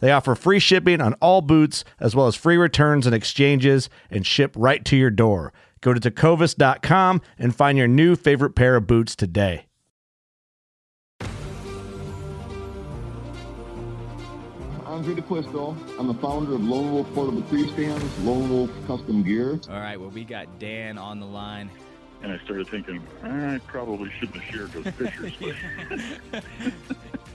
They 0.00 0.12
offer 0.12 0.34
free 0.34 0.58
shipping 0.58 1.00
on 1.00 1.14
all 1.14 1.40
boots, 1.40 1.84
as 2.00 2.14
well 2.14 2.26
as 2.26 2.36
free 2.36 2.56
returns 2.56 3.06
and 3.06 3.14
exchanges, 3.14 3.88
and 4.10 4.26
ship 4.26 4.54
right 4.56 4.84
to 4.84 4.96
your 4.96 5.10
door. 5.10 5.52
Go 5.80 5.94
to 5.94 6.00
tecovas.com 6.00 7.20
and 7.38 7.54
find 7.54 7.78
your 7.78 7.88
new 7.88 8.16
favorite 8.16 8.54
pair 8.54 8.76
of 8.76 8.86
boots 8.86 9.14
today. 9.14 9.66
I'm 14.98 15.04
Drew 15.04 15.14
DeQuisto. 15.14 15.76
I'm 15.98 16.08
the 16.08 16.14
founder 16.14 16.54
of 16.54 16.64
Lone 16.64 16.92
Wolf 16.92 17.12
Portable 17.14 17.42
Tree 17.42 17.68
Stands, 17.68 18.18
Lone 18.20 18.50
Wolf 18.50 18.70
Custom 18.88 19.22
Gear. 19.22 19.60
All 19.68 19.78
right, 19.78 20.00
well, 20.00 20.10
we 20.10 20.24
got 20.24 20.58
Dan 20.58 20.98
on 20.98 21.20
the 21.20 21.26
line. 21.26 21.70
And 22.20 22.32
I 22.32 22.38
started 22.44 22.66
thinking, 22.66 23.00
I 23.22 23.60
probably 23.68 24.10
shouldn't 24.18 24.42
have 24.42 24.52
shared 24.52 24.72
those 24.72 24.92
pictures. 24.94 25.32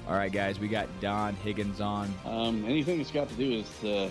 But 0.05 0.11
All 0.11 0.17
right, 0.17 0.31
guys, 0.31 0.59
we 0.59 0.67
got 0.67 0.87
Don 1.01 1.35
Higgins 1.35 1.81
on. 1.81 2.13
Um, 2.25 2.65
anything 2.65 2.97
that's 2.97 3.11
got 3.11 3.29
to 3.29 3.35
do 3.35 3.57
with 3.57 3.85
uh, 3.85 4.09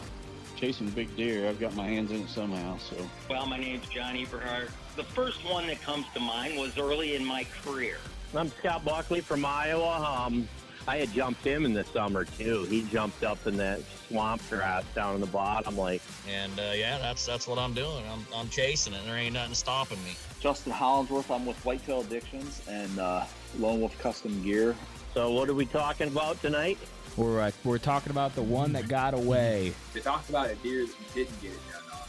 chasing 0.57 0.89
big 0.91 1.15
deer, 1.17 1.49
I've 1.49 1.61
got 1.61 1.75
my 1.75 1.87
hands 1.87 2.11
in 2.11 2.23
it 2.23 2.29
somehow. 2.29 2.79
So 2.79 2.97
Well, 3.29 3.47
my 3.47 3.59
name's 3.59 3.89
John 3.89 4.15
Eberhart. 4.15 4.71
The 4.97 5.05
first 5.05 5.45
one 5.49 5.67
that 5.67 5.81
comes 5.83 6.07
to 6.15 6.21
mind 6.21 6.59
was 6.59 6.79
early 6.79 7.15
in 7.17 7.25
my 7.25 7.45
career. 7.63 7.97
I'm 8.35 8.49
Scott 8.49 8.85
Buckley 8.85 9.21
from 9.21 9.45
Iowa. 9.45 10.25
Um, 10.27 10.49
I 10.89 10.97
had 10.97 11.13
jumped 11.13 11.45
him 11.45 11.65
in 11.65 11.73
the 11.73 11.85
summer 11.85 12.25
too. 12.25 12.65
He 12.65 12.83
jumped 12.83 13.23
up 13.23 13.47
in 13.47 13.57
that 13.59 13.81
swamp 14.09 14.43
grass 14.49 14.85
down 14.95 15.15
in 15.15 15.21
the 15.21 15.27
bottom, 15.29 15.77
like. 15.77 16.03
And 16.29 16.59
uh, 16.59 16.73
yeah, 16.75 16.99
that's 16.99 17.25
that's 17.25 17.47
what 17.47 17.59
I'm 17.59 17.73
doing. 17.73 18.05
I'm, 18.11 18.27
I'm 18.35 18.49
chasing 18.49 18.93
it. 18.93 19.01
There 19.05 19.17
ain't 19.17 19.35
nothing 19.35 19.55
stopping 19.55 20.03
me. 20.05 20.17
Justin 20.41 20.73
Hollinsworth. 20.73 21.33
I'm 21.33 21.47
with 21.47 21.57
Whitetail 21.65 22.01
Addictions 22.01 22.63
and 22.69 22.99
uh, 22.99 23.25
Lone 23.59 23.81
Wolf 23.81 23.97
Custom 24.01 24.43
Gear. 24.43 24.75
So 25.15 25.31
what 25.31 25.51
are 25.51 25.55
we 25.55 25.67
talking 25.67 26.09
about 26.09 26.41
tonight? 26.41 26.79
We're 27.19 27.43
uh, 27.43 27.51
we're 27.65 27.77
talking 27.77 28.11
about 28.11 28.35
the 28.35 28.43
one 28.43 28.73
that 28.73 28.89
got 28.89 29.13
away. 29.13 29.75
They 29.93 30.01
talked 30.01 30.31
about 30.31 30.49
a 30.49 30.55
deer 30.55 30.87
that 30.87 30.95
you 30.99 31.25
didn't 31.25 31.43
get 31.43 31.51
it 31.51 31.61
done 31.71 31.83
on 31.93 32.09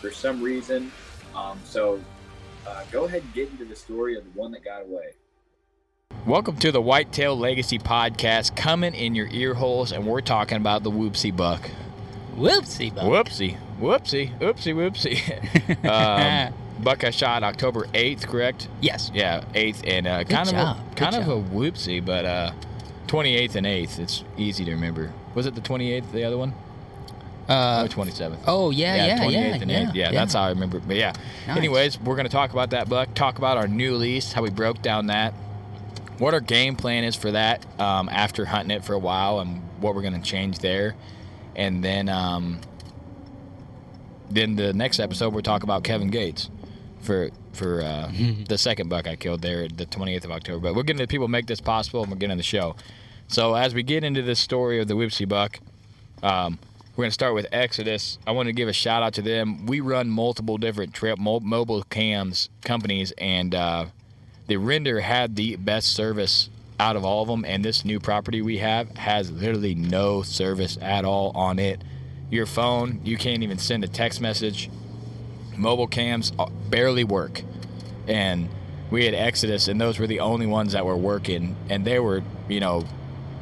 for 0.00 0.10
some 0.10 0.42
reason. 0.42 0.90
Um, 1.36 1.60
so 1.64 2.00
uh, 2.66 2.82
go 2.90 3.04
ahead 3.04 3.22
and 3.22 3.32
get 3.34 3.50
into 3.50 3.64
the 3.64 3.76
story 3.76 4.18
of 4.18 4.24
the 4.24 4.30
one 4.30 4.50
that 4.50 4.64
got 4.64 4.82
away. 4.82 5.12
Welcome 6.26 6.56
to 6.56 6.72
the 6.72 6.82
Whitetail 6.82 7.38
Legacy 7.38 7.78
Podcast, 7.78 8.56
coming 8.56 8.94
in 8.94 9.14
your 9.14 9.28
ear 9.28 9.54
holes, 9.54 9.92
and 9.92 10.04
we're 10.04 10.20
talking 10.20 10.56
about 10.56 10.82
the 10.82 10.90
whoopsie 10.90 11.34
buck. 11.34 11.70
Whoopsie 12.34 12.92
buck. 12.92 13.04
Whoopsie, 13.04 13.58
whoopsie, 13.78 14.36
whoopsie, 14.40 14.74
whoopsie. 14.74 15.84
um, 16.48 16.52
buck 16.82 17.04
I 17.04 17.10
shot 17.10 17.42
October 17.42 17.86
eighth, 17.94 18.26
correct? 18.26 18.68
Yes. 18.80 19.10
Yeah, 19.14 19.44
eighth, 19.54 19.82
and 19.86 20.06
uh, 20.06 20.24
kind 20.24 20.48
of 20.48 20.54
job. 20.54 20.76
a, 20.76 20.88
Good 20.90 20.96
kind 20.96 21.14
of 21.16 21.28
a 21.28 21.36
whoopsie, 21.36 22.04
but 22.04 22.24
uh, 22.24 22.52
twenty 23.06 23.36
eighth 23.36 23.56
and 23.56 23.66
eighth. 23.66 23.98
It's 23.98 24.24
easy 24.36 24.64
to 24.64 24.72
remember. 24.72 25.12
Was 25.34 25.46
it 25.46 25.54
the 25.54 25.60
twenty 25.60 25.92
eighth? 25.92 26.12
The 26.12 26.24
other 26.24 26.38
one? 26.38 26.54
Uh, 27.48 27.82
or 27.84 27.88
twenty 27.88 28.12
seventh? 28.12 28.42
oh 28.46 28.70
yeah, 28.70 28.94
yeah, 28.94 29.06
yeah, 29.06 29.18
28th 29.18 29.32
yeah, 29.32 29.54
and 29.54 29.70
8th. 29.70 29.94
Yeah, 29.94 30.12
that's 30.12 30.34
how 30.34 30.42
I 30.42 30.50
remember. 30.50 30.76
it. 30.78 30.86
But 30.86 30.96
yeah. 30.96 31.12
Nice. 31.48 31.56
Anyways, 31.56 32.00
we're 32.00 32.14
gonna 32.16 32.28
talk 32.28 32.52
about 32.52 32.70
that 32.70 32.88
buck. 32.88 33.12
Talk 33.14 33.38
about 33.38 33.56
our 33.56 33.66
new 33.66 33.96
lease, 33.96 34.32
how 34.32 34.42
we 34.42 34.50
broke 34.50 34.82
down 34.82 35.08
that, 35.08 35.34
what 36.18 36.32
our 36.32 36.40
game 36.40 36.76
plan 36.76 37.02
is 37.02 37.16
for 37.16 37.32
that 37.32 37.64
um, 37.80 38.08
after 38.08 38.44
hunting 38.44 38.76
it 38.76 38.84
for 38.84 38.92
a 38.92 38.98
while, 38.98 39.40
and 39.40 39.62
what 39.80 39.94
we're 39.96 40.02
gonna 40.02 40.20
change 40.22 40.60
there, 40.60 40.94
and 41.56 41.82
then 41.82 42.08
um, 42.08 42.60
then 44.30 44.54
the 44.54 44.72
next 44.72 45.00
episode 45.00 45.32
we'll 45.32 45.42
talk 45.42 45.64
about 45.64 45.82
Kevin 45.82 46.08
Gates 46.10 46.50
for 47.00 47.30
for 47.52 47.82
uh, 47.82 48.10
the 48.48 48.58
second 48.58 48.88
buck 48.88 49.06
I 49.06 49.16
killed 49.16 49.42
there, 49.42 49.68
the 49.68 49.86
28th 49.86 50.24
of 50.24 50.30
October. 50.30 50.68
But 50.68 50.74
we're 50.74 50.82
getting 50.82 51.02
the 51.02 51.06
people 51.06 51.28
make 51.28 51.46
this 51.46 51.60
possible, 51.60 52.02
and 52.02 52.10
we're 52.10 52.18
getting 52.18 52.36
the 52.36 52.42
show. 52.42 52.76
So 53.28 53.54
as 53.54 53.74
we 53.74 53.82
get 53.82 54.04
into 54.04 54.22
this 54.22 54.40
story 54.40 54.80
of 54.80 54.88
the 54.88 54.94
Whipsy 54.94 55.24
buck. 55.24 55.58
Um, 56.22 56.58
we're 56.96 57.04
going 57.04 57.10
to 57.10 57.14
start 57.14 57.34
with 57.34 57.46
Exodus. 57.50 58.18
I 58.26 58.32
want 58.32 58.48
to 58.48 58.52
give 58.52 58.68
a 58.68 58.74
shout 58.74 59.02
out 59.02 59.14
to 59.14 59.22
them. 59.22 59.64
We 59.64 59.80
run 59.80 60.10
multiple 60.10 60.58
different 60.58 60.92
trip 60.92 61.18
mo- 61.18 61.40
mobile 61.40 61.82
cams 61.84 62.50
companies, 62.62 63.12
and 63.16 63.54
uh, 63.54 63.86
the 64.48 64.58
Render 64.58 65.00
had 65.00 65.36
the 65.36 65.56
best 65.56 65.94
service 65.94 66.50
out 66.78 66.96
of 66.96 67.04
all 67.04 67.22
of 67.22 67.28
them. 67.28 67.44
And 67.46 67.64
this 67.64 67.86
new 67.86 68.00
property 68.00 68.42
we 68.42 68.58
have 68.58 68.96
has 68.98 69.30
literally 69.30 69.74
no 69.74 70.22
service 70.22 70.76
at 70.82 71.04
all 71.06 71.30
on 71.34 71.58
it. 71.58 71.80
Your 72.30 72.44
phone, 72.44 73.00
you 73.02 73.16
can't 73.16 73.42
even 73.42 73.56
send 73.56 73.82
a 73.82 73.88
text 73.88 74.20
message. 74.20 74.68
Mobile 75.60 75.86
cams 75.86 76.32
uh, 76.38 76.46
barely 76.68 77.04
work, 77.04 77.42
and 78.08 78.48
we 78.90 79.04
had 79.04 79.14
Exodus, 79.14 79.68
and 79.68 79.80
those 79.80 79.98
were 79.98 80.06
the 80.06 80.20
only 80.20 80.46
ones 80.46 80.72
that 80.72 80.84
were 80.84 80.96
working, 80.96 81.56
and 81.68 81.84
they 81.84 81.98
were, 82.00 82.22
you 82.48 82.60
know, 82.60 82.84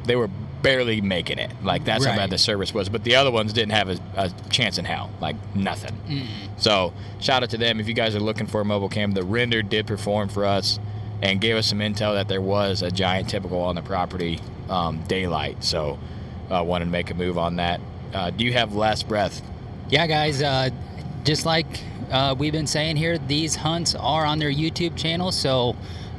they 0.05 0.15
were 0.15 0.29
barely 0.61 0.99
making 1.01 1.39
it. 1.39 1.51
Like 1.63 1.85
that's 1.85 2.03
how 2.11 2.17
bad 2.17 2.29
the 2.29 2.37
service 2.37 2.73
was. 2.73 2.89
But 2.89 3.03
the 3.03 3.15
other 3.15 3.31
ones 3.31 3.53
didn't 3.53 3.71
have 3.71 3.89
a, 3.89 3.99
a 4.15 4.29
chance 4.49 4.77
in 4.77 4.85
hell. 4.85 5.09
Like 5.21 5.35
nothing. 5.55 5.95
So 6.57 6.93
shout 7.19 7.43
out 7.43 7.49
to 7.51 7.57
them. 7.57 7.79
If 7.79 7.87
you 7.87 7.93
guys 7.93 8.15
are 8.15 8.19
looking 8.19 8.45
for 8.47 8.61
a 8.61 8.65
mobile 8.65 8.89
cam, 8.89 9.13
the 9.13 9.23
render 9.23 9.61
did 9.61 9.87
perform 9.87 10.29
for 10.29 10.45
us 10.45 10.77
and 11.21 11.39
gave 11.39 11.55
us 11.55 11.67
some 11.67 11.79
intel 11.79 12.13
that 12.13 12.27
there 12.27 12.41
was 12.41 12.81
a 12.81 12.91
giant 12.91 13.29
typical 13.29 13.59
on 13.61 13.75
the 13.75 13.81
property 13.81 14.39
um, 14.69 15.01
daylight. 15.07 15.63
So 15.63 15.97
uh, 16.49 16.63
wanted 16.65 16.85
to 16.85 16.91
make 16.91 17.09
a 17.09 17.13
move 17.13 17.37
on 17.37 17.55
that. 17.57 17.79
Uh, 18.13 18.29
do 18.31 18.43
you 18.43 18.53
have 18.53 18.75
last 18.75 19.07
breath? 19.07 19.41
Yeah, 19.89 20.07
guys. 20.07 20.41
Uh, 20.41 20.69
just 21.23 21.45
like 21.45 21.67
uh, 22.11 22.35
we've 22.37 22.53
been 22.53 22.67
saying 22.67 22.95
here, 22.97 23.17
these 23.17 23.55
hunts 23.57 23.95
are 23.95 24.25
on 24.25 24.39
their 24.39 24.51
YouTube 24.51 24.95
channel. 24.97 25.31
So 25.31 25.75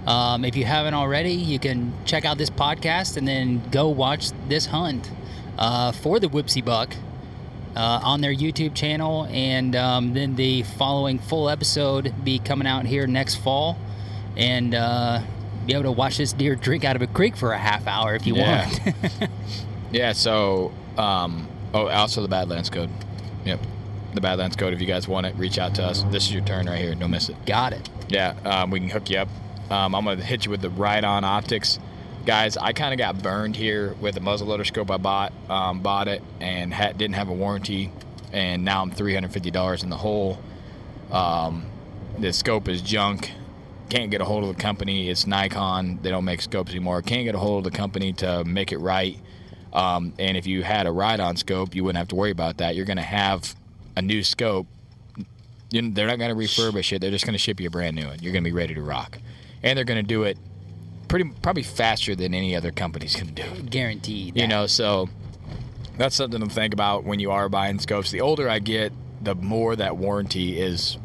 um, 0.06 0.44
if 0.44 0.56
you 0.56 0.64
haven't 0.64 0.94
already, 0.94 1.32
you 1.32 1.58
can 1.58 1.92
check 2.04 2.24
out 2.24 2.38
this 2.38 2.50
podcast 2.50 3.16
and 3.16 3.26
then 3.26 3.62
go 3.70 3.88
watch 3.88 4.30
this 4.48 4.66
hunt 4.66 5.10
uh, 5.58 5.92
for 5.92 6.18
the 6.20 6.28
Whipsy 6.28 6.64
Buck 6.64 6.94
uh, 7.76 8.00
on 8.02 8.20
their 8.20 8.34
YouTube 8.34 8.74
channel. 8.74 9.26
And 9.30 9.74
um, 9.76 10.14
then 10.14 10.36
the 10.36 10.62
following 10.62 11.18
full 11.18 11.48
episode 11.50 12.14
be 12.24 12.38
coming 12.38 12.66
out 12.66 12.86
here 12.86 13.06
next 13.06 13.36
fall. 13.36 13.76
And 14.36 14.74
uh, 14.74 15.22
be 15.66 15.74
able 15.74 15.82
to 15.84 15.92
watch 15.92 16.16
this 16.16 16.32
deer 16.32 16.54
drink 16.56 16.84
out 16.84 16.96
of 16.96 17.02
a 17.02 17.06
creek 17.06 17.36
for 17.36 17.52
a 17.52 17.58
half 17.58 17.86
hour 17.86 18.14
if 18.14 18.26
you 18.26 18.36
Yeah. 18.36 18.66
want. 18.68 19.30
Yeah. 19.92 20.12
So 20.12 20.72
um, 20.96 21.48
oh, 21.74 21.88
also 21.88 22.22
the 22.22 22.28
Badlands 22.28 22.70
Code. 22.70 22.90
Yep. 23.44 23.58
The 24.14 24.20
Badlands 24.20 24.56
Code. 24.56 24.72
If 24.72 24.80
you 24.80 24.86
guys 24.86 25.06
want 25.06 25.26
it, 25.26 25.34
reach 25.36 25.58
out 25.58 25.74
to 25.76 25.84
us. 25.84 26.02
This 26.10 26.24
is 26.24 26.32
your 26.32 26.42
turn 26.44 26.66
right 26.66 26.80
here. 26.80 26.94
Don't 26.94 27.10
miss 27.10 27.28
it. 27.28 27.36
Got 27.46 27.72
it. 27.72 27.88
Yeah, 28.08 28.34
um, 28.44 28.70
we 28.70 28.80
can 28.80 28.90
hook 28.90 29.10
you 29.10 29.18
up. 29.18 29.28
Um, 29.70 29.94
I'm 29.94 30.04
gonna 30.04 30.22
hit 30.22 30.44
you 30.44 30.50
with 30.50 30.62
the 30.62 30.70
Riton 30.70 31.24
Optics, 31.24 31.78
guys. 32.26 32.56
I 32.56 32.72
kind 32.72 32.92
of 32.92 32.98
got 32.98 33.22
burned 33.22 33.56
here 33.56 33.94
with 34.00 34.14
the 34.14 34.20
muzzleloader 34.20 34.66
scope 34.66 34.90
I 34.90 34.96
bought. 34.96 35.32
Um, 35.48 35.80
bought 35.80 36.08
it 36.08 36.22
and 36.40 36.74
had, 36.74 36.98
didn't 36.98 37.14
have 37.14 37.28
a 37.28 37.32
warranty 37.34 37.92
and 38.32 38.64
now 38.64 38.82
I'm 38.82 38.90
three 38.90 39.14
hundred 39.14 39.32
fifty 39.32 39.50
dollars 39.50 39.82
in 39.82 39.90
the 39.90 39.96
hole. 39.96 40.38
Um, 41.10 41.66
the 42.18 42.32
scope 42.32 42.68
is 42.68 42.82
junk. 42.82 43.32
Can't 43.88 44.10
get 44.10 44.20
a 44.20 44.24
hold 44.24 44.44
of 44.44 44.54
the 44.54 44.62
company. 44.62 45.10
It's 45.10 45.26
Nikon. 45.26 45.98
They 46.02 46.10
don't 46.10 46.24
make 46.24 46.42
scopes 46.42 46.70
anymore. 46.70 47.02
Can't 47.02 47.24
get 47.24 47.34
a 47.34 47.38
hold 47.38 47.66
of 47.66 47.72
the 47.72 47.76
company 47.76 48.12
to 48.14 48.44
make 48.44 48.70
it 48.72 48.78
right. 48.78 49.18
Um, 49.72 50.14
and 50.18 50.36
if 50.36 50.46
you 50.46 50.62
had 50.62 50.86
a 50.86 50.92
Riton 50.92 51.36
scope, 51.36 51.74
you 51.74 51.82
wouldn't 51.82 51.98
have 51.98 52.08
to 52.08 52.14
worry 52.14 52.30
about 52.30 52.58
that. 52.58 52.76
You're 52.76 52.86
going 52.86 52.98
to 52.98 53.02
have 53.02 53.56
a 53.96 54.02
new 54.02 54.22
scope. 54.22 54.66
You, 55.70 55.90
they're 55.90 56.06
not 56.06 56.18
going 56.18 56.30
to 56.30 56.36
refurbish 56.36 56.92
it. 56.92 57.00
They're 57.00 57.10
just 57.10 57.24
going 57.24 57.34
to 57.34 57.38
ship 57.38 57.60
you 57.60 57.68
a 57.68 57.70
brand 57.70 57.94
new 57.94 58.06
one. 58.06 58.18
You're 58.20 58.32
going 58.32 58.42
to 58.42 58.50
be 58.50 58.54
ready 58.54 58.74
to 58.74 58.82
rock, 58.82 59.18
and 59.62 59.76
they're 59.76 59.84
going 59.84 60.02
to 60.02 60.06
do 60.06 60.24
it 60.24 60.36
pretty 61.08 61.30
probably 61.42 61.62
faster 61.62 62.14
than 62.14 62.32
any 62.34 62.56
other 62.56 62.70
company's 62.70 63.14
going 63.14 63.34
to 63.34 63.42
do. 63.42 63.48
it. 63.48 63.70
Guaranteed. 63.70 64.36
You 64.36 64.42
that. 64.42 64.48
know, 64.48 64.66
so 64.66 65.08
that's 65.98 66.16
something 66.16 66.40
to 66.40 66.46
think 66.48 66.72
about 66.72 67.04
when 67.04 67.20
you 67.20 67.30
are 67.30 67.48
buying 67.48 67.78
scopes. 67.78 68.10
The 68.10 68.20
older 68.20 68.48
I 68.48 68.58
get, 68.58 68.92
the 69.20 69.34
more 69.34 69.76
that 69.76 69.96
warranty 69.96 70.60
is. 70.60 70.96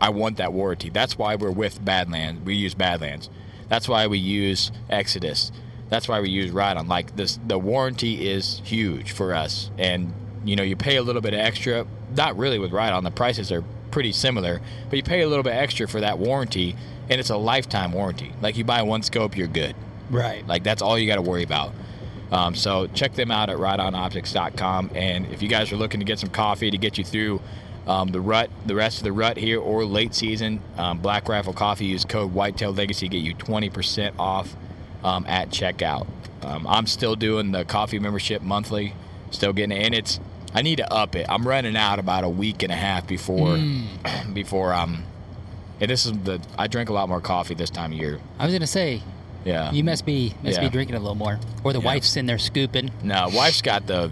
I 0.00 0.10
want 0.10 0.38
that 0.38 0.52
warranty. 0.52 0.90
That's 0.90 1.16
why 1.16 1.36
we're 1.36 1.50
with 1.50 1.84
Badlands. 1.84 2.44
We 2.44 2.54
use 2.54 2.74
Badlands. 2.74 3.30
That's 3.68 3.88
why 3.88 4.06
we 4.06 4.18
use 4.18 4.72
Exodus. 4.90 5.52
That's 5.88 6.08
why 6.08 6.20
we 6.20 6.30
use 6.30 6.50
Riton. 6.50 6.88
Like 6.88 7.16
this, 7.16 7.38
the 7.46 7.58
warranty 7.58 8.28
is 8.28 8.60
huge 8.64 9.12
for 9.12 9.34
us, 9.34 9.70
and 9.78 10.12
you 10.44 10.56
know 10.56 10.62
you 10.62 10.76
pay 10.76 10.96
a 10.96 11.02
little 11.02 11.22
bit 11.22 11.34
extra. 11.34 11.86
Not 12.16 12.36
really 12.36 12.58
with 12.58 12.72
Riton. 12.72 13.04
The 13.04 13.10
prices 13.10 13.50
are 13.52 13.64
pretty 13.90 14.12
similar, 14.12 14.60
but 14.90 14.96
you 14.96 15.02
pay 15.02 15.22
a 15.22 15.28
little 15.28 15.42
bit 15.42 15.54
extra 15.54 15.86
for 15.86 16.00
that 16.00 16.18
warranty, 16.18 16.76
and 17.08 17.20
it's 17.20 17.30
a 17.30 17.36
lifetime 17.36 17.92
warranty. 17.92 18.32
Like 18.40 18.56
you 18.56 18.64
buy 18.64 18.82
one 18.82 19.02
scope, 19.02 19.36
you're 19.36 19.46
good. 19.46 19.74
Right. 20.10 20.46
Like 20.46 20.62
that's 20.62 20.82
all 20.82 20.98
you 20.98 21.06
got 21.06 21.16
to 21.16 21.22
worry 21.22 21.42
about. 21.42 21.72
Um, 22.32 22.54
so 22.54 22.86
check 22.88 23.14
them 23.14 23.30
out 23.30 23.50
at 23.50 23.56
ritonoptics.com. 23.58 24.90
And 24.94 25.26
if 25.26 25.42
you 25.42 25.48
guys 25.48 25.70
are 25.72 25.76
looking 25.76 26.00
to 26.00 26.06
get 26.06 26.18
some 26.18 26.30
coffee 26.30 26.70
to 26.70 26.78
get 26.78 26.98
you 26.98 27.04
through 27.04 27.40
um, 27.86 28.08
the 28.08 28.20
rut, 28.20 28.50
the 28.66 28.74
rest 28.74 28.98
of 28.98 29.04
the 29.04 29.12
rut 29.12 29.36
here, 29.36 29.60
or 29.60 29.84
late 29.84 30.14
season, 30.14 30.60
um, 30.76 30.98
Black 30.98 31.28
Rifle 31.28 31.52
Coffee, 31.52 31.86
use 31.86 32.04
code 32.04 32.32
Whitetail 32.32 32.72
Legacy, 32.72 33.08
get 33.08 33.22
you 33.22 33.34
20% 33.34 34.14
off 34.18 34.56
um, 35.04 35.24
at 35.28 35.50
checkout. 35.50 36.06
Um, 36.42 36.66
I'm 36.66 36.86
still 36.86 37.14
doing 37.14 37.52
the 37.52 37.64
coffee 37.64 37.98
membership 37.98 38.42
monthly, 38.42 38.94
still 39.30 39.52
getting 39.52 39.76
it, 39.76 39.84
and 39.84 39.94
it's 39.94 40.18
I 40.54 40.62
need 40.62 40.76
to 40.76 40.92
up 40.92 41.16
it. 41.16 41.26
I'm 41.28 41.46
running 41.46 41.76
out 41.76 41.98
about 41.98 42.22
a 42.24 42.28
week 42.28 42.62
and 42.62 42.70
a 42.72 42.76
half 42.76 43.06
before 43.06 43.58
before 44.32 44.72
um. 44.72 45.04
And 45.80 45.90
this 45.90 46.06
is 46.06 46.12
the 46.12 46.40
I 46.56 46.68
drink 46.68 46.88
a 46.88 46.92
lot 46.92 47.08
more 47.08 47.20
coffee 47.20 47.54
this 47.54 47.68
time 47.70 47.92
of 47.92 47.98
year. 47.98 48.20
I 48.38 48.44
was 48.46 48.54
gonna 48.54 48.66
say, 48.66 49.02
Yeah. 49.44 49.72
you 49.72 49.82
must 49.82 50.06
be 50.06 50.34
must 50.42 50.58
Yeah. 50.58 50.64
be 50.64 50.70
drinking 50.70 50.94
a 50.96 51.00
little 51.00 51.16
more, 51.16 51.40
or 51.64 51.72
the 51.72 51.80
Yeah. 51.80 51.84
wife's 51.84 52.16
in 52.16 52.26
there 52.26 52.38
scooping. 52.38 52.90
No, 53.02 53.28
wife's 53.34 53.60
got 53.60 53.86
the 53.88 54.10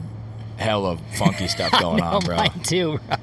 hell 0.57 0.85
of 0.87 1.01
funky 1.17 1.47
stuff 1.57 1.71
going 1.81 1.99
know, 1.99 2.05
on, 2.05 2.25
bro. 2.25 2.37
Mine 2.37 2.61
too. 2.65 2.99
Bro. 3.07 3.17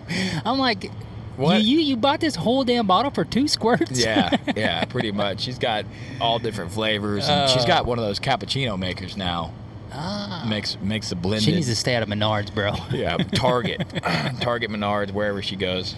I'm 0.46 0.58
like, 0.58 0.90
What? 1.36 1.62
You, 1.62 1.78
you 1.80 1.86
you 1.90 1.98
bought 1.98 2.22
this 2.22 2.36
whole 2.36 2.64
damn 2.64 2.88
bottle 2.88 3.12
for 3.12 3.26
two 3.26 3.48
squirts? 3.50 3.92
Yeah, 4.04 4.36
yeah, 4.56 4.86
pretty 4.86 5.12
much. 5.12 5.42
She's 5.42 5.60
got 5.60 5.86
all 6.22 6.40
different 6.40 6.72
flavors, 6.72 7.28
and 7.28 7.50
she's 7.50 7.66
got 7.66 7.86
one 7.86 8.00
of 8.00 8.06
those 8.06 8.20
cappuccino 8.22 8.80
makers 8.80 9.18
now. 9.18 9.52
Ah. 9.92 10.46
Makes 10.48 10.78
makes 10.82 11.10
the 11.10 11.16
blended. 11.16 11.44
She 11.44 11.52
needs 11.52 11.68
to 11.68 11.76
stay 11.76 11.96
out 11.96 12.04
of 12.04 12.10
Menards, 12.10 12.54
bro. 12.54 12.74
Yeah, 12.92 13.18
Target, 13.18 13.84
Target, 14.42 14.70
Menards, 14.70 15.12
wherever 15.12 15.42
she 15.42 15.56
goes, 15.56 15.96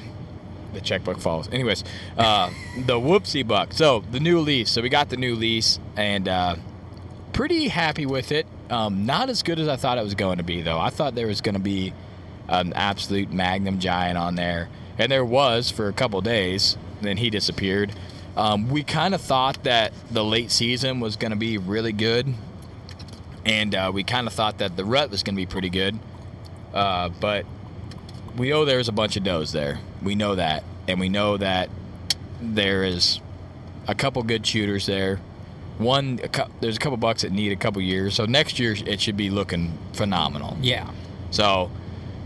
the 0.73 0.81
checkbook 0.81 1.19
falls. 1.19 1.49
Anyways, 1.49 1.83
uh, 2.17 2.49
the 2.77 2.99
whoopsie 2.99 3.47
buck. 3.47 3.73
So 3.73 4.03
the 4.11 4.19
new 4.19 4.39
lease. 4.39 4.69
So 4.71 4.81
we 4.81 4.89
got 4.89 5.09
the 5.09 5.17
new 5.17 5.35
lease, 5.35 5.79
and 5.95 6.27
uh, 6.27 6.55
pretty 7.33 7.67
happy 7.67 8.05
with 8.05 8.31
it. 8.31 8.45
Um, 8.69 9.05
not 9.05 9.29
as 9.29 9.43
good 9.43 9.59
as 9.59 9.67
I 9.67 9.75
thought 9.75 9.97
it 9.97 10.03
was 10.03 10.15
going 10.15 10.37
to 10.37 10.43
be, 10.43 10.61
though. 10.61 10.79
I 10.79 10.89
thought 10.89 11.15
there 11.15 11.27
was 11.27 11.41
going 11.41 11.55
to 11.55 11.61
be 11.61 11.93
an 12.47 12.73
absolute 12.73 13.31
magnum 13.31 13.79
giant 13.79 14.17
on 14.17 14.35
there, 14.35 14.69
and 14.97 15.11
there 15.11 15.25
was 15.25 15.69
for 15.69 15.87
a 15.87 15.93
couple 15.93 16.21
days. 16.21 16.77
Then 17.01 17.17
he 17.17 17.29
disappeared. 17.29 17.91
Um, 18.37 18.69
we 18.69 18.83
kind 18.83 19.13
of 19.13 19.19
thought 19.21 19.63
that 19.63 19.91
the 20.09 20.23
late 20.23 20.51
season 20.51 20.99
was 21.01 21.17
going 21.17 21.31
to 21.31 21.37
be 21.37 21.57
really 21.57 21.91
good, 21.91 22.33
and 23.45 23.73
uh, 23.73 23.91
we 23.93 24.03
kind 24.03 24.27
of 24.27 24.33
thought 24.33 24.59
that 24.59 24.77
the 24.77 24.85
rut 24.85 25.09
was 25.09 25.23
going 25.23 25.35
to 25.35 25.41
be 25.41 25.45
pretty 25.45 25.69
good. 25.69 25.97
Uh, 26.73 27.09
but 27.09 27.45
we 28.37 28.49
know 28.49 28.65
there's 28.65 28.87
a 28.87 28.93
bunch 28.93 29.17
of 29.17 29.23
does 29.23 29.51
there. 29.51 29.79
We 30.01 30.15
know 30.15 30.35
that, 30.35 30.63
and 30.87 30.99
we 30.99 31.09
know 31.09 31.37
that 31.37 31.69
there 32.39 32.83
is 32.83 33.19
a 33.87 33.95
couple 33.95 34.23
good 34.23 34.45
shooters 34.45 34.85
there. 34.85 35.19
One, 35.77 36.19
a 36.23 36.27
cou- 36.27 36.51
there's 36.59 36.77
a 36.77 36.79
couple 36.79 36.97
bucks 36.97 37.23
that 37.23 37.31
need 37.31 37.51
a 37.51 37.55
couple 37.55 37.81
years. 37.81 38.13
So 38.13 38.25
next 38.25 38.59
year 38.59 38.75
it 38.85 39.01
should 39.01 39.17
be 39.17 39.29
looking 39.29 39.77
phenomenal. 39.93 40.57
Yeah. 40.61 40.89
So 41.31 41.71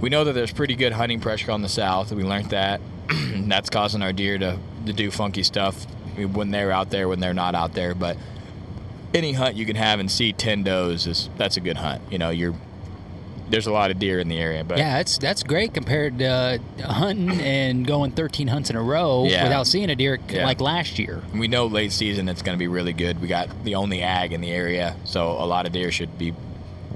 we 0.01 0.09
know 0.09 0.23
that 0.25 0.33
there's 0.33 0.51
pretty 0.51 0.75
good 0.75 0.91
hunting 0.91 1.19
pressure 1.21 1.51
on 1.51 1.61
the 1.61 1.69
south. 1.69 2.11
We 2.11 2.23
learned 2.23 2.49
that. 2.49 2.81
That's 3.09 3.69
causing 3.69 4.01
our 4.01 4.11
deer 4.11 4.37
to, 4.37 4.59
to 4.85 4.93
do 4.93 5.11
funky 5.11 5.43
stuff 5.43 5.85
when 6.33 6.51
they're 6.51 6.71
out 6.71 6.89
there, 6.89 7.07
when 7.07 7.19
they're 7.19 7.33
not 7.33 7.55
out 7.55 7.73
there. 7.73 7.95
But 7.95 8.17
any 9.15 9.33
hunt 9.33 9.55
you 9.55 9.65
can 9.65 9.75
have 9.75 9.99
and 9.99 10.11
see 10.11 10.33
ten 10.33 10.63
does 10.63 11.07
is 11.07 11.29
that's 11.37 11.57
a 11.57 11.61
good 11.61 11.77
hunt. 11.77 12.01
You 12.11 12.17
know, 12.17 12.29
you're 12.29 12.53
there's 13.49 13.67
a 13.67 13.71
lot 13.71 13.91
of 13.91 13.99
deer 13.99 14.19
in 14.19 14.27
the 14.27 14.37
area, 14.39 14.63
but 14.63 14.77
yeah, 14.79 14.97
that's 14.97 15.17
that's 15.19 15.43
great 15.43 15.73
compared 15.73 16.17
to 16.19 16.25
uh, 16.25 16.57
hunting 16.87 17.29
and 17.41 17.85
going 17.85 18.11
13 18.11 18.47
hunts 18.47 18.71
in 18.71 18.75
a 18.75 18.81
row 18.81 19.25
Yeah. 19.25 19.43
without 19.43 19.67
seeing 19.67 19.89
a 19.91 19.95
deer 19.95 20.17
Yeah. 20.29 20.45
like 20.45 20.59
last 20.61 20.97
year. 20.97 21.21
we 21.33 21.47
know 21.47 21.67
late 21.67 21.91
season 21.91 22.27
it's 22.27 22.41
going 22.41 22.55
to 22.57 22.59
be 22.59 22.67
really 22.67 22.93
good. 22.93 23.21
We 23.21 23.27
got 23.27 23.49
the 23.63 23.75
only 23.75 24.01
ag 24.01 24.33
in 24.33 24.41
the 24.41 24.51
area, 24.51 24.95
so 25.03 25.29
a 25.31 25.45
lot 25.45 25.67
of 25.67 25.73
deer 25.73 25.91
should 25.91 26.17
be 26.17 26.33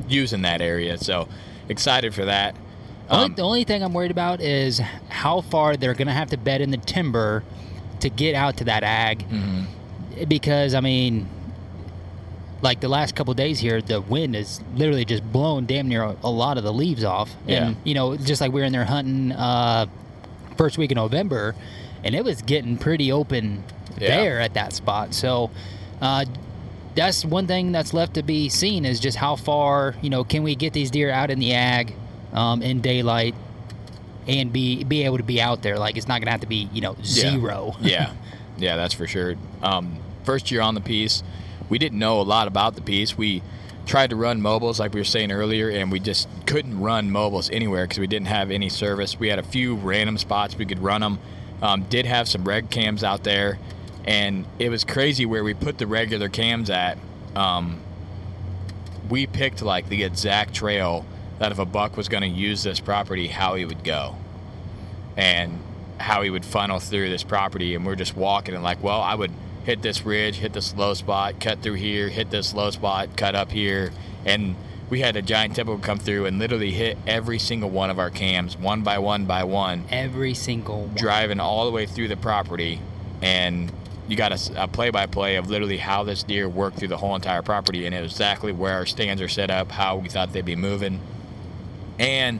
using 0.08 0.42
that 0.42 0.60
area. 0.62 0.98
So 0.98 1.28
excited 1.68 2.16
for 2.16 2.26
that. 2.26 2.56
Only, 3.12 3.26
Um, 3.26 3.36
the 3.36 3.42
only 3.44 3.64
thing 3.64 3.84
I'm 3.84 3.94
worried 3.94 4.12
about 4.12 4.42
is 4.42 4.82
how 5.10 5.42
far 5.42 5.78
they're 5.78 5.94
going 5.94 6.08
to 6.08 6.14
have 6.14 6.30
to 6.32 6.38
bed 6.38 6.62
in 6.62 6.72
the 6.72 6.78
timber 6.78 7.44
to 8.00 8.10
get 8.10 8.34
out 8.34 8.58
to 8.58 8.64
that 8.66 8.84
ag. 8.84 9.20
Mm-hmm. 9.30 10.24
Because, 10.28 10.74
I 10.74 10.80
mean, 10.80 11.28
like 12.62 12.80
the 12.82 12.90
last 12.90 13.16
couple 13.16 13.34
days 13.34 13.60
here, 13.60 13.82
the 13.82 14.02
wind 14.02 14.36
is 14.36 14.60
literally 14.76 15.06
just 15.06 15.24
blown 15.32 15.66
damn 15.66 15.88
near 15.88 16.04
a, 16.04 16.16
a 16.24 16.30
lot 16.30 16.58
of 16.58 16.64
the 16.64 16.74
leaves 16.74 17.04
off. 17.04 17.32
And, 17.48 17.50
Yeah. 17.50 17.74
you 17.84 17.94
know, 17.94 18.18
just 18.18 18.42
like 18.42 18.52
we 18.52 18.60
were 18.62 18.66
in 18.66 18.74
there 18.74 18.86
hunting 18.86 19.32
uh, 19.32 19.86
first 20.58 20.78
week 20.78 20.92
of 20.92 20.96
November, 20.98 21.56
and 22.04 22.14
it 22.16 22.24
was 22.24 22.42
getting 22.42 22.78
pretty 22.78 23.12
open 23.12 23.64
Yeah. 24.00 24.10
there 24.18 24.40
at 24.42 24.54
that 24.56 24.74
spot. 24.74 25.14
So, 25.14 25.52
uh, 26.02 26.26
that's 26.96 27.24
one 27.24 27.48
thing 27.48 27.72
that's 27.72 27.94
left 27.94 28.16
to 28.16 28.24
be 28.24 28.50
seen 28.50 28.84
is 28.84 29.00
just 29.00 29.16
how 29.18 29.36
far 29.38 29.96
you 30.02 30.10
know 30.10 30.24
can 30.26 30.44
we 30.44 30.56
get 30.56 30.74
these 30.74 30.92
deer 30.92 31.10
out 31.12 31.30
in 31.30 31.40
the 31.40 31.54
ag 31.54 31.94
um, 32.34 32.62
in 32.62 32.82
daylight 32.82 33.36
and 34.28 34.52
be 34.52 34.84
be 34.84 35.04
able 35.04 35.18
to 35.18 35.24
be 35.24 35.40
out 35.40 35.62
there 35.62 35.78
like 35.78 35.96
it's 35.98 36.08
not 36.08 36.20
gonna 36.20 36.32
have 36.32 36.42
to 36.42 36.48
be 36.48 36.68
you 36.74 36.82
know 36.82 36.96
Yeah. 37.00 37.04
zero 37.32 37.76
yeah, 37.80 38.12
yeah, 38.58 38.76
that's 38.76 38.94
for 38.94 39.08
sure. 39.08 39.36
Um, 39.62 39.98
first 40.24 40.52
year 40.52 40.62
on 40.62 40.74
the 40.74 40.82
piece, 40.82 41.24
we 41.70 41.78
didn't 41.78 42.00
know 42.00 42.20
a 42.20 42.24
lot 42.24 42.48
about 42.48 42.76
the 42.76 42.82
piece. 42.82 43.18
We 43.18 43.42
tried 43.86 44.10
to 44.12 44.16
run 44.16 44.42
mobiles 44.42 44.80
like 44.80 44.94
we 44.94 45.00
were 45.00 45.06
saying 45.06 45.32
earlier, 45.32 45.70
and 45.70 45.92
we 45.92 46.00
just 46.00 46.28
couldn't 46.46 46.80
run 46.80 47.12
mobiles 47.12 47.50
anywhere 47.50 47.86
because 47.86 48.00
we 48.00 48.08
didn't 48.08 48.28
have 48.28 48.52
any 48.52 48.70
service. 48.70 49.20
We 49.20 49.30
had 49.30 49.40
a 49.40 49.44
few 49.44 49.76
random 49.76 50.18
spots 50.18 50.56
we 50.56 50.66
could 50.66 50.80
run 50.80 51.02
them. 51.02 51.20
Um, 51.62 51.84
did 51.84 52.06
have 52.06 52.28
some 52.28 52.44
reg 52.46 52.70
cams 52.70 53.04
out 53.04 53.24
there, 53.24 53.60
and 54.06 54.46
it 54.60 54.70
was 54.70 54.84
crazy 54.84 55.26
where 55.26 55.44
we 55.44 55.54
put 55.54 55.78
the 55.78 55.88
regular 55.88 56.30
cams 56.30 56.70
at. 56.70 56.98
Um, 57.36 57.82
we 59.10 59.28
picked 59.28 59.62
like 59.62 59.90
the 59.90 60.04
exact 60.04 60.54
trail 60.54 61.06
that 61.40 61.52
if 61.52 61.60
a 61.60 61.66
buck 61.66 61.98
was 61.98 62.10
going 62.10 62.22
to 62.22 62.30
use 62.30 62.64
this 62.64 62.80
property, 62.80 63.28
how 63.28 63.56
he 63.56 63.66
would 63.66 63.84
go 63.84 64.16
and 65.18 65.60
how 65.98 66.22
he 66.22 66.30
would 66.30 66.46
funnel 66.46 66.80
through 66.80 67.10
this 67.10 67.24
property. 67.24 67.76
And 67.76 67.86
we're 67.86 67.96
just 67.96 68.16
walking 68.16 68.54
and 68.56 68.64
like, 68.64 68.82
well, 68.84 69.02
I 69.02 69.16
would 69.16 69.32
hit 69.70 69.84
this 69.84 70.04
ridge, 70.04 70.38
hit 70.38 70.52
this 70.52 70.76
low 70.76 70.96
spot, 70.96 71.40
cut 71.40 71.62
through 71.62 71.76
here, 71.76 72.10
hit 72.10 72.32
this 72.32 72.56
low 72.56 72.72
spot, 72.72 73.16
cut 73.16 73.36
up 73.36 73.52
here. 73.52 73.92
And 74.26 74.56
we 74.90 75.00
had 75.00 75.16
a 75.16 75.22
giant 75.22 75.56
typical 75.56 75.78
come 75.78 76.00
through 76.00 76.26
and 76.26 76.40
literally 76.40 76.72
hit 76.72 76.98
every 77.06 77.38
single 77.38 77.70
one 77.70 77.92
of 77.92 78.00
our 78.00 78.10
cams, 78.10 78.58
one 78.58 78.82
by 78.82 78.98
one 78.98 79.26
by 79.26 79.44
one, 79.44 79.86
every 79.92 80.34
single 80.34 80.86
one. 80.86 80.96
driving 80.96 81.40
all 81.40 81.66
the 81.66 81.72
way 81.72 81.86
through 81.86 82.08
the 82.08 82.18
property. 82.18 82.82
And 83.22 83.72
you 84.08 84.16
got 84.16 84.32
a, 84.58 84.68
play 84.68 84.90
by 84.90 85.06
play 85.06 85.36
of 85.36 85.52
literally 85.52 85.78
how 85.78 86.04
this 86.04 86.24
deer 86.24 86.50
worked 86.50 86.80
through 86.80 86.88
the 86.88 86.98
whole 86.98 87.14
entire 87.14 87.44
property 87.44 87.86
and 87.86 87.94
exactly 87.94 88.52
where 88.52 88.74
our 88.74 88.88
stands 88.88 89.22
are 89.22 89.28
set 89.28 89.52
up, 89.52 89.70
how 89.70 89.98
we 89.98 90.10
thought 90.10 90.34
they'd 90.34 90.44
be 90.44 90.56
moving. 90.56 91.00
And 92.00 92.40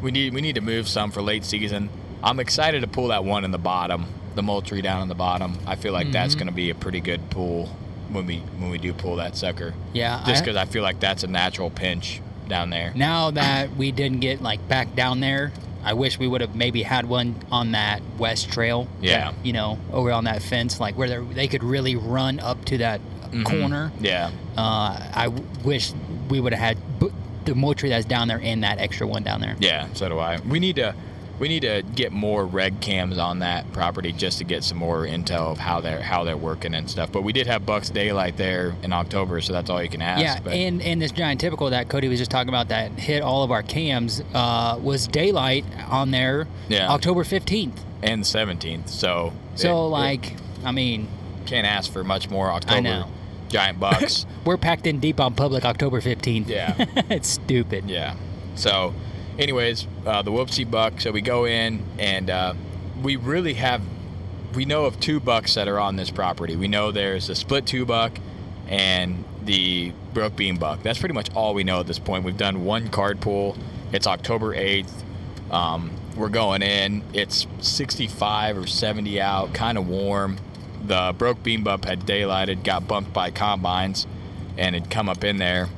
we 0.00 0.12
need 0.12 0.32
we 0.32 0.40
need 0.40 0.54
to 0.54 0.60
move 0.60 0.86
some 0.86 1.10
for 1.10 1.20
late 1.20 1.44
season. 1.44 1.90
I'm 2.22 2.38
excited 2.38 2.82
to 2.82 2.86
pull 2.86 3.08
that 3.08 3.24
one 3.24 3.44
in 3.44 3.50
the 3.50 3.58
bottom, 3.58 4.06
the 4.38 4.42
Moultrie 4.44 4.82
down 4.82 5.02
in 5.02 5.08
the 5.08 5.16
bottom. 5.16 5.58
I 5.66 5.74
feel 5.74 5.92
like 5.92 6.12
that's 6.12 6.34
Mhm. 6.36 6.38
going 6.38 6.46
to 6.46 6.54
be 6.54 6.70
a 6.70 6.74
pretty 6.76 7.00
good 7.00 7.28
pull 7.28 7.66
when 8.12 8.24
we 8.24 8.36
when 8.58 8.70
we 8.70 8.78
do 8.78 8.92
pull 8.92 9.16
that 9.16 9.36
sucker. 9.36 9.74
Yeah, 9.92 10.22
just 10.26 10.44
because 10.44 10.56
I 10.56 10.64
feel 10.64 10.84
like 10.84 11.00
that's 11.00 11.24
a 11.24 11.26
natural 11.26 11.70
pinch 11.70 12.20
down 12.48 12.70
there. 12.70 12.92
now 12.94 13.30
that 13.32 13.76
we 13.76 13.90
didn't 13.92 14.20
get 14.20 14.40
like 14.40 14.66
back 14.68 14.94
down 14.96 15.20
there 15.20 15.52
i 15.84 15.92
wish 15.92 16.18
we 16.18 16.26
would 16.26 16.40
have 16.40 16.54
maybe 16.56 16.82
had 16.82 17.04
one 17.06 17.34
on 17.52 17.72
that 17.72 18.00
west 18.16 18.50
trail 18.50 18.88
Yeah. 19.02 19.32
you 19.42 19.52
know 19.52 19.78
over 19.92 20.10
on 20.12 20.24
that 20.24 20.40
fence 20.42 20.80
like 20.80 20.96
where 20.96 21.08
they're- 21.10 21.46
could 21.48 21.62
really 21.62 21.94
run 21.94 22.40
up 22.40 22.64
to 22.66 22.78
that 22.78 23.00
Mhm. 23.32 23.44
corner 23.44 23.92
Yeah. 24.00 24.30
uh, 24.56 24.96
I 25.12 25.24
w- 25.24 25.44
wish 25.62 25.92
we 26.30 26.40
would 26.40 26.54
have 26.54 26.62
had 26.62 26.78
b- 26.98 27.10
the 27.44 27.54
moultrie 27.54 27.90
that's 27.90 28.06
down 28.06 28.28
there 28.28 28.40
and 28.42 28.64
that 28.64 28.78
extra 28.78 29.06
one 29.06 29.22
down 29.24 29.40
there. 29.42 29.56
Yeah, 29.60 29.86
so 29.92 30.08
do 30.08 30.18
I. 30.18 30.38
We 30.48 30.58
need 30.58 30.76
to 30.76 30.94
we 31.38 31.48
need 31.48 31.60
to 31.62 31.82
get 31.94 32.12
more 32.12 32.44
reg 32.44 32.80
cams 32.80 33.18
on 33.18 33.38
that 33.40 33.70
property 33.72 34.12
just 34.12 34.38
to 34.38 34.44
get 34.44 34.64
some 34.64 34.78
more 34.78 35.06
intel 35.06 35.50
of 35.52 35.58
how 35.58 35.80
they're 35.80 36.02
how 36.02 36.24
they're 36.24 36.36
working 36.36 36.74
and 36.74 36.88
stuff. 36.90 37.10
But 37.12 37.22
we 37.22 37.32
did 37.32 37.46
have 37.46 37.64
bucks 37.64 37.90
daylight 37.90 38.36
there 38.36 38.74
in 38.82 38.92
October, 38.92 39.40
so 39.40 39.52
that's 39.52 39.70
all 39.70 39.82
you 39.82 39.88
can 39.88 40.02
ask. 40.02 40.22
Yeah, 40.22 40.40
but 40.42 40.52
and 40.54 40.82
and 40.82 41.00
this 41.00 41.12
giant 41.12 41.40
typical 41.40 41.70
that 41.70 41.88
Cody 41.88 42.08
was 42.08 42.18
just 42.18 42.30
talking 42.30 42.48
about 42.48 42.68
that 42.68 42.92
hit 42.92 43.22
all 43.22 43.42
of 43.44 43.50
our 43.50 43.62
cams 43.62 44.22
uh, 44.34 44.78
was 44.82 45.06
daylight 45.06 45.64
on 45.88 46.10
there. 46.10 46.46
Yeah. 46.68 46.88
October 46.90 47.24
fifteenth. 47.24 47.80
and 48.02 48.26
seventeenth. 48.26 48.88
So 48.88 49.32
So 49.54 49.68
it- 49.68 49.72
it 49.86 49.88
like, 49.90 50.36
I 50.64 50.72
mean, 50.72 51.08
can't 51.46 51.66
ask 51.66 51.90
for 51.92 52.04
much 52.04 52.28
more 52.30 52.50
October 52.50 52.82
know. 52.82 53.08
giant 53.48 53.80
bucks. 53.80 54.26
we're 54.44 54.56
packed 54.56 54.86
in 54.86 55.00
deep 55.00 55.18
on 55.20 55.34
public 55.34 55.64
October 55.64 56.00
fifteenth. 56.00 56.48
Yeah. 56.48 56.74
it's 57.10 57.28
stupid. 57.28 57.88
Yeah. 57.88 58.16
So, 58.54 58.92
anyways, 59.38 59.86
uh, 60.04 60.22
the 60.22 60.30
whoopsie 60.30 60.68
buck. 60.68 61.00
So 61.00 61.12
we 61.12 61.20
go 61.20 61.44
in 61.46 61.84
and 61.98 62.28
uh, 62.28 62.54
we 63.02 63.16
really 63.16 63.54
have, 63.54 63.82
we 64.54 64.64
know 64.64 64.84
of 64.84 64.98
two 65.00 65.20
bucks 65.20 65.54
that 65.54 65.68
are 65.68 65.78
on 65.78 65.96
this 65.96 66.10
property. 66.10 66.56
We 66.56 66.68
know 66.68 66.90
there's 66.90 67.28
a 67.28 67.34
split 67.34 67.66
two 67.66 67.86
buck 67.86 68.18
and 68.66 69.24
the 69.42 69.92
broke 70.12 70.36
beam 70.36 70.56
buck. 70.56 70.82
That's 70.82 70.98
pretty 70.98 71.14
much 71.14 71.32
all 71.34 71.54
we 71.54 71.64
know 71.64 71.80
at 71.80 71.86
this 71.86 71.98
point. 71.98 72.24
We've 72.24 72.36
done 72.36 72.64
one 72.64 72.88
card 72.88 73.20
pull. 73.20 73.56
It's 73.92 74.06
October 74.06 74.54
8th. 74.54 74.90
Um, 75.50 75.92
we're 76.16 76.28
going 76.28 76.62
in. 76.62 77.02
It's 77.14 77.46
65 77.60 78.58
or 78.58 78.66
70 78.66 79.20
out, 79.20 79.54
kind 79.54 79.78
of 79.78 79.88
warm. 79.88 80.38
The 80.84 81.14
broke 81.16 81.42
beam 81.42 81.64
buck 81.64 81.84
had 81.84 82.00
daylighted, 82.00 82.64
got 82.64 82.86
bumped 82.86 83.12
by 83.12 83.30
combines, 83.30 84.06
and 84.56 84.74
had 84.74 84.90
come 84.90 85.08
up 85.08 85.24
in 85.24 85.38
there. 85.38 85.68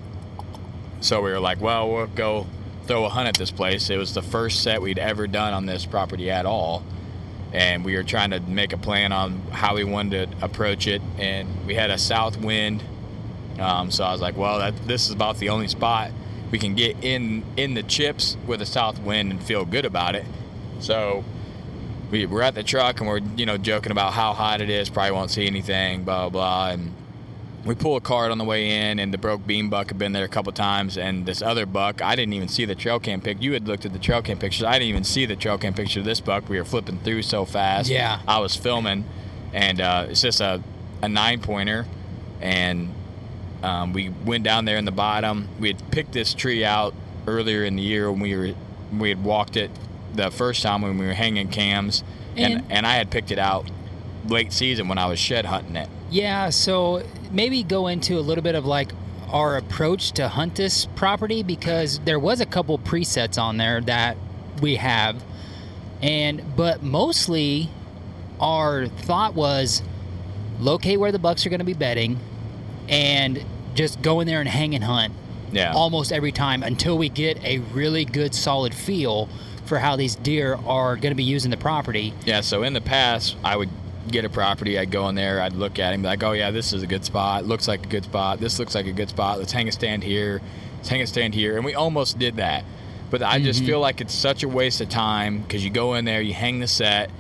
So 1.00 1.22
we 1.22 1.30
were 1.30 1.40
like, 1.40 1.60
well, 1.60 1.90
we'll 1.90 2.06
go 2.06 2.46
throw 2.90 3.04
a 3.04 3.08
hunt 3.08 3.28
at 3.28 3.36
this 3.36 3.52
place. 3.52 3.88
It 3.88 3.98
was 3.98 4.14
the 4.14 4.22
first 4.22 4.64
set 4.64 4.82
we'd 4.82 4.98
ever 4.98 5.28
done 5.28 5.54
on 5.54 5.64
this 5.64 5.86
property 5.86 6.28
at 6.28 6.44
all. 6.44 6.82
And 7.52 7.84
we 7.84 7.94
were 7.94 8.02
trying 8.02 8.30
to 8.30 8.40
make 8.40 8.72
a 8.72 8.76
plan 8.76 9.12
on 9.12 9.42
how 9.52 9.76
we 9.76 9.84
wanted 9.84 10.32
to 10.32 10.44
approach 10.44 10.88
it. 10.88 11.00
And 11.16 11.66
we 11.66 11.76
had 11.76 11.90
a 11.90 11.98
south 11.98 12.36
wind. 12.36 12.82
Um, 13.60 13.92
so 13.92 14.02
I 14.02 14.10
was 14.10 14.20
like, 14.20 14.36
well, 14.36 14.58
that, 14.58 14.74
this 14.88 15.06
is 15.06 15.12
about 15.12 15.38
the 15.38 15.50
only 15.50 15.68
spot 15.68 16.10
we 16.50 16.58
can 16.58 16.74
get 16.74 16.96
in 17.04 17.44
in 17.56 17.74
the 17.74 17.84
chips 17.84 18.36
with 18.44 18.60
a 18.60 18.66
south 18.66 19.00
wind 19.00 19.30
and 19.30 19.40
feel 19.40 19.64
good 19.64 19.84
about 19.84 20.16
it. 20.16 20.26
So 20.80 21.24
we, 22.10 22.26
we're 22.26 22.42
at 22.42 22.56
the 22.56 22.64
truck 22.64 22.98
and 22.98 23.08
we're 23.08 23.20
you 23.36 23.46
know 23.46 23.56
joking 23.56 23.92
about 23.92 24.14
how 24.14 24.32
hot 24.32 24.60
it 24.60 24.68
is. 24.68 24.90
Probably 24.90 25.12
won't 25.12 25.30
see 25.30 25.46
anything. 25.46 26.02
Blah 26.02 26.28
blah. 26.28 26.30
blah. 26.30 26.70
And 26.70 26.94
we 27.64 27.74
pull 27.74 27.96
a 27.96 28.00
card 28.00 28.30
on 28.30 28.38
the 28.38 28.44
way 28.44 28.90
in, 28.90 28.98
and 28.98 29.12
the 29.12 29.18
broke 29.18 29.46
beam 29.46 29.68
buck 29.68 29.88
had 29.88 29.98
been 29.98 30.12
there 30.12 30.24
a 30.24 30.28
couple 30.28 30.52
times, 30.52 30.96
and 30.96 31.26
this 31.26 31.42
other 31.42 31.66
buck, 31.66 32.00
I 32.02 32.16
didn't 32.16 32.32
even 32.32 32.48
see 32.48 32.64
the 32.64 32.74
trail 32.74 32.98
cam 32.98 33.20
pic. 33.20 33.42
You 33.42 33.52
had 33.52 33.68
looked 33.68 33.84
at 33.84 33.92
the 33.92 33.98
trail 33.98 34.22
cam 34.22 34.38
pictures. 34.38 34.64
I 34.64 34.72
didn't 34.74 34.88
even 34.88 35.04
see 35.04 35.26
the 35.26 35.36
trail 35.36 35.58
cam 35.58 35.74
picture 35.74 36.00
of 36.00 36.06
this 36.06 36.20
buck. 36.20 36.48
We 36.48 36.58
were 36.58 36.64
flipping 36.64 36.98
through 37.00 37.22
so 37.22 37.44
fast. 37.44 37.90
Yeah. 37.90 38.20
I 38.26 38.38
was 38.38 38.56
filming, 38.56 39.04
and 39.52 39.80
uh, 39.80 40.06
it's 40.08 40.22
just 40.22 40.40
a, 40.40 40.62
a 41.02 41.08
nine 41.08 41.40
pointer, 41.40 41.86
and 42.40 42.94
um, 43.62 43.92
we 43.92 44.08
went 44.08 44.44
down 44.44 44.64
there 44.64 44.78
in 44.78 44.86
the 44.86 44.90
bottom. 44.92 45.48
We 45.58 45.68
had 45.68 45.90
picked 45.90 46.12
this 46.12 46.32
tree 46.32 46.64
out 46.64 46.94
earlier 47.26 47.64
in 47.64 47.76
the 47.76 47.82
year 47.82 48.10
when 48.10 48.20
we 48.20 48.34
were 48.36 48.54
we 48.98 49.08
had 49.10 49.22
walked 49.22 49.56
it 49.56 49.70
the 50.14 50.30
first 50.32 50.62
time 50.64 50.82
when 50.82 50.98
we 50.98 51.06
were 51.06 51.12
hanging 51.12 51.48
cams, 51.48 52.02
and 52.36 52.54
And- 52.54 52.64
and 52.72 52.86
I 52.86 52.94
had 52.94 53.10
picked 53.10 53.30
it 53.30 53.38
out 53.38 53.70
late 54.26 54.52
season 54.52 54.88
when 54.88 54.98
I 54.98 55.06
was 55.06 55.18
shed 55.18 55.44
hunting 55.44 55.76
it. 55.76 55.88
Yeah, 56.10 56.50
so 56.50 57.02
maybe 57.30 57.62
go 57.62 57.86
into 57.86 58.18
a 58.18 58.20
little 58.20 58.42
bit 58.42 58.54
of 58.54 58.64
like 58.66 58.90
our 59.28 59.56
approach 59.56 60.12
to 60.12 60.28
hunt 60.28 60.56
this 60.56 60.86
property 60.96 61.42
because 61.42 62.00
there 62.00 62.18
was 62.18 62.40
a 62.40 62.46
couple 62.46 62.78
presets 62.78 63.40
on 63.40 63.56
there 63.56 63.80
that 63.82 64.16
we 64.60 64.76
have. 64.76 65.22
And 66.02 66.56
but 66.56 66.82
mostly 66.82 67.68
our 68.40 68.86
thought 68.86 69.34
was 69.34 69.82
locate 70.58 70.98
where 70.98 71.12
the 71.12 71.18
bucks 71.18 71.46
are 71.46 71.50
going 71.50 71.60
to 71.60 71.64
be 71.64 71.74
bedding 71.74 72.18
and 72.88 73.44
just 73.74 74.02
go 74.02 74.20
in 74.20 74.26
there 74.26 74.40
and 74.40 74.48
hang 74.48 74.74
and 74.74 74.82
hunt 74.84 75.12
Yeah. 75.52 75.72
almost 75.72 76.10
every 76.12 76.32
time 76.32 76.62
until 76.62 76.98
we 76.98 77.08
get 77.08 77.42
a 77.44 77.58
really 77.58 78.04
good 78.04 78.34
solid 78.34 78.74
feel 78.74 79.28
for 79.66 79.78
how 79.78 79.94
these 79.96 80.16
deer 80.16 80.58
are 80.66 80.96
going 80.96 81.12
to 81.12 81.16
be 81.16 81.22
using 81.22 81.50
the 81.50 81.56
property. 81.56 82.12
Yeah, 82.24 82.40
so 82.40 82.62
in 82.64 82.72
the 82.72 82.80
past, 82.80 83.36
I 83.44 83.56
would 83.56 83.68
get 84.10 84.24
a 84.24 84.28
property, 84.28 84.78
I'd 84.78 84.90
go 84.90 85.08
in 85.08 85.14
there, 85.14 85.40
I'd 85.40 85.54
look 85.54 85.78
at 85.78 85.92
him, 85.94 86.02
be 86.02 86.08
like, 86.08 86.22
oh 86.22 86.32
yeah, 86.32 86.50
this 86.50 86.72
is 86.72 86.82
a 86.82 86.86
good 86.86 87.04
spot, 87.04 87.44
looks 87.46 87.68
like 87.68 87.84
a 87.84 87.88
good 87.88 88.04
spot, 88.04 88.40
this 88.40 88.58
looks 88.58 88.74
like 88.74 88.86
a 88.86 88.92
good 88.92 89.08
spot, 89.08 89.38
let's 89.38 89.52
hang 89.52 89.68
a 89.68 89.72
stand 89.72 90.02
here, 90.04 90.40
let's 90.76 90.88
hang 90.88 91.00
a 91.02 91.06
stand 91.06 91.34
here. 91.34 91.56
And 91.56 91.64
we 91.64 91.74
almost 91.74 92.18
did 92.18 92.36
that. 92.36 92.64
But 93.10 93.22
I 93.22 93.40
just 93.40 93.62
Mhm. 93.62 93.66
feel 93.66 93.80
like 93.80 94.00
it's 94.00 94.14
such 94.14 94.42
a 94.44 94.48
waste 94.48 94.80
of 94.80 94.88
time 94.88 95.38
because 95.40 95.64
you 95.64 95.70
go 95.70 95.94
in 95.94 96.04
there, 96.04 96.20
you 96.20 96.32
hang 96.34 96.60
the 96.60 96.68
set, 96.68 97.10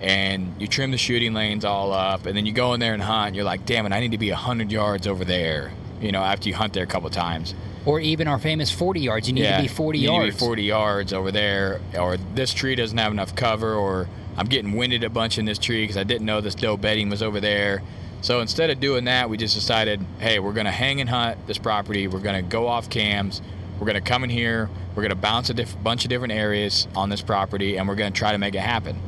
and 0.00 0.54
you 0.58 0.66
trim 0.66 0.90
the 0.90 0.98
shooting 0.98 1.32
lanes 1.32 1.64
all 1.64 1.92
up, 1.92 2.26
and 2.26 2.36
then 2.36 2.44
you 2.46 2.52
go 2.52 2.74
in 2.74 2.80
there 2.80 2.94
and 2.94 3.02
hunt, 3.02 3.28
and 3.28 3.36
you're 3.36 3.44
like, 3.44 3.64
damn 3.64 3.86
it, 3.86 3.92
I 3.92 4.00
need 4.00 4.10
to 4.12 4.18
be 4.18 4.30
100 4.30 4.70
yards 4.72 5.06
over 5.06 5.24
there, 5.24 5.70
you 6.00 6.12
know, 6.12 6.22
after 6.22 6.48
you 6.48 6.54
hunt 6.54 6.72
there 6.72 6.82
a 6.84 6.86
couple 6.86 7.08
times. 7.10 7.54
Or 7.86 8.00
even 8.00 8.26
our 8.26 8.38
famous 8.40 8.70
40 8.70 9.00
yards. 9.00 9.28
You 9.28 9.34
need 9.34 9.46
to 9.46 9.62
be 9.62 9.68
40 9.68 10.00
you 10.00 10.10
need 10.10 10.16
to 10.16 10.22
yards. 10.24 10.34
be 10.36 10.40
40 10.40 10.62
yards 10.64 11.12
over 11.12 11.30
there, 11.30 11.80
or 11.96 12.16
this 12.34 12.52
tree 12.52 12.74
doesn't 12.74 12.98
have 12.98 13.12
enough 13.12 13.34
cover, 13.36 13.74
or 13.74 14.08
I'm 14.36 14.46
getting 14.46 14.72
winded 14.76 15.04
a 15.04 15.10
bunch 15.10 15.38
in 15.38 15.44
this 15.44 15.58
tree 15.58 15.82
because 15.82 15.96
I 15.96 16.04
didn't 16.04 16.26
know 16.26 16.40
this 16.40 16.54
doe 16.54 16.76
bedding 16.76 17.08
was 17.08 17.22
over 17.22 17.40
there. 17.40 17.82
So 18.22 18.40
instead 18.40 18.70
of 18.70 18.80
doing 18.80 19.04
that, 19.04 19.30
we 19.30 19.36
just 19.36 19.54
decided, 19.54 20.04
hey, 20.18 20.38
we're 20.38 20.52
gonna 20.52 20.72
hang 20.72 21.00
and 21.00 21.08
hunt 21.08 21.46
this 21.46 21.58
property. 21.58 22.06
We're 22.08 22.20
gonna 22.20 22.42
go 22.42 22.66
off 22.66 22.90
cams. 22.90 23.40
We're 23.78 23.86
gonna 23.86 24.00
come 24.00 24.24
in 24.24 24.30
here. 24.30 24.68
We're 24.94 25.02
gonna 25.02 25.14
bounce 25.14 25.50
a 25.50 25.54
diff- 25.54 25.76
bunch 25.82 26.04
of 26.04 26.10
different 26.10 26.32
areas 26.32 26.88
on 26.96 27.08
this 27.10 27.20
property, 27.20 27.76
and 27.76 27.86
we're 27.86 27.94
gonna 27.94 28.10
try 28.10 28.32
to 28.32 28.38
make 28.38 28.54
it 28.54 28.60
happen. 28.60 28.98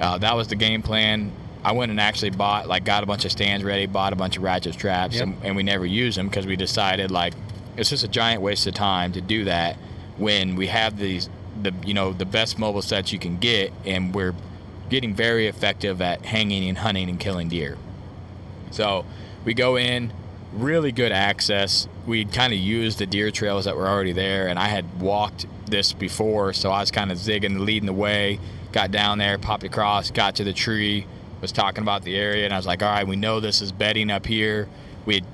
Uh, 0.00 0.18
that 0.18 0.34
was 0.36 0.48
the 0.48 0.56
game 0.56 0.82
plan. 0.82 1.32
I 1.64 1.72
went 1.72 1.90
and 1.90 2.00
actually 2.00 2.30
bought, 2.30 2.68
like, 2.68 2.84
got 2.84 3.02
a 3.02 3.06
bunch 3.06 3.24
of 3.24 3.32
stands 3.32 3.64
ready, 3.64 3.86
bought 3.86 4.12
a 4.12 4.16
bunch 4.16 4.36
of 4.36 4.42
ratchet 4.42 4.76
traps, 4.76 5.14
Yep. 5.16 5.22
and, 5.22 5.36
and 5.42 5.56
we 5.56 5.62
never 5.62 5.86
used 5.86 6.18
them 6.18 6.28
because 6.28 6.46
we 6.46 6.56
decided, 6.56 7.10
like, 7.10 7.32
it's 7.76 7.90
just 7.90 8.04
a 8.04 8.08
giant 8.08 8.42
waste 8.42 8.66
of 8.66 8.74
time 8.74 9.12
to 9.12 9.20
do 9.20 9.44
that 9.44 9.76
when 10.16 10.56
we 10.56 10.66
have 10.68 10.96
these, 10.98 11.28
the 11.62 11.72
you 11.84 11.94
know, 11.94 12.12
the 12.12 12.24
best 12.26 12.58
mobile 12.58 12.82
sets 12.82 13.12
you 13.12 13.18
can 13.18 13.38
get, 13.38 13.72
and 13.84 14.14
we're 14.14 14.34
getting 14.88 15.14
very 15.14 15.46
effective 15.46 16.00
at 16.00 16.24
hanging 16.24 16.68
and 16.68 16.78
hunting 16.78 17.08
and 17.08 17.18
killing 17.18 17.48
deer. 17.48 17.76
So 18.70 19.04
we 19.44 19.54
go 19.54 19.76
in, 19.76 20.12
really 20.52 20.92
good 20.92 21.12
access. 21.12 21.88
We 22.06 22.24
kind 22.24 22.52
of 22.52 22.58
used 22.58 22.98
the 22.98 23.06
deer 23.06 23.30
trails 23.30 23.64
that 23.64 23.76
were 23.76 23.88
already 23.88 24.12
there, 24.12 24.48
and 24.48 24.58
I 24.58 24.68
had 24.68 25.00
walked 25.00 25.46
this 25.66 25.92
before, 25.92 26.52
so 26.52 26.70
I 26.70 26.80
was 26.80 26.90
kind 26.90 27.10
of 27.10 27.18
zigging, 27.18 27.60
leading 27.60 27.86
the 27.86 27.92
way. 27.92 28.38
Got 28.72 28.90
down 28.90 29.18
there, 29.18 29.38
popped 29.38 29.64
across, 29.64 30.10
got 30.10 30.34
to 30.36 30.44
the 30.44 30.52
tree, 30.52 31.06
was 31.40 31.52
talking 31.52 31.82
about 31.82 32.02
the 32.02 32.16
area, 32.16 32.44
and 32.44 32.52
I 32.52 32.56
was 32.56 32.66
like, 32.66 32.82
"All 32.82 32.88
right, 32.88 33.06
we 33.06 33.16
know 33.16 33.38
this 33.40 33.62
is 33.62 33.70
bedding 33.70 34.10
up 34.10 34.26
here." 34.26 34.68
We 35.06 35.14
had 35.14 35.24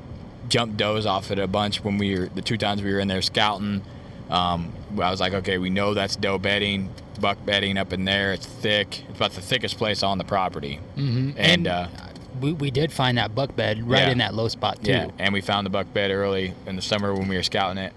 jumped 0.48 0.76
does 0.76 1.06
off 1.06 1.30
it 1.30 1.38
a 1.38 1.46
bunch 1.46 1.82
when 1.82 1.96
we 1.96 2.18
were 2.18 2.26
the 2.26 2.42
two 2.42 2.56
times 2.56 2.82
we 2.82 2.92
were 2.92 3.00
in 3.00 3.08
there 3.08 3.22
scouting. 3.22 3.82
Um, 4.28 4.72
I 4.98 5.10
was 5.10 5.20
like, 5.20 5.34
"Okay, 5.34 5.58
we 5.58 5.70
know 5.70 5.94
that's 5.94 6.16
doe 6.16 6.38
bedding, 6.38 6.90
buck 7.20 7.38
bedding 7.44 7.76
up 7.78 7.92
in 7.92 8.04
there. 8.04 8.32
It's 8.32 8.46
thick. 8.46 9.04
It's 9.08 9.16
about 9.16 9.32
the 9.32 9.40
thickest 9.40 9.78
place 9.78 10.02
on 10.02 10.18
the 10.18 10.24
property." 10.24 10.80
Mhm. 10.96 11.34
And, 11.36 11.66
uh, 11.66 11.88
we, 12.40 12.52
we 12.52 12.70
did 12.70 12.90
find 12.92 13.18
that 13.18 13.34
buck 13.34 13.54
bed 13.54 13.86
right 13.86 14.04
Yeah. 14.06 14.10
in 14.10 14.18
that 14.18 14.34
low 14.34 14.48
spot 14.48 14.82
too. 14.82 14.92
Yeah, 14.92 15.08
and 15.18 15.32
we 15.34 15.40
found 15.42 15.66
the 15.66 15.70
buck 15.70 15.92
bed 15.92 16.10
early 16.10 16.54
in 16.66 16.76
the 16.76 16.82
summer 16.82 17.12
when 17.14 17.28
we 17.28 17.36
were 17.36 17.42
scouting 17.42 17.76
it. 17.82 17.92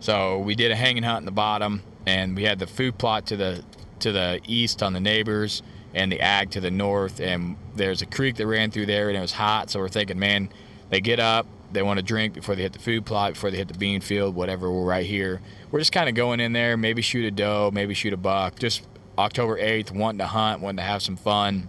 So 0.00 0.38
we 0.38 0.54
did 0.54 0.70
a 0.70 0.76
hanging 0.76 1.02
hunt 1.02 1.20
in 1.20 1.24
the 1.24 1.32
bottom, 1.32 1.82
and 2.06 2.36
we 2.36 2.44
had 2.44 2.58
the 2.60 2.66
food 2.66 2.96
plot 2.98 3.26
to 3.26 3.36
the 3.36 3.64
to 4.00 4.12
the 4.12 4.40
east 4.46 4.80
on 4.84 4.92
the 4.92 5.00
neighbors, 5.00 5.62
and 5.94 6.12
the 6.12 6.20
ag 6.20 6.50
to 6.52 6.60
the 6.60 6.70
north. 6.70 7.18
And 7.18 7.56
there's 7.74 8.00
a 8.00 8.06
creek 8.06 8.36
that 8.36 8.46
ran 8.46 8.70
through 8.70 8.86
there, 8.86 9.08
and 9.08 9.16
it 9.18 9.20
was 9.20 9.32
hot. 9.32 9.70
So 9.70 9.80
we're 9.80 9.88
thinking, 9.88 10.18
man, 10.18 10.50
they 10.90 11.00
get 11.00 11.18
up, 11.18 11.46
they 11.72 11.82
want 11.82 11.98
to 11.98 12.02
drink 12.02 12.34
before 12.34 12.54
they 12.54 12.62
hit 12.62 12.72
the 12.72 12.78
food 12.78 13.04
plot, 13.04 13.34
before 13.34 13.50
they 13.50 13.56
hit 13.56 13.68
the 13.68 13.78
bean 13.78 14.00
field, 14.00 14.34
whatever. 14.34 14.70
We're 14.70 14.84
right 14.84 15.06
here. 15.06 15.40
We're 15.70 15.80
just 15.80 15.92
kind 15.92 16.08
of 16.08 16.14
going 16.14 16.40
in 16.40 16.52
there, 16.52 16.76
maybe 16.76 17.02
shoot 17.02 17.24
a 17.24 17.30
doe, 17.30 17.70
maybe 17.72 17.94
shoot 17.94 18.12
a 18.12 18.16
buck. 18.16 18.58
Just 18.58 18.86
October 19.18 19.58
8th, 19.58 19.90
wanting 19.90 20.18
to 20.18 20.26
hunt, 20.26 20.60
wanting 20.60 20.78
to 20.78 20.82
have 20.82 21.02
some 21.02 21.16
fun 21.16 21.68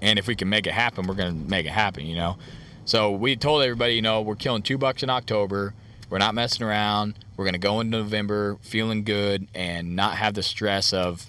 and 0.00 0.18
if 0.18 0.26
we 0.26 0.34
can 0.34 0.48
make 0.48 0.66
it 0.66 0.72
happen, 0.72 1.06
we're 1.06 1.14
going 1.14 1.44
to 1.44 1.50
make 1.50 1.66
it 1.66 1.72
happen, 1.72 2.06
you 2.06 2.16
know. 2.16 2.36
So 2.84 3.10
we 3.10 3.36
told 3.36 3.62
everybody, 3.62 3.94
you 3.94 4.02
know, 4.02 4.22
we're 4.22 4.36
killing 4.36 4.62
two 4.62 4.78
bucks 4.78 5.02
in 5.02 5.10
October. 5.10 5.74
We're 6.08 6.18
not 6.18 6.34
messing 6.34 6.64
around. 6.64 7.18
We're 7.36 7.44
going 7.44 7.54
to 7.54 7.58
go 7.58 7.80
into 7.80 7.98
November 7.98 8.58
feeling 8.62 9.02
good 9.02 9.48
and 9.54 9.96
not 9.96 10.16
have 10.16 10.34
the 10.34 10.42
stress 10.42 10.92
of, 10.92 11.26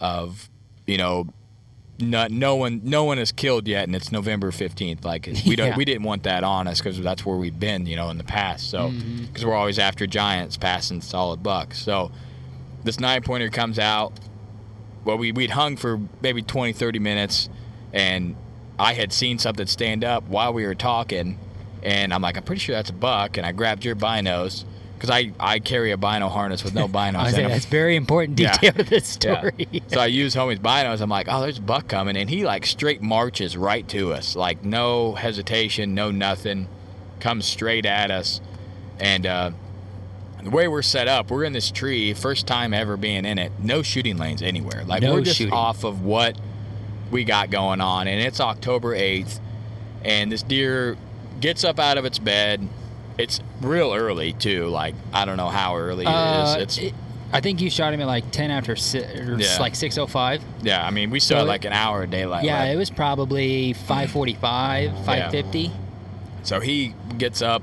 of, 0.00 0.48
you 0.86 0.96
know, 0.96 1.28
no, 2.10 2.26
no 2.28 2.56
one, 2.56 2.80
no 2.84 3.04
one 3.04 3.18
is 3.18 3.32
killed 3.32 3.66
yet, 3.66 3.84
and 3.84 3.96
it's 3.96 4.12
November 4.12 4.50
fifteenth. 4.50 5.04
Like 5.04 5.26
we 5.46 5.56
don't, 5.56 5.68
Yeah. 5.68 5.76
we 5.76 5.84
didn't 5.84 6.02
want 6.02 6.24
that 6.24 6.44
on 6.44 6.68
us 6.68 6.78
because 6.80 7.00
that's 7.00 7.24
where 7.24 7.36
we've 7.36 7.58
been, 7.58 7.86
you 7.86 7.96
know, 7.96 8.10
in 8.10 8.18
the 8.18 8.24
past. 8.24 8.70
So 8.70 8.88
mm-hmm. 8.88 9.24
because 9.24 9.44
we're 9.44 9.54
always 9.54 9.78
after 9.78 10.06
giants 10.06 10.56
passing 10.56 11.00
solid 11.00 11.42
bucks. 11.42 11.78
So 11.78 12.10
this 12.84 12.98
nine 13.00 13.22
pointer 13.22 13.48
comes 13.48 13.78
out 13.78 14.12
well 15.04 15.18
we, 15.18 15.32
we'd 15.32 15.50
hung 15.50 15.76
for 15.76 16.00
maybe 16.20 16.42
20 16.42 16.72
30 16.72 16.98
minutes 16.98 17.48
and 17.92 18.36
i 18.78 18.92
had 18.94 19.12
seen 19.12 19.38
something 19.38 19.66
stand 19.66 20.04
up 20.04 20.24
while 20.24 20.52
we 20.52 20.64
were 20.66 20.74
talking 20.74 21.38
and 21.82 22.12
i'm 22.12 22.22
like 22.22 22.36
i'm 22.36 22.42
pretty 22.42 22.60
sure 22.60 22.74
that's 22.74 22.90
a 22.90 22.94
buck 22.94 23.36
and 23.36 23.46
i 23.46 23.52
grabbed 23.52 23.84
your 23.84 23.96
binos 23.96 24.64
because 25.02 25.10
I, 25.10 25.32
I 25.40 25.58
carry 25.58 25.90
a 25.90 25.96
bino 25.96 26.28
harness 26.28 26.62
with 26.62 26.74
no 26.74 26.86
binos. 26.98 27.16
I 27.16 27.28
in 27.30 27.34
say 27.34 27.42
'em. 27.44 27.50
that's 27.50 27.64
very 27.66 27.96
important 27.96 28.38
Yeah. 28.38 28.52
detail 28.56 28.72
to 28.74 28.82
this 28.84 29.18
Yeah. 29.24 29.40
story. 29.50 29.82
So 29.88 29.98
I 30.00 30.06
use 30.06 30.36
homie's 30.36 30.60
binos. 30.60 31.00
I'm 31.00 31.10
like, 31.10 31.26
oh, 31.28 31.40
there's 31.40 31.58
a 31.58 31.62
buck 31.62 31.88
coming, 31.88 32.16
and 32.16 32.30
he 32.30 32.44
like 32.44 32.64
straight 32.66 33.02
marches 33.02 33.56
right 33.56 33.86
to 33.88 34.12
us, 34.12 34.36
like 34.36 34.64
no 34.64 35.14
hesitation, 35.16 35.92
no 35.94 36.12
nothing, 36.12 36.68
comes 37.18 37.46
straight 37.46 37.84
at 37.84 38.12
us, 38.12 38.40
and 39.00 39.26
uh, 39.26 39.50
the 40.44 40.50
way 40.50 40.68
we're 40.68 40.82
set 40.82 41.08
up, 41.08 41.30
we're 41.32 41.44
in 41.44 41.52
this 41.52 41.70
tree, 41.72 42.14
first 42.14 42.46
time 42.46 42.72
ever 42.72 42.96
being 42.96 43.24
in 43.24 43.38
it, 43.38 43.50
no 43.60 43.82
shooting 43.82 44.18
lanes 44.18 44.40
anywhere. 44.42 44.84
Like 44.86 45.02
No 45.02 45.14
we're 45.14 45.22
just 45.22 45.38
shooting. 45.38 45.52
off 45.54 45.82
of 45.84 46.02
what 46.02 46.36
we 47.10 47.24
got 47.24 47.50
going 47.50 47.80
on, 47.80 48.06
and 48.06 48.20
it's 48.20 48.40
October 48.40 48.94
8th, 48.96 49.40
and 50.04 50.30
this 50.30 50.42
deer 50.44 50.96
gets 51.40 51.64
up 51.64 51.80
out 51.80 51.98
of 51.98 52.04
its 52.04 52.18
bed. 52.20 52.68
It's 53.18 53.40
real 53.60 53.92
early 53.94 54.32
too. 54.32 54.66
Like 54.68 54.94
I 55.12 55.24
don't 55.24 55.36
know 55.36 55.48
how 55.48 55.76
early 55.76 56.04
it 56.04 56.08
Uh, 56.08 56.56
is. 56.58 56.62
It's 56.62 56.78
it- 56.78 56.94
I 57.34 57.40
think 57.40 57.62
you 57.62 57.70
shot 57.70 57.94
him 57.94 58.00
at 58.02 58.06
like 58.06 58.30
10 58.30 58.50
after 58.50 58.76
si- 58.76 58.98
or 58.98 59.38
Yeah. 59.40 59.56
like 59.58 59.74
6:05. 59.74 60.42
yeah. 60.62 60.86
I 60.86 60.90
mean, 60.90 61.08
we 61.10 61.18
still 61.18 61.36
So 61.36 61.38
had 61.40 61.48
like 61.48 61.64
an 61.64 61.72
hour 61.72 62.02
of 62.02 62.10
daylight. 62.10 62.44
yeah, 62.44 62.58
left. 62.58 62.72
it 62.72 62.76
was 62.76 62.90
probably 62.90 63.72
5:45, 63.72 64.92
5:50. 65.06 65.70
So 66.42 66.60
he 66.60 66.94
gets 67.18 67.40
up, 67.40 67.62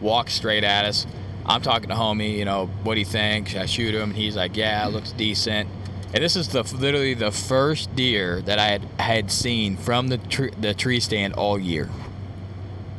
walks 0.00 0.34
straight 0.34 0.62
at 0.64 0.84
us. 0.84 1.06
I'm 1.46 1.62
talking 1.62 1.88
to 1.88 1.94
homie, 1.96 2.36
you 2.36 2.44
know, 2.44 2.66
what 2.84 2.94
do 2.94 3.00
you 3.00 3.06
think? 3.06 3.48
Should 3.48 3.62
I 3.62 3.66
shoot 3.66 3.94
him? 3.94 4.10
And 4.10 4.16
he's 4.16 4.36
like, 4.36 4.56
yeah, 4.56 4.86
it 4.86 4.92
looks 4.92 5.12
decent. 5.12 5.68
And 6.14 6.22
this 6.22 6.36
is 6.36 6.48
the 6.48 6.62
literally 6.78 7.14
the 7.14 7.30
first 7.32 7.94
deer 7.96 8.40
that 8.42 8.58
I 8.58 8.66
had 8.68 8.82
had 8.98 9.30
seen 9.32 9.76
from 9.76 10.08
the 10.08 10.18
tree, 10.18 10.50
the 10.60 10.74
tree 10.74 11.00
stand 11.00 11.34
all 11.34 11.58
year. 11.58 11.88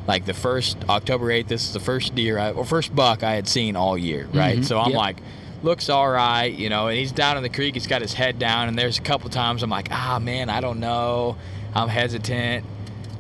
Like 0.10 0.26
the 0.26 0.34
first 0.34 0.76
October 0.90 1.28
8th, 1.28 1.48
this 1.50 1.66
is 1.68 1.74
the 1.74 1.80
first 1.80 2.16
deer, 2.16 2.40
I, 2.40 2.50
or 2.50 2.66
first 2.66 2.96
buck 2.96 3.22
I 3.22 3.36
had 3.36 3.48
seen 3.48 3.76
all 3.76 3.96
year, 3.96 4.28
right? 4.34 4.58
Mhm, 4.58 4.66
So 4.66 4.80
I'm 4.80 4.90
yep. 4.90 4.98
like, 4.98 5.18
looks 5.62 5.88
all 5.88 6.10
right, 6.10 6.52
you 6.52 6.68
know, 6.68 6.88
and 6.88 6.98
he's 6.98 7.12
down 7.12 7.38
in 7.38 7.44
the 7.44 7.50
creek, 7.50 7.76
he's 7.76 7.86
got 7.86 8.02
his 8.02 8.14
head 8.14 8.40
down, 8.40 8.68
and 8.70 8.76
there's 8.80 8.98
a 8.98 9.02
couple 9.04 9.30
times 9.30 9.62
I'm 9.62 9.70
like, 9.70 9.90
ah, 9.92 10.18
man, 10.20 10.50
I 10.50 10.62
don't 10.62 10.80
know. 10.80 11.38
I'm 11.76 11.90
hesitant. 11.90 12.66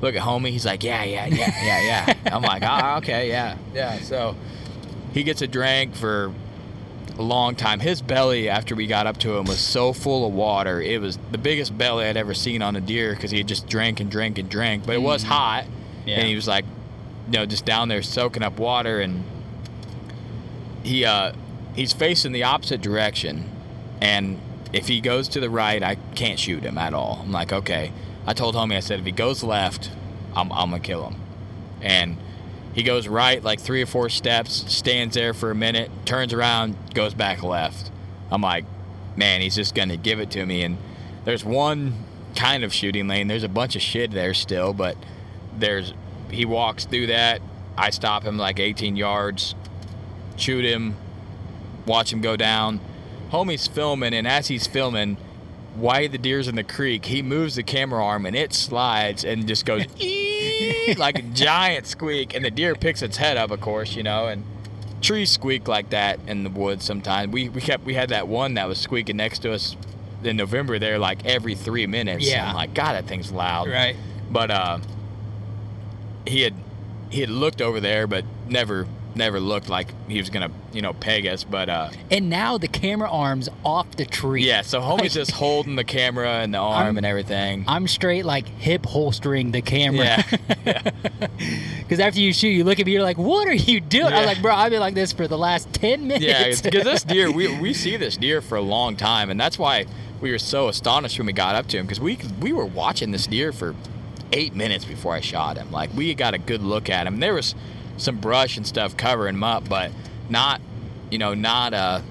Look 0.01 0.15
at 0.15 0.23
homie, 0.23 0.49
he's 0.49 0.65
like, 0.65 0.83
yeah, 0.83 1.03
yeah, 1.03 1.27
yeah, 1.27 1.53
yeah, 1.63 1.81
yeah. 2.07 2.13
I'm 2.35 2.41
like, 2.41 2.63
ah, 2.65 2.97
okay, 2.97 3.29
yeah, 3.29 3.57
yeah. 3.71 3.99
So 3.99 4.35
he 5.13 5.21
gets 5.21 5.43
a 5.43 5.47
drink 5.47 5.93
for 5.93 6.33
a 7.19 7.21
long 7.21 7.55
time. 7.55 7.81
His 7.81 8.01
belly, 8.01 8.49
after 8.49 8.73
we 8.73 8.87
got 8.87 9.05
up 9.05 9.17
to 9.17 9.37
him, 9.37 9.45
was 9.45 9.59
so 9.59 9.93
full 9.93 10.25
of 10.25 10.33
water. 10.33 10.81
It 10.81 10.99
was 11.01 11.19
the 11.31 11.37
biggest 11.37 11.77
belly 11.77 12.05
I'd 12.05 12.17
ever 12.17 12.33
seen 12.33 12.63
on 12.63 12.75
a 12.75 12.81
deer 12.81 13.13
because 13.13 13.29
he 13.29 13.43
just 13.43 13.67
drank 13.67 13.99
and 13.99 14.09
drank 14.09 14.39
and 14.39 14.49
drank. 14.49 14.87
But 14.87 14.95
it 14.95 15.03
was 15.03 15.23
Mhm. 15.23 15.27
hot, 15.27 15.65
Yeah. 16.07 16.15
and 16.19 16.27
he 16.27 16.33
was 16.33 16.47
like, 16.47 16.65
you 17.29 17.37
know, 17.37 17.45
just 17.45 17.63
down 17.63 17.89
there 17.89 18.01
soaking 18.01 18.41
up 18.41 18.57
water. 18.59 18.99
And 18.99 19.23
he, 20.83 21.05
uh, 21.05 21.33
he's 21.75 21.93
facing 21.93 22.31
the 22.31 22.43
opposite 22.43 22.81
direction, 22.81 23.49
and 24.01 24.39
if 24.73 24.87
he 24.87 24.99
goes 25.01 25.27
to 25.29 25.39
the 25.39 25.49
right, 25.49 25.81
I 25.81 25.95
can't 26.15 26.39
shoot 26.39 26.63
him 26.63 26.77
at 26.77 26.93
all. 26.93 27.19
I'm 27.23 27.31
like, 27.31 27.53
okay. 27.53 27.91
I 28.25 28.33
told 28.33 28.55
homie, 28.55 28.75
I 28.75 28.79
said, 28.79 28.99
if 28.99 29.05
he 29.05 29.11
goes 29.11 29.43
left, 29.43 29.91
I'm, 30.35 30.51
I'm 30.51 30.71
gonna 30.71 30.79
kill 30.79 31.07
him. 31.07 31.21
And 31.81 32.17
he 32.73 32.83
goes 32.83 33.07
right 33.07 33.43
like 33.43 33.59
three 33.59 33.81
or 33.81 33.85
four 33.85 34.09
steps, 34.09 34.71
stands 34.71 35.15
there 35.15 35.33
for 35.33 35.51
a 35.51 35.55
minute, 35.55 35.89
turns 36.05 36.33
around, 36.33 36.75
goes 36.93 37.13
back 37.13 37.41
left. 37.43 37.91
I'm 38.31 38.41
like, 38.41 38.65
man, 39.15 39.41
he's 39.41 39.55
just 39.55 39.73
gonna 39.73 39.97
give 39.97 40.19
it 40.19 40.31
to 40.31 40.45
me. 40.45 40.63
And 40.63 40.77
there's 41.25 41.43
one 41.43 42.05
kind 42.35 42.63
of 42.63 42.73
shooting 42.73 43.07
lane. 43.07 43.27
There's 43.27 43.43
a 43.43 43.49
bunch 43.49 43.75
of 43.75 43.81
shit 43.81 44.11
there 44.11 44.33
still, 44.33 44.73
but 44.73 44.95
there's 45.57 45.93
he 46.31 46.45
walks 46.45 46.85
through 46.85 47.07
that. 47.07 47.41
I 47.77 47.89
stop 47.91 48.23
him 48.23 48.37
like 48.37 48.59
18 48.59 48.95
yards, 48.95 49.55
shoot 50.35 50.65
him, 50.65 50.95
watch 51.85 52.11
him 52.11 52.21
go 52.21 52.35
down. 52.35 52.81
Homie's 53.31 53.67
filming, 53.67 54.13
and 54.13 54.27
as 54.27 54.47
he's 54.47 54.67
filming, 54.67 55.17
why 55.75 56.07
the 56.07 56.17
deer's 56.17 56.47
in 56.47 56.55
the 56.55 56.63
creek, 56.63 57.05
he 57.05 57.21
moves 57.21 57.55
the 57.55 57.63
camera 57.63 58.03
arm 58.03 58.25
and 58.25 58.35
it 58.35 58.53
slides 58.53 59.23
and 59.23 59.47
just 59.47 59.65
goes 59.65 59.85
like 60.97 61.19
a 61.19 61.21
giant 61.21 61.85
squeak, 61.85 62.35
and 62.35 62.43
the 62.43 62.51
deer 62.51 62.75
picks 62.75 63.01
its 63.01 63.17
head 63.17 63.37
up, 63.37 63.51
of 63.51 63.61
course, 63.61 63.95
you 63.95 64.03
know, 64.03 64.27
and 64.27 64.43
trees 65.01 65.29
squeak 65.29 65.67
like 65.67 65.89
that 65.91 66.19
in 66.27 66.43
the 66.43 66.49
woods 66.49 66.85
sometimes. 66.85 67.31
We 67.31 67.49
we 67.49 67.61
kept 67.61 67.85
we 67.85 67.93
had 67.93 68.09
that 68.09 68.27
one 68.27 68.55
that 68.55 68.67
was 68.67 68.79
squeaking 68.79 69.17
next 69.17 69.39
to 69.39 69.53
us 69.53 69.75
in 70.23 70.35
November 70.37 70.79
there 70.79 70.99
like 70.99 71.25
every 71.25 71.55
three 71.55 71.87
minutes. 71.87 72.29
Yeah. 72.29 72.49
I'm 72.49 72.55
like, 72.55 72.73
God, 72.73 72.93
that 72.93 73.05
thing's 73.07 73.31
loud. 73.31 73.69
Right. 73.69 73.95
But 74.29 74.51
uh, 74.51 74.79
he 76.27 76.41
had 76.41 76.53
he 77.09 77.21
had 77.21 77.29
looked 77.29 77.61
over 77.61 77.79
there, 77.79 78.07
but 78.07 78.23
never 78.47 78.87
never 79.15 79.39
looked 79.39 79.67
like 79.69 79.87
he 80.07 80.19
was 80.19 80.29
gonna 80.29 80.51
you 80.71 80.81
know 80.81 80.93
peg 80.93 81.25
us. 81.25 81.43
But 81.43 81.67
uh, 81.69 81.89
And 82.11 82.29
now 82.29 82.57
the 82.57 82.67
camera 82.67 83.09
arm's 83.09 83.49
off 83.65 83.89
the 83.97 84.05
tree. 84.05 84.45
yeah, 84.45 84.61
so 84.61 84.79
homie's 84.79 85.13
just 85.15 85.31
holding 85.31 85.75
the 85.75 85.83
camera 85.83 86.29
and 86.41 86.53
the 86.53 86.59
arm 86.59 86.85
I'm- 86.85 86.97
and 86.97 87.05
everything. 87.05 87.65
I'm 87.67 87.87
straight 87.87 88.23
like 88.25 88.47
hip 88.47 88.85
holstering 88.85 89.51
the 89.51 89.61
camera. 89.61 90.23
Yeah. 90.65 90.91
Because 91.79 91.99
after 91.99 92.19
you 92.19 92.33
shoot, 92.33 92.49
you 92.49 92.63
look 92.63 92.79
at 92.79 92.85
me, 92.85 92.91
you're 92.91 93.01
like, 93.01 93.17
"What 93.17 93.47
are 93.47 93.53
you 93.53 93.79
doing?" 93.79 94.13
I'm 94.13 94.25
like, 94.27 94.41
"Bro, 94.43 94.53
I've 94.53 94.69
been 94.69 94.79
like 94.79 94.93
this 94.93 95.11
for 95.11 95.27
the 95.27 95.37
last 95.39 95.73
ten 95.73 96.07
minutes." 96.07 96.23
Yeah, 96.25 96.49
because 96.61 96.83
this 96.83 97.03
deer, 97.03 97.31
we, 97.39 97.57
we 97.59 97.73
see 97.73 97.97
this 97.97 98.15
deer 98.15 98.41
for 98.41 98.57
a 98.57 98.61
long 98.61 98.95
time, 98.95 99.31
and 99.31 99.39
that's 99.39 99.57
why 99.57 99.85
we 100.21 100.29
were 100.31 100.37
so 100.37 100.67
astonished 100.67 101.17
when 101.17 101.25
we 101.25 101.33
got 101.33 101.55
up 101.55 101.65
to 101.69 101.77
him 101.77 101.85
because 101.87 101.99
we 101.99 102.19
we 102.39 102.53
were 102.53 102.65
watching 102.65 103.09
this 103.09 103.25
deer 103.25 103.51
for 103.51 103.73
eight 104.31 104.55
minutes 104.55 104.85
before 104.85 105.13
I 105.13 105.21
shot 105.21 105.57
him. 105.57 105.71
Like 105.71 105.93
we 105.93 106.13
got 106.15 106.33
a 106.33 106.37
good 106.37 106.61
look 106.61 106.89
at 106.89 107.07
him. 107.07 107.19
There 107.19 107.33
was 107.33 107.55
some 107.97 108.17
brush 108.17 108.57
and 108.57 108.65
stuff 108.65 108.95
covering 108.95 109.35
him 109.35 109.43
up, 109.43 109.67
but 109.67 109.91
not, 110.29 110.61
you 111.09 111.17
know, 111.17 111.33
not 111.33 111.73
uh, 111.73 112.01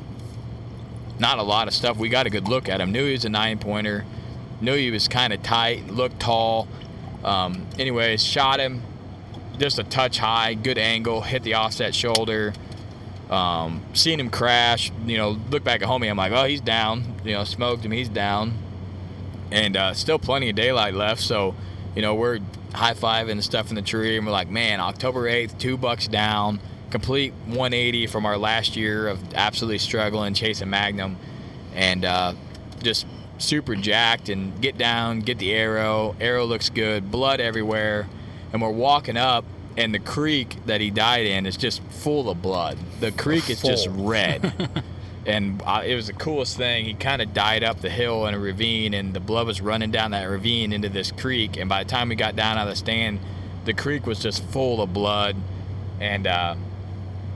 not 1.19 1.39
a 1.39 1.43
lot 1.43 1.69
of 1.69 1.75
stuff. 1.75 1.97
We 1.97 2.09
got 2.09 2.27
a 2.27 2.31
good 2.31 2.49
look 2.49 2.69
at 2.69 2.81
him. 2.81 2.93
Knew 2.93 3.07
he 3.07 3.13
was 3.13 3.25
a 3.25 3.29
nine 3.29 3.59
pointer. 3.59 4.05
Knew 4.61 4.75
he 4.75 4.91
was 4.91 5.09
kind 5.09 5.33
of 5.33 5.43
tight, 5.43 5.89
looked 5.89 6.21
tall. 6.21 6.69
Um, 7.25 7.67
anyways, 7.79 8.25
shot 8.25 8.61
him 8.61 8.83
just 9.59 9.79
a 9.79 9.85
touch 9.85 10.19
high, 10.19 10.55
good 10.55 10.79
angle, 10.79 11.21
hit 11.23 11.43
the 11.43 11.55
offset 11.55 11.95
shoulder. 11.95 12.53
Um, 13.29 13.83
seeing 13.93 14.21
him 14.21 14.31
crash, 14.31 14.91
you 15.05 15.19
know, 15.19 15.39
look 15.51 15.63
back 15.63 15.83
at 15.83 15.89
homie. 15.89 16.09
I'm 16.09 16.17
like, 16.17 16.33
oh, 16.33 16.45
he's 16.45 16.63
down. 16.63 17.05
You 17.25 17.35
know, 17.35 17.45
smoked 17.45 17.85
him. 17.85 17.93
He's 17.93 18.09
down. 18.09 18.57
And 19.51 19.77
uh, 19.77 19.95
still 19.95 20.19
plenty 20.19 20.49
of 20.49 20.57
daylight 20.57 20.95
left. 20.95 21.21
So, 21.21 21.55
you 21.99 22.03
know, 22.03 22.15
we're 22.15 22.39
high 22.75 22.95
fiving 22.95 23.33
and 23.33 23.43
stuff 23.43 23.71
in 23.71 23.75
the 23.75 23.83
tree, 23.83 24.17
and 24.17 24.25
we're 24.25 24.31
like, 24.31 24.49
man, 24.49 24.79
October 24.79 25.29
8th, 25.29 25.59
two 25.59 25.77
bucks 25.77 26.07
down, 26.07 26.61
complete 26.91 27.33
180 27.47 28.07
from 28.07 28.25
our 28.25 28.39
last 28.39 28.77
year 28.77 29.09
of 29.09 29.35
absolutely 29.35 29.79
struggling 29.79 30.33
chasing 30.33 30.71
Magnum, 30.71 31.17
and 31.75 32.05
uh, 32.05 32.35
just 32.85 33.05
super 33.39 33.75
jacked. 33.75 34.29
And 34.29 34.61
get 34.63 34.79
down, 34.79 35.23
get 35.23 35.41
the 35.41 35.53
arrow. 35.53 36.15
Arrow 36.21 36.45
looks 36.45 36.71
good. 36.71 37.11
Blood 37.11 37.41
everywhere, 37.41 38.07
and 38.53 38.63
we're 38.63 38.71
walking 38.71 39.17
up. 39.17 39.45
And 39.77 39.93
the 39.93 39.99
creek 39.99 40.55
that 40.67 40.81
he 40.81 40.91
died 40.91 41.27
in 41.27 41.47
is 41.47 41.57
just 41.57 41.83
full 41.83 42.31
of 42.31 42.41
blood. 42.41 42.79
The 43.01 43.11
creek 43.11 43.51
is 43.51 43.61
just 43.61 43.89
red 43.91 44.71
and 45.29 45.63
uh, 45.67 45.83
it 45.85 45.95
was 45.95 46.07
the 46.07 46.15
coolest 46.15 46.57
thing. 46.57 46.87
He 46.87 46.95
kind 46.95 47.21
of 47.21 47.35
died 47.35 47.63
up 47.63 47.81
the 47.81 47.91
hill 47.91 48.27
in 48.27 48.35
a 48.35 48.39
ravine, 48.39 48.95
and 48.95 49.13
the 49.13 49.21
blood 49.21 49.47
was 49.47 49.61
running 49.61 49.91
down 49.91 50.13
that 50.13 50.25
ravine 50.25 50.73
into 50.73 50.89
this 50.89 51.13
creek. 51.13 51.59
And 51.59 51.69
by 51.69 51.85
the 51.85 51.91
time 51.91 52.09
we 52.09 52.17
got 52.17 52.35
down 52.35 52.57
out 52.57 52.63
of 52.63 52.71
the 52.71 52.77
stand, 52.77 53.21
the 53.67 53.75
creek 53.75 54.07
was 54.07 54.19
just 54.21 54.43
full 54.43 54.81
of 54.81 54.95
blood, 54.95 55.37
and 56.01 56.27
uh, 56.27 56.57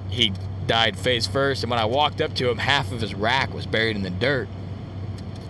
he 0.09 0.33
died 0.66 0.98
face 0.98 1.26
first. 1.26 1.62
And 1.62 1.70
when 1.70 1.78
I 1.78 1.85
walked 1.85 2.22
up 2.22 2.35
to 2.37 2.48
him, 2.48 2.57
half 2.57 2.90
of 2.92 3.02
his 3.02 3.14
rack 3.14 3.52
was 3.52 3.66
buried 3.66 3.94
in 3.94 4.02
the 4.02 4.11
dirt. 4.11 4.48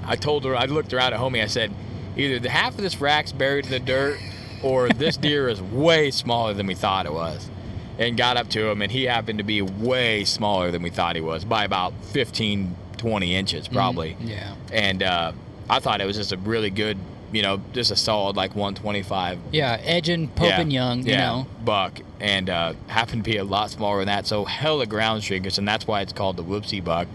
I 0.04 0.16
told 0.16 0.44
her, 0.44 0.56
I 0.56 0.64
looked 0.64 0.92
around 0.92 1.12
at 1.12 1.20
homie, 1.20 1.44
I 1.44 1.46
said, 1.46 1.72
either 2.16 2.40
the 2.40 2.50
half 2.50 2.74
of 2.74 2.82
this 2.82 3.00
rack's 3.00 3.30
buried 3.30 3.66
in 3.66 3.70
the 3.70 3.78
dirt, 3.78 4.18
or 4.64 4.88
this 4.88 5.16
deer 5.16 5.48
is 5.48 5.62
way 5.62 6.10
smaller 6.10 6.54
than 6.54 6.66
we 6.66 6.74
thought 6.74 7.06
it 7.06 7.12
was 7.12 7.51
and 7.98 8.16
got 8.16 8.36
up 8.36 8.48
to 8.50 8.66
him, 8.68 8.82
and 8.82 8.90
he 8.90 9.04
happened 9.04 9.38
to 9.38 9.44
be 9.44 9.62
way 9.62 10.24
smaller 10.24 10.70
than 10.70 10.82
we 10.82 10.90
thought 10.90 11.16
he 11.16 11.22
was 11.22 11.44
by 11.44 11.64
about 11.64 11.92
15, 12.06 12.74
20 12.96 13.34
inches, 13.34 13.68
probably. 13.68 14.16
Yeah. 14.20 14.54
And 14.72 15.02
uh, 15.02 15.32
I 15.68 15.78
thought 15.80 16.00
it 16.00 16.06
was 16.06 16.16
just 16.16 16.32
a 16.32 16.36
really 16.38 16.70
good, 16.70 16.96
you 17.32 17.42
know, 17.42 17.60
just 17.72 17.90
a 17.90 17.96
solid 17.96 18.36
like 18.36 18.54
125. 18.54 19.38
Yeah, 19.52 19.78
edging, 19.82 20.28
poking 20.28 20.70
young, 20.70 21.00
you 21.00 21.12
yeah, 21.12 21.26
know. 21.26 21.46
buck, 21.64 22.00
and 22.20 22.48
uh, 22.48 22.74
happened 22.88 23.24
to 23.24 23.30
be 23.30 23.36
a 23.36 23.44
lot 23.44 23.70
smaller 23.70 23.98
than 23.98 24.06
that. 24.06 24.26
So 24.26 24.44
hell 24.44 24.74
hella 24.74 24.86
ground 24.86 25.22
shrinkers, 25.22 25.58
and 25.58 25.68
that's 25.68 25.86
why 25.86 26.00
it's 26.00 26.12
called 26.12 26.36
the 26.36 26.44
whoopsie 26.44 26.82
buck. 26.82 27.08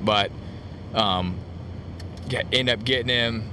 But 0.00 0.30
um, 0.94 1.38
get, 2.28 2.46
end 2.52 2.68
up 2.68 2.84
getting 2.84 3.08
him, 3.08 3.50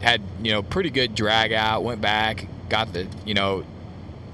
had 0.00 0.22
you 0.42 0.52
know 0.52 0.62
pretty 0.62 0.90
good 0.90 1.14
drag 1.14 1.52
out, 1.52 1.82
went 1.82 2.00
back, 2.00 2.46
got 2.68 2.92
the 2.92 3.06
you 3.24 3.34
know, 3.34 3.64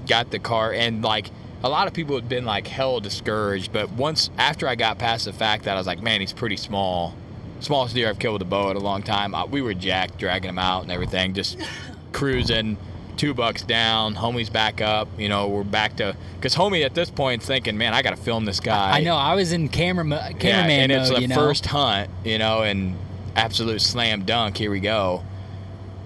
got 0.07 0.31
the 0.31 0.39
car, 0.39 0.73
and 0.73 1.03
like 1.03 1.29
a 1.67 1.69
lot 1.69 1.87
of 1.87 1.93
people 1.93 2.15
had 2.15 2.27
been 2.29 2.45
like 2.45 2.65
hell 2.67 2.99
discouraged. 2.99 3.71
But 3.73 3.91
once 3.91 4.29
after 4.37 4.67
I 4.67 4.75
got 4.75 4.97
past 4.97 5.25
the 5.25 5.33
fact 5.33 5.65
that 5.65 5.75
I 5.75 5.77
was 5.79 5.85
like, 5.87 6.01
man, 6.01 6.21
he's 6.21 6.33
pretty 6.33 6.57
small. 6.57 7.13
Smallest 7.59 7.93
deer 7.95 8.07
I've 8.09 8.19
killed 8.19 8.33
with 8.33 8.41
a 8.43 8.45
bow 8.45 8.69
in 8.71 8.77
a 8.77 8.79
long 8.79 9.03
time. 9.03 9.33
Uh, 9.35 9.45
we 9.45 9.61
were 9.61 9.73
jacked, 9.73 10.17
dragging 10.17 10.49
him 10.49 10.59
out 10.59 10.83
and 10.83 10.91
everything, 10.91 11.33
just 11.33 11.57
cruising. 12.13 12.77
two 13.17 13.33
bucks 13.33 13.63
down. 13.63 14.13
Homie's 14.15 14.49
back 14.49 14.79
up. 14.79 15.07
You 15.17 15.27
know, 15.27 15.47
we're 15.47 15.63
back 15.63 15.95
to 15.97 16.15
because 16.35 16.55
homie 16.55 16.85
at 16.85 16.93
this 16.93 17.09
point 17.09 17.41
thinking, 17.41 17.75
man, 17.77 17.93
I 17.95 18.01
got 18.03 18.11
to 18.11 18.15
film 18.15 18.45
this 18.45 18.59
guy. 18.59 18.97
I 18.97 19.01
know. 19.01 19.15
I 19.15 19.33
was 19.35 19.51
in 19.51 19.69
camera 19.69 20.05
mo- 20.05 20.17
Yeah, 20.17 20.33
cameraman 20.33 20.91
and 20.91 20.91
it's 20.91 21.09
mode. 21.09 21.17
the 21.17 21.21
you 21.23 21.27
know? 21.29 21.35
first 21.35 21.65
hunt, 21.65 22.11
you 22.23 22.37
know, 22.37 22.61
and 22.61 22.95
absolute 23.35 23.81
slam 23.81 24.23
dunk. 24.23 24.55
Here 24.57 24.69
we 24.69 24.79
go, 24.79 25.23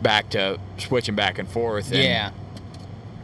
back 0.01 0.29
to 0.31 0.57
switching 0.77 1.15
back 1.15 1.37
and 1.37 1.49
forth. 1.49 1.91
And, 1.91 1.97
Yeah. 2.01 2.31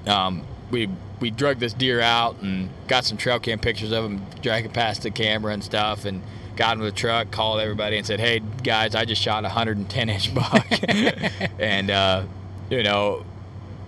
Um, 0.06 0.43
we 0.69 0.89
we 1.20 1.32
drug 1.32 1.60
this 1.60 1.74
deer 1.74 2.00
out 2.00 2.42
and 2.42 2.70
got 2.88 3.06
some 3.06 3.18
trail 3.18 3.40
cam 3.40 3.60
pictures 3.60 3.92
of 3.92 4.06
him 4.06 4.26
dragging 4.42 4.72
past 4.72 5.04
the 5.04 5.12
camera 5.12 5.54
and 5.54 5.64
stuff, 5.64 6.06
and 6.06 6.22
got 6.56 6.74
him 6.74 6.80
to 6.80 6.86
the 6.86 6.92
truck, 6.92 7.32
called 7.32 7.60
everybody, 7.60 7.98
and 7.98 8.06
said, 8.06 8.20
"Hey 8.20 8.42
guys, 8.64 8.96
I 8.96 9.06
just 9.06 9.22
shot 9.22 9.44
a 9.44 9.48
110 9.48 10.10
inch 10.10 10.34
buck," 10.34 10.68
and 11.60 11.90
uh, 11.90 12.24
you 12.70 12.84
know, 12.84 13.26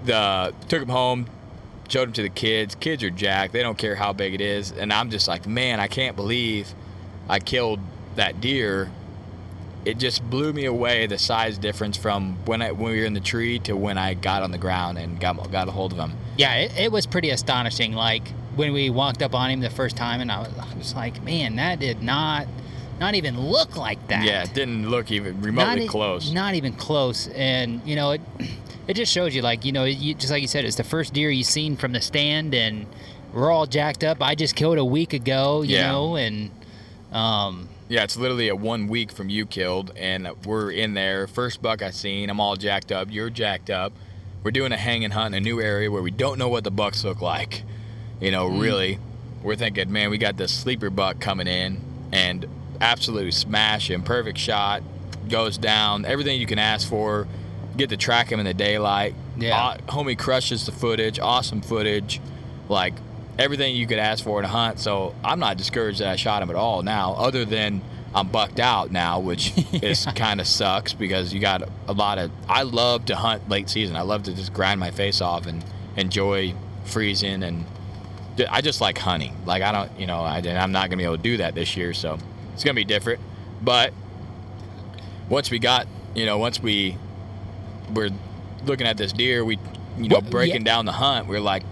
the 0.05 0.53
took 0.67 0.81
him 0.81 0.89
home, 0.89 1.27
showed 1.87 2.09
him 2.09 2.13
to 2.13 2.21
the 2.21 2.29
kids. 2.29 2.75
Kids 2.75 3.03
are 3.03 3.09
jacked; 3.09 3.53
they 3.53 3.63
don't 3.63 3.77
care 3.77 3.95
how 3.95 4.13
big 4.13 4.33
it 4.33 4.41
is, 4.41 4.71
and 4.71 4.93
I'm 4.93 5.09
just 5.09 5.27
like, 5.27 5.47
man, 5.47 5.79
I 5.79 5.87
can't 5.87 6.15
believe 6.15 6.73
I 7.27 7.39
killed 7.39 7.79
that 8.15 8.41
deer. 8.41 8.91
It 9.85 9.97
just 9.97 10.27
blew 10.29 10.51
me 10.53 10.65
away 10.65 11.07
the 11.07 11.17
size 11.17 11.57
difference 11.57 11.95
from 11.97 12.37
when 12.45 12.61
I 12.61 12.71
when 12.71 12.91
we 12.91 12.99
were 12.99 13.05
in 13.05 13.13
the 13.13 13.19
tree 13.21 13.59
to 13.59 13.75
when 13.75 13.97
I 13.97 14.13
got 14.13 14.43
on 14.43 14.51
the 14.51 14.57
ground 14.57 14.97
and 14.97 15.19
got 15.19 15.51
got 15.51 15.67
a 15.67 15.71
hold 15.71 15.93
of 15.93 15.99
him. 15.99 16.13
Yeah, 16.37 16.55
it, 16.55 16.77
it 16.77 16.91
was 16.91 17.05
pretty 17.05 17.29
astonishing. 17.29 17.93
Like 17.93 18.27
when 18.55 18.73
we 18.73 18.89
walked 18.89 19.21
up 19.21 19.33
on 19.33 19.49
him 19.51 19.61
the 19.61 19.69
first 19.69 19.95
time, 19.95 20.19
and 20.21 20.31
I 20.31 20.39
was, 20.39 20.49
I 20.59 20.77
was 20.77 20.93
like, 20.95 21.23
man, 21.23 21.55
that 21.55 21.79
did 21.79 22.03
not, 22.03 22.45
not 22.99 23.15
even 23.15 23.39
look 23.39 23.77
like 23.77 24.05
that. 24.09 24.23
Yeah, 24.25 24.43
it 24.43 24.53
didn't 24.53 24.89
look 24.89 25.11
even 25.11 25.35
not 25.37 25.45
remotely 25.45 25.85
e- 25.85 25.87
close. 25.87 26.31
Not 26.33 26.55
even 26.55 26.73
close. 26.73 27.27
And 27.29 27.81
you 27.85 27.95
know, 27.95 28.11
it 28.11 28.21
it 28.87 28.95
just 28.95 29.13
shows 29.13 29.33
you, 29.33 29.41
like 29.41 29.63
you 29.63 29.71
know, 29.71 29.85
you, 29.85 30.13
just 30.13 30.29
like 30.31 30.41
you 30.41 30.47
said, 30.49 30.65
it's 30.65 30.75
the 30.75 30.83
first 30.83 31.13
deer 31.13 31.29
you've 31.29 31.47
seen 31.47 31.77
from 31.77 31.93
the 31.93 32.01
stand, 32.01 32.53
and 32.53 32.85
we're 33.33 33.49
all 33.49 33.65
jacked 33.65 34.03
up. 34.03 34.21
I 34.21 34.35
just 34.35 34.55
killed 34.55 34.77
a 34.77 34.83
week 34.85 35.13
ago, 35.13 35.61
you 35.61 35.75
Yeah. 35.77 35.91
know, 35.91 36.15
and 36.17 36.51
um, 37.13 37.69
Yeah, 37.89 38.03
it's 38.03 38.15
literally 38.17 38.49
a 38.49 38.55
one 38.55 38.87
week 38.87 39.11
from 39.11 39.29
you 39.29 39.45
killed, 39.47 39.91
and 39.97 40.29
we're 40.45 40.69
in 40.71 40.93
there. 40.93 41.25
First 41.27 41.59
buck 41.61 41.81
I 41.81 41.89
seen, 41.89 42.29
I'm 42.29 42.39
all 42.39 42.55
jacked 42.55 42.91
up. 42.91 43.07
You're 43.11 43.31
jacked 43.31 43.71
up. 43.71 43.91
We're 44.43 44.51
doing 44.51 44.71
a 44.71 44.77
hanging 44.77 45.09
hunt 45.11 45.33
in 45.33 45.41
a 45.41 45.43
new 45.43 45.59
area 45.59 45.89
where 45.91 46.03
we 46.03 46.11
don't 46.11 46.37
know 46.37 46.49
what 46.49 46.63
the 46.63 46.71
bucks 46.71 47.03
look 47.03 47.19
like. 47.21 47.63
You 48.21 48.29
know, 48.31 48.47
Mm. 48.47 48.61
really, 48.61 48.99
we're 49.41 49.55
thinking, 49.55 49.91
man, 49.91 50.11
we 50.11 50.19
got 50.19 50.37
this 50.37 50.51
sleeper 50.51 50.89
buck 50.91 51.19
coming 51.19 51.47
in, 51.47 51.81
and 52.11 52.45
absolute 52.79 53.33
smash 53.33 53.89
and 53.89 54.05
perfect 54.05 54.37
shot, 54.37 54.83
goes 55.27 55.57
down, 55.57 56.05
everything 56.05 56.39
you 56.39 56.45
can 56.45 56.59
ask 56.59 56.87
for. 56.87 57.27
Get 57.75 57.89
to 57.89 57.97
track 57.97 58.31
him 58.31 58.39
in 58.39 58.45
the 58.45 58.53
daylight. 58.53 59.15
Yeah. 59.37 59.57
Aw- 59.57 59.77
homie 59.87 60.17
crushes 60.17 60.65
the 60.65 60.71
footage, 60.71 61.17
awesome 61.19 61.61
footage, 61.61 62.21
like 62.67 62.93
everything 63.39 63.75
you 63.75 63.87
could 63.87 63.97
ask 63.97 64.23
for 64.23 64.37
in 64.39 64.45
a 64.45 64.49
hunt. 64.49 64.79
So 64.79 65.15
I'm 65.23 65.39
not 65.39 65.57
discouraged 65.57 65.99
that 66.01 66.09
I 66.09 66.15
shot 66.15 66.43
him 66.43 66.49
at 66.51 66.55
all 66.55 66.83
now, 66.83 67.13
other 67.13 67.45
than 67.45 67.81
I'm 68.13 68.27
bucked 68.27 68.59
out 68.59 68.91
now, 68.91 69.19
which 69.19 69.53
is 69.81 70.05
kind 70.15 70.39
of 70.39 70.47
sucks 70.47 70.93
because 70.93 71.33
you 71.33 71.39
got 71.39 71.63
a 71.87 71.93
lot 71.93 72.19
of. 72.19 72.29
I 72.47 72.63
love 72.63 73.05
to 73.05 73.15
hunt 73.15 73.49
late 73.49 73.69
season. 73.69 73.95
I 73.95 74.01
love 74.01 74.23
to 74.23 74.33
just 74.35 74.53
grind 74.53 74.79
my 74.79 74.91
face 74.91 75.21
off 75.21 75.47
and 75.47 75.63
enjoy 75.97 76.53
freezing 76.83 77.41
and. 77.41 77.65
I 78.49 78.61
just 78.61 78.79
like 78.79 78.97
hunting. 78.97 79.35
Like 79.45 79.63
I 79.63 79.73
don't, 79.73 79.99
you 79.99 80.07
know, 80.07 80.21
I, 80.21 80.37
I'm 80.37 80.71
not 80.71 80.89
gonna 80.89 80.95
be 80.95 81.03
able 81.03 81.17
to 81.17 81.21
do 81.21 81.35
that 81.37 81.55
this 81.55 81.75
year, 81.75 81.93
so 81.93 82.17
it's 82.53 82.63
gonna 82.63 82.73
be 82.73 82.85
different. 82.85 83.19
But 83.61 83.93
once 85.27 85.51
we 85.51 85.59
got, 85.59 85.87
you 86.15 86.25
know, 86.25 86.37
once 86.37 86.61
we 86.61 86.97
were 87.93 88.09
looking 88.63 88.87
at 88.87 88.95
this 88.95 89.11
deer, 89.11 89.43
we, 89.43 89.57
you 89.97 90.07
know, 90.07 90.15
Well, 90.15 90.23
yeah. 90.23 90.29
breaking 90.29 90.63
down 90.63 90.85
the 90.85 90.93
hunt, 90.93 91.27
we 91.27 91.35
are 91.35 91.41
like, 91.41 91.63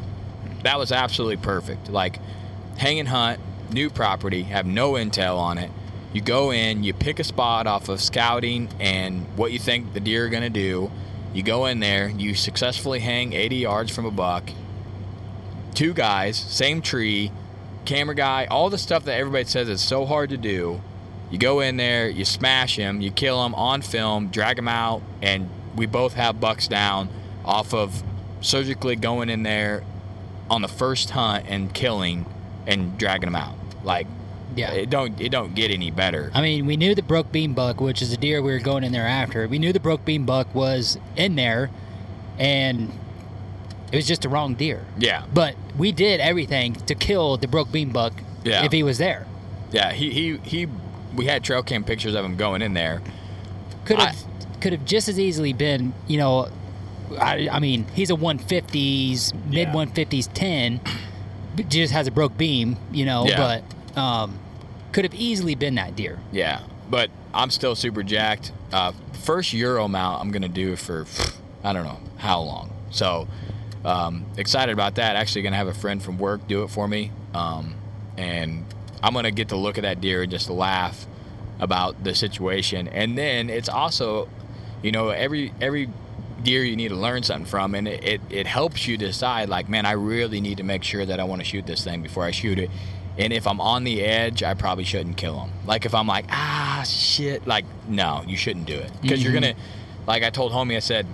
that 0.64 0.78
was 0.80 0.92
absolutely 0.92 1.38
perfect. 1.38 1.90
Like, 1.90 2.20
hang 2.78 3.00
and 3.00 3.10
hunt, 3.10 3.40
new 3.72 3.90
property, 3.90 4.44
have 4.44 4.66
no 4.66 4.94
intel 4.94 5.38
on 5.38 5.58
it. 5.58 5.72
You 6.14 6.22
go 6.22 6.52
in, 6.52 6.84
you 6.84 6.94
pick 6.94 7.20
a 7.20 7.24
spot 7.24 7.68
off 7.68 7.90
of 7.90 8.02
scouting 8.02 8.70
and 8.80 9.26
what 9.38 9.52
you 9.52 9.60
think 9.60 9.94
the 9.94 10.00
deer 10.00 10.26
are 10.26 10.30
gonna 10.30 10.50
do. 10.50 10.92
You 11.34 11.44
go 11.44 11.66
in 11.66 11.80
there, 11.80 12.08
you 12.08 12.34
successfully 12.34 13.00
hang 13.00 13.34
80 13.34 13.58
yards 13.58 13.92
from 13.94 14.06
a 14.06 14.12
buck. 14.12 14.50
Two 15.74 15.94
guys, 15.94 16.38
same 16.38 16.82
tree, 16.82 17.32
camera 17.86 18.16
guy, 18.16 18.46
all 18.46 18.70
the 18.70 18.78
stuff 18.78 19.04
that 19.06 19.20
everybody 19.20 19.46
says 19.46 19.70
is 19.70 19.82
so 19.82 20.06
hard 20.06 20.30
to 20.30 20.38
do. 20.38 20.82
You 21.30 21.38
go 21.38 21.60
in 21.60 21.78
there, 21.78 22.10
you 22.10 22.26
smash 22.26 22.78
him, 22.78 23.02
you 23.02 23.12
kill 23.12 23.46
him 23.46 23.54
on 23.54 23.82
film, 23.82 24.30
drag 24.30 24.58
him 24.58 24.68
out, 24.68 25.02
and 25.22 25.50
we 25.76 25.86
both 25.86 26.14
have 26.14 26.40
bucks 26.40 26.68
down 26.68 27.10
off 27.44 27.74
of 27.74 28.02
surgically 28.42 28.96
going 28.96 29.30
in 29.30 29.44
there 29.44 29.84
on 30.50 30.62
the 30.62 30.68
first 30.68 31.12
hunt 31.12 31.46
and 31.48 31.74
killing 31.74 32.26
and 32.66 32.98
dragging 32.98 33.28
him 33.28 33.36
out. 33.36 33.56
Like, 33.84 34.08
Yeah. 34.56 34.72
it 34.72 34.90
don't 34.90 35.20
it 35.22 35.30
don't 35.30 35.54
get 35.56 35.72
any 35.72 35.92
better. 35.92 36.32
I 36.34 36.42
mean, 36.42 36.66
we 36.66 36.78
knew 36.78 36.96
the 36.96 37.02
broke 37.04 37.32
beam 37.32 37.54
buck, 37.54 37.80
which 37.82 38.02
is 38.02 38.12
the 38.12 38.18
deer 38.18 38.42
we 38.42 38.52
were 38.52 38.60
going 38.60 38.84
in 38.84 38.92
there 38.92 39.08
after. 39.08 39.48
We 39.48 39.60
knew 39.60 39.72
the 39.74 39.80
broke 39.80 40.04
beam 40.06 40.26
buck 40.26 40.54
was 40.56 40.98
in 41.16 41.36
there, 41.36 41.70
and 42.40 42.92
it 43.92 43.96
was 43.96 44.08
just 44.08 44.22
the 44.24 44.30
wrong 44.30 44.56
deer. 44.56 44.86
Yeah, 44.98 45.24
But 45.34 45.56
we 45.78 45.92
did 45.92 46.20
everything 46.20 46.74
to 46.74 46.96
kill 46.96 47.38
the 47.38 47.48
broke 47.48 47.72
beam 47.72 47.92
buck 47.92 48.14
Yeah. 48.44 48.66
if 48.66 48.72
he 48.72 48.84
was 48.84 48.98
there. 48.98 49.26
yeah. 49.72 49.92
He 49.94 50.12
he 50.12 50.38
he. 50.44 50.68
We 51.16 51.26
had 51.26 51.44
trail 51.44 51.64
cam 51.64 51.84
pictures 51.84 52.14
of 52.14 52.24
him 52.26 52.36
going 52.36 52.62
in 52.62 52.74
there. 52.74 53.02
Could 53.86 53.98
have 54.00 54.16
could 54.62 54.74
have 54.74 54.86
just 54.86 55.08
as 55.08 55.20
easily 55.20 55.54
been, 55.54 55.94
you 56.08 56.18
know, 56.18 56.50
I, 57.20 57.48
I 57.52 57.60
mean, 57.60 57.86
he's 57.94 58.10
a 58.10 58.16
150s, 58.16 59.34
mid 59.50 59.70
150s 59.70 60.30
10, 60.34 60.82
but 61.56 61.70
just 61.70 61.94
has 61.94 62.08
a 62.08 62.12
broke 62.12 62.38
beam, 62.38 62.78
you 62.92 63.06
know, 63.06 63.26
Yeah. 63.28 63.62
but 63.96 64.00
um, 64.02 64.40
could 64.92 65.06
have 65.06 65.16
easily 65.16 65.56
been 65.56 65.76
that 65.76 65.96
deer. 65.96 66.20
Yeah, 66.32 66.62
but 66.90 67.10
I'm 67.34 67.50
still 67.50 67.76
super 67.76 68.04
jacked. 68.04 68.52
Uh, 68.72 68.92
first 69.24 69.54
Euro 69.54 69.88
mount 69.88 70.22
I'm 70.22 70.32
gonna 70.32 70.48
do 70.50 70.76
for 70.76 71.06
I 71.64 71.74
don't 71.74 71.84
know 71.86 72.00
how 72.18 72.42
long. 72.42 72.72
So 72.92 73.28
um, 73.86 74.26
excited 74.38 74.72
about 74.74 74.96
that. 74.96 75.16
Actually, 75.16 75.44
gonna 75.44 75.56
have 75.56 75.68
a 75.68 75.74
friend 75.74 76.02
from 76.02 76.18
work 76.18 76.48
do 76.48 76.64
it 76.64 76.70
for 76.70 76.88
me, 76.88 77.12
um, 77.34 77.76
and 78.18 78.66
I'm 79.02 79.14
gonna 79.14 79.32
get 79.32 79.50
to 79.50 79.56
look 79.56 79.78
at 79.78 79.84
that 79.84 80.02
deer 80.02 80.24
and 80.24 80.32
just 80.32 80.50
laugh 80.50 81.06
about 81.60 82.04
the 82.04 82.14
situation. 82.14 82.88
And 82.88 83.18
then 83.18 83.50
it's 83.50 83.70
also, 83.70 84.30
you 84.84 84.92
know, 84.92 85.10
every 85.10 85.54
every 85.62 85.90
deer 86.44 86.64
you 86.64 86.76
need 86.76 86.90
to 86.90 86.96
learn 86.96 87.24
something 87.24 87.46
from, 87.46 87.76
and 87.76 87.88
it, 87.88 88.04
it, 88.04 88.22
it 88.30 88.48
helps 88.48 88.88
you 88.88 88.98
decide 88.98 89.50
like, 89.50 89.68
man, 89.70 89.86
I 89.86 89.92
really 89.94 90.40
need 90.42 90.58
to 90.58 90.64
make 90.64 90.84
sure 90.84 91.06
that 91.06 91.20
I 91.20 91.24
want 91.24 91.42
to 91.42 91.46
shoot 91.46 91.66
this 91.66 91.84
thing 91.84 92.02
before 92.02 92.24
I 92.24 92.32
shoot 92.32 92.60
it. 92.60 92.70
And 93.18 93.34
if 93.34 93.48
I'm 93.48 93.60
on 93.60 93.84
the 93.84 94.04
edge, 94.04 94.44
I 94.44 94.54
probably 94.54 94.84
shouldn't 94.84 95.18
kill 95.18 95.40
him. 95.40 95.52
Like 95.66 95.86
if 95.86 95.96
I'm 95.96 96.06
like, 96.08 96.26
ah, 96.30 96.84
shit, 96.88 97.48
like 97.48 97.66
no, 97.88 98.24
you 98.28 98.38
shouldn't 98.38 98.68
do 98.68 98.76
it 98.78 98.92
because 99.02 99.24
you're 99.24 99.32
Mhm. 99.34 99.42
gonna, 99.42 99.54
like 100.06 100.24
I 100.24 100.30
told 100.30 100.52
homie, 100.52 100.76
I 100.76 100.80
said, 100.80 101.08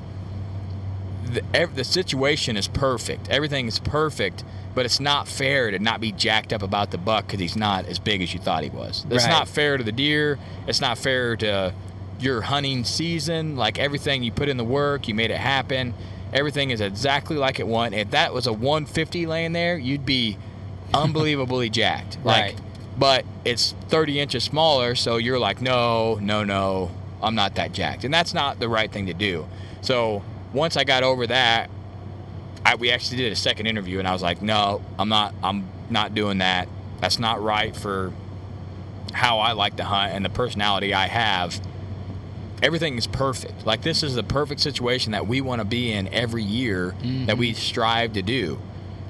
the, 1.26 1.42
ev- 1.54 1.76
the 1.76 1.84
situation 1.84 2.58
is 2.58 2.68
perfect. 2.68 3.30
Everything 3.30 3.68
is 3.68 3.80
perfect, 3.80 4.44
but 4.76 4.86
it's 4.86 5.00
not 5.00 5.28
fair 5.28 5.72
to 5.72 5.80
not 5.80 6.02
be 6.02 6.12
jacked 6.12 6.52
up 6.54 6.62
about 6.62 6.92
the 6.92 6.98
buck 6.98 7.26
because 7.28 7.40
he's 7.40 7.56
not 7.56 7.86
as 7.86 7.98
big 8.00 8.22
as 8.22 8.34
you 8.34 8.40
thought 8.40 8.64
he 8.64 8.70
was. 8.70 9.06
It's 9.10 9.24
Right. 9.24 9.32
not 9.32 9.48
fair 9.48 9.78
to 9.78 9.84
the 9.84 9.92
deer. 9.92 10.38
It's 10.68 10.82
not 10.82 10.98
fair 10.98 11.36
to 11.38 11.74
your 12.19 12.41
hunting 12.41 12.84
season. 12.84 13.56
Like 13.56 13.80
everything 13.80 14.23
you 14.23 14.32
put 14.32 14.49
in 14.49 14.58
the 14.58 14.63
work, 14.63 15.08
you 15.08 15.13
made 15.15 15.32
it 15.32 15.38
happen. 15.38 15.93
Everything 16.32 16.71
is 16.71 16.82
exactly 16.82 17.36
like 17.36 17.60
it 17.60 17.67
went. 17.67 17.93
If 17.93 18.12
that 18.12 18.34
was 18.34 18.47
a 18.47 18.54
150 18.54 19.26
laying 19.28 19.54
there, 19.54 19.78
you'd 19.78 20.06
be 20.06 20.38
unbelievably 20.93 21.69
jacked. 21.69 22.17
Like, 22.23 22.43
Right. 22.56 22.62
but 22.97 23.26
it's 23.45 23.73
30 23.89 24.19
inches 24.19 24.43
smaller, 24.43 24.95
so 24.95 25.17
you're 25.17 25.39
like, 25.39 25.62
no, 25.62 26.15
no, 26.21 26.43
no, 26.43 26.91
I'm 27.21 27.36
not 27.36 27.56
that 27.56 27.71
jacked, 27.73 28.04
and 28.04 28.13
that's 28.13 28.34
not 28.34 28.60
the 28.60 28.67
right 28.69 28.91
thing 28.91 29.06
to 29.08 29.13
do. 29.13 29.47
So 29.82 30.23
once 30.54 30.76
I 30.78 30.84
got 30.84 31.04
over 31.04 31.28
that, 31.28 31.69
I, 32.65 32.76
we 32.76 32.91
actually 32.91 33.17
did 33.17 33.32
a 33.32 33.36
second 33.36 33.67
interview, 33.67 33.99
and 33.99 34.08
I 34.08 34.13
was 34.13 34.21
like, 34.21 34.41
no, 34.41 34.82
I'm 34.97 35.10
not, 35.10 35.34
I'm 35.43 35.67
not 35.89 36.15
doing 36.15 36.39
that. 36.39 36.67
That's 37.02 37.19
not 37.19 37.41
right 37.43 37.76
for 37.76 38.12
how 39.13 39.39
I 39.39 39.52
like 39.52 39.76
to 39.78 39.84
hunt 39.84 40.13
and 40.13 40.23
the 40.26 40.30
personality 40.30 40.93
I 40.93 41.08
have. 41.08 41.60
Everything 42.62 42.98
is 42.98 43.08
perfect. 43.08 43.66
Like 43.66 43.82
this 43.82 44.04
is 44.04 44.16
the 44.16 44.24
perfect 44.24 44.62
situation 44.62 45.12
that 45.12 45.28
we 45.28 45.42
want 45.42 45.60
to 45.60 45.66
be 45.66 45.92
in 45.92 46.08
every 46.13 46.44
year 46.44 46.96
that 47.26 47.38
we 47.38 47.52
mm-hmm. 47.52 47.60
strive 47.60 48.13
to 48.13 48.22
do. 48.22 48.60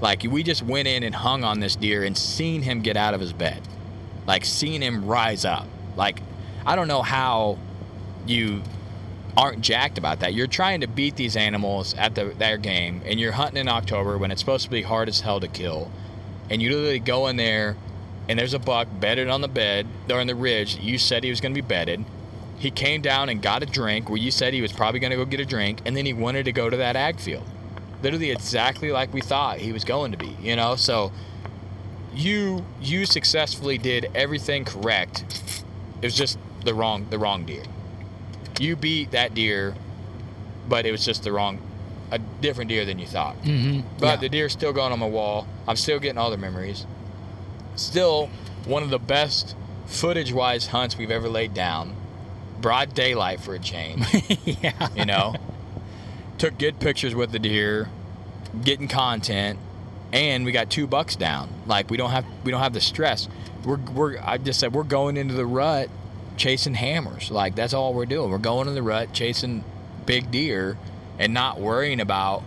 Like 0.01 0.23
we 0.23 0.43
just 0.43 0.63
went 0.63 0.87
in 0.87 1.03
and 1.03 1.13
hung 1.13 1.43
on 1.43 1.59
this 1.59 1.75
deer 1.75 2.03
and 2.03 2.17
seen 2.17 2.61
him 2.61 2.81
get 2.81 2.97
out 2.97 3.13
of 3.13 3.21
his 3.21 3.33
bed. 3.33 3.61
Like 4.25 4.45
seen 4.45 4.81
him 4.81 5.05
rise 5.05 5.45
up. 5.45 5.67
Like 5.95 6.21
I 6.65 6.75
don't 6.75 6.87
know 6.87 7.01
how 7.01 7.57
you 8.25 8.63
aren't 9.35 9.61
jacked 9.61 9.97
about 9.97 10.19
that. 10.19 10.33
You're 10.33 10.47
trying 10.47 10.81
to 10.81 10.87
beat 10.87 11.15
these 11.15 11.35
animals 11.35 11.93
at 11.95 12.15
the, 12.15 12.25
their 12.37 12.57
game, 12.57 13.01
and 13.05 13.19
you're 13.19 13.31
hunting 13.31 13.57
in 13.57 13.67
October 13.67 14.17
when 14.17 14.31
it's 14.31 14.41
supposed 14.41 14.65
to 14.65 14.69
be 14.69 14.81
hard 14.81 15.09
as 15.09 15.21
hell 15.21 15.39
to 15.39 15.47
kill. 15.47 15.91
And 16.49 16.61
you 16.61 16.69
literally 16.69 16.99
go 16.99 17.27
in 17.27 17.37
there, 17.37 17.75
and 18.29 18.37
there's 18.37 18.53
a 18.53 18.59
buck 18.59 18.87
bedded 18.99 19.29
on 19.29 19.41
the 19.41 19.47
bed 19.47 19.87
or 20.09 20.19
on 20.19 20.27
the 20.27 20.35
ridge. 20.35 20.77
You 20.77 20.97
said 20.97 21.23
he 21.23 21.29
was 21.29 21.41
going 21.41 21.53
to 21.53 21.61
be 21.61 21.67
bedded. 21.67 22.05
He 22.63 22.71
came 22.71 23.01
down 23.01 23.27
and 23.27 23.41
got 23.41 23.61
a 23.61 23.65
drink 23.65 24.07
where 24.07 24.17
you 24.17 24.31
said 24.31 24.53
he 24.53 24.61
was 24.61 24.71
probably 24.71 25.01
going 25.01 25.11
to 25.11 25.17
go 25.17 25.25
get 25.25 25.41
a 25.41 25.45
drink, 25.45 25.81
and 25.83 25.97
then 25.97 26.05
he 26.05 26.13
wanted 26.13 26.45
to 26.45 26.53
go 26.53 26.69
to 26.69 26.77
that 26.77 26.95
ag 26.95 27.19
field. 27.19 27.43
literally 28.01 28.31
exactly 28.31 28.89
like 28.89 29.13
we 29.13 29.19
thought 29.19 29.57
he 29.57 29.73
was 29.73 29.83
going 29.83 30.13
to 30.13 30.17
be. 30.17 30.37
You 30.41 30.55
know, 30.55 30.77
so 30.77 31.11
you 32.13 32.63
you 32.81 33.05
successfully 33.05 33.77
did 33.77 34.09
everything 34.15 34.63
correct. 34.63 35.25
It 36.01 36.05
was 36.05 36.15
just 36.15 36.39
the 36.63 36.73
wrong 36.73 37.05
the 37.09 37.19
wrong 37.19 37.43
deer. 37.45 37.65
You 38.61 38.77
beat 38.77 39.11
that 39.11 39.33
deer, 39.33 39.75
but 40.69 40.85
it 40.85 40.91
was 40.91 41.03
just 41.03 41.23
the 41.23 41.33
wrong 41.33 41.59
a 42.11 42.19
different 42.19 42.69
deer 42.69 42.85
than 42.85 42.97
you 42.97 43.07
thought. 43.07 43.35
Mm-hmm. 43.41 43.97
But 43.99 44.21
the 44.21 44.29
deer's 44.29 44.53
still 44.53 44.71
going 44.71 44.93
on 44.93 44.99
my 44.99 45.07
wall. 45.07 45.49
I'm 45.67 45.75
still 45.75 45.99
getting 45.99 46.17
all 46.17 46.31
the 46.31 46.37
memories. 46.37 46.85
Still 47.75 48.29
one 48.63 48.83
of 48.83 48.89
the 48.89 48.99
best 48.99 49.53
footage 49.85 50.31
wise 50.31 50.67
hunts 50.67 50.97
we've 50.97 51.11
ever 51.11 51.27
laid 51.27 51.53
down. 51.53 51.97
Broad 52.63 52.95
daylight 52.95 53.41
for 53.41 53.53
a 53.53 53.59
change. 53.59 54.05
yeah. 54.45 54.87
You 54.95 55.05
know? 55.05 55.35
Took 56.37 56.57
good 56.57 56.79
pictures 56.79 57.13
with 57.13 57.31
the 57.31 57.37
deer, 57.39 57.89
getting 58.63 58.87
content, 58.87 59.59
and 60.13 60.45
we 60.45 60.51
got 60.51 60.69
two 60.69 60.87
bucks 60.87 61.15
down. 61.15 61.49
Like 61.67 61.91
we 61.91 61.97
don't 61.97 62.09
have 62.11 62.25
we 62.43 62.51
don't 62.51 62.61
have 62.61 62.73
the 62.73 62.81
stress. 62.81 63.27
We're 63.63 63.77
we're 63.77 64.17
I 64.19 64.37
just 64.37 64.59
said 64.59 64.73
we're 64.73 64.83
going 64.83 65.17
into 65.17 65.33
the 65.33 65.45
rut 65.45 65.89
chasing 66.37 66.73
hammers. 66.73 67.29
Like 67.29 67.55
that's 67.55 67.73
all 67.73 67.93
we're 67.93 68.05
doing. 68.05 68.31
We're 68.31 68.39
going 68.39 68.67
in 68.67 68.75
the 68.75 68.81
rut 68.81 69.13
chasing 69.13 69.63
big 70.05 70.31
deer 70.31 70.77
and 71.19 71.33
not 71.33 71.59
worrying 71.59 71.99
about 71.99 72.43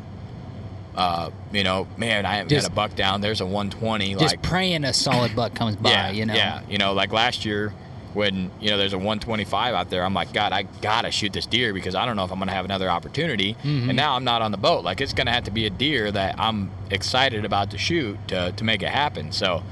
uh, 0.96 1.30
you 1.52 1.62
know, 1.62 1.86
man, 1.98 2.24
I 2.24 2.36
haven't 2.36 2.48
Just- 2.48 2.68
got 2.68 2.72
a 2.72 2.74
buck 2.74 2.96
down. 2.96 3.20
There's 3.20 3.42
a 3.42 3.46
120. 3.46 4.14
Just 4.14 4.36
like 4.36 4.42
praying 4.42 4.84
a 4.84 4.94
solid 4.94 5.36
buck 5.36 5.54
comes 5.54 5.76
by, 5.76 5.90
yeah, 5.90 6.10
you 6.10 6.24
know. 6.24 6.34
Yeah, 6.34 6.62
you 6.70 6.78
know, 6.78 6.94
like 6.94 7.12
last 7.12 7.44
year 7.44 7.74
when 8.16 8.50
you 8.60 8.70
know 8.70 8.78
there's 8.78 8.94
a 8.94 8.98
125 8.98 9.74
out 9.74 9.90
there, 9.90 10.02
I'm 10.02 10.14
like, 10.14 10.32
God, 10.32 10.52
I 10.52 10.62
gotta 10.62 11.10
shoot 11.12 11.32
this 11.32 11.46
deer 11.46 11.72
because 11.72 11.94
I 11.94 12.04
don't 12.06 12.16
know 12.16 12.24
if 12.24 12.32
I'm 12.32 12.38
gonna 12.40 12.52
have 12.52 12.64
another 12.64 12.90
opportunity. 12.90 13.54
Mhm. 13.62 13.88
And 13.88 13.96
now 13.96 14.16
I'm 14.16 14.24
not 14.24 14.42
on 14.42 14.50
the 14.50 14.56
boat. 14.56 14.82
Like 14.84 15.00
it's 15.00 15.12
gonna 15.12 15.30
have 15.32 15.44
to 15.44 15.50
be 15.52 15.66
a 15.66 15.70
deer 15.70 16.10
that 16.10 16.34
I'm 16.38 16.70
excited 16.90 17.44
about 17.44 17.70
to 17.70 17.78
shoot 17.78 18.18
to 18.28 18.50
to 18.52 18.64
make 18.64 18.82
it 18.82 18.88
happen. 18.88 19.30
So, 19.30 19.62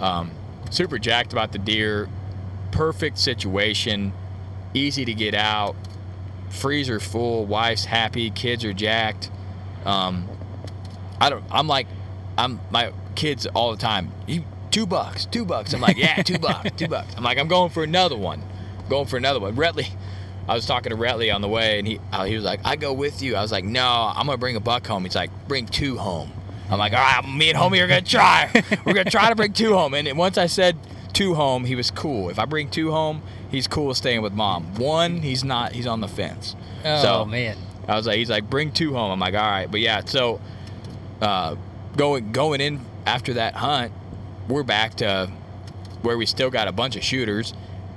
um, 0.00 0.30
super 0.70 0.98
jacked 0.98 1.32
about 1.32 1.52
the 1.52 1.58
deer. 1.58 2.08
Perfect 2.72 3.18
situation, 3.18 4.12
easy 4.72 5.04
to 5.04 5.14
get 5.14 5.34
out. 5.34 5.76
Freezer 6.48 6.98
full, 7.00 7.44
wife's 7.46 7.84
happy, 7.84 8.30
kids 8.30 8.64
are 8.64 8.72
jacked. 8.72 9.30
Um, 9.84 10.26
I 11.20 11.30
don't. 11.30 11.44
I'm 11.50 11.68
like, 11.68 11.86
I'm 12.38 12.60
my 12.70 12.92
kids 13.14 13.46
all 13.46 13.70
the 13.70 13.76
time. 13.76 14.10
You 14.26 14.42
two 14.74 14.86
bucks, 14.86 15.24
two 15.26 15.44
bucks. 15.44 15.72
I'm 15.72 15.80
like, 15.80 15.96
yeah, 15.96 16.20
two 16.22 16.38
bucks, 16.40 16.70
two 16.76 16.88
bucks. 16.88 17.14
I'm 17.16 17.22
like, 17.22 17.38
I'm 17.38 17.46
going 17.46 17.70
for 17.70 17.84
another 17.84 18.16
one, 18.16 18.42
going 18.88 19.06
for 19.06 19.16
another 19.16 19.38
one. 19.38 19.54
Retley, 19.54 19.88
I 20.48 20.54
was 20.54 20.66
talking 20.66 20.90
to 20.90 20.96
Retley 20.96 21.32
on 21.32 21.42
the 21.42 21.48
way, 21.48 21.78
and 21.78 21.86
he 21.86 22.00
uh, 22.10 22.24
he 22.24 22.34
was 22.34 22.44
like, 22.44 22.58
I 22.64 22.74
go 22.74 22.92
with 22.92 23.22
you. 23.22 23.36
I 23.36 23.42
was 23.42 23.52
like, 23.52 23.64
no, 23.64 23.86
I'm 23.86 24.26
gonna 24.26 24.36
bring 24.36 24.56
a 24.56 24.60
buck 24.60 24.84
home. 24.84 25.04
He's 25.04 25.14
like, 25.14 25.30
bring 25.46 25.66
two 25.66 25.96
home. 25.96 26.32
I'm 26.68 26.80
like, 26.80 26.92
all 26.92 26.98
right, 26.98 27.22
me 27.24 27.50
and 27.50 27.58
homie 27.58 27.80
are 27.82 27.86
gonna 27.86 28.02
try. 28.02 28.50
We're 28.84 28.94
gonna 28.94 29.10
try 29.10 29.28
to 29.28 29.36
bring 29.36 29.52
two 29.52 29.74
home. 29.74 29.94
And 29.94 30.18
once 30.18 30.36
I 30.38 30.46
said 30.46 30.76
two 31.12 31.34
home, 31.34 31.64
he 31.64 31.76
was 31.76 31.92
cool. 31.92 32.28
If 32.28 32.40
I 32.40 32.44
bring 32.44 32.68
two 32.68 32.90
home, 32.90 33.22
he's 33.52 33.68
cool 33.68 33.94
staying 33.94 34.22
with 34.22 34.32
mom. 34.32 34.74
One, 34.74 35.22
he's 35.22 35.44
not. 35.44 35.70
He's 35.70 35.86
on 35.86 36.00
the 36.00 36.08
fence. 36.08 36.56
Oh 36.84 37.00
so, 37.00 37.24
man. 37.26 37.56
I 37.86 37.94
was 37.94 38.08
like, 38.08 38.16
he's 38.16 38.30
like, 38.30 38.50
bring 38.50 38.72
two 38.72 38.92
home. 38.92 39.12
I'm 39.12 39.20
like, 39.20 39.34
all 39.34 39.40
right, 39.40 39.70
but 39.70 39.78
yeah. 39.78 40.02
So, 40.04 40.40
uh, 41.20 41.54
going 41.96 42.32
going 42.32 42.60
in 42.60 42.80
after 43.06 43.34
that 43.34 43.54
hunt, 43.54 43.92
we're 44.48 44.62
back 44.62 44.94
to 44.96 45.30
where 46.02 46.16
we 46.18 46.26
still 46.26 46.50
got 46.50 46.68
a 46.68 46.72
bunch 46.72 46.96
of 46.96 47.02
shooters. 47.04 47.54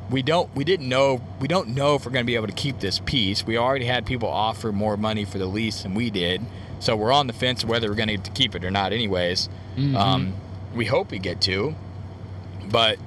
We 0.10 0.22
don't 0.22 0.54
we 0.56 0.64
didn't 0.64 0.88
know 0.88 1.22
we 1.40 1.48
don't 1.48 1.70
know 1.70 1.96
if 1.96 2.06
we're 2.06 2.12
going 2.14 2.24
to 2.24 2.28
be 2.28 2.36
able 2.36 2.48
to 2.48 2.54
keep 2.54 2.80
this 2.80 3.00
piece. 3.06 3.46
We 3.46 3.58
already 3.58 3.86
had 3.86 4.06
people 4.06 4.30
offer 4.30 4.72
more 4.72 4.96
money 4.96 5.26
for 5.26 5.38
the 5.38 5.46
lease 5.48 5.84
than 5.84 5.94
we 5.94 6.10
did, 6.10 6.42
so 6.80 6.96
we're 6.96 7.12
on 7.12 7.28
the 7.28 7.34
fence 7.34 7.66
whether 7.66 7.90
we're 7.90 7.96
going 7.96 8.08
to 8.08 8.16
get 8.16 8.24
to 8.26 8.32
keep 8.32 8.56
it 8.56 8.64
or 8.64 8.72
not. 8.72 8.94
Anyways, 8.94 9.50
Mhm. 9.78 9.96
um, 9.98 10.34
we 10.74 10.86
hope 10.86 11.12
we 11.12 11.20
get 11.20 11.42
to, 11.42 11.76
but 12.72 12.98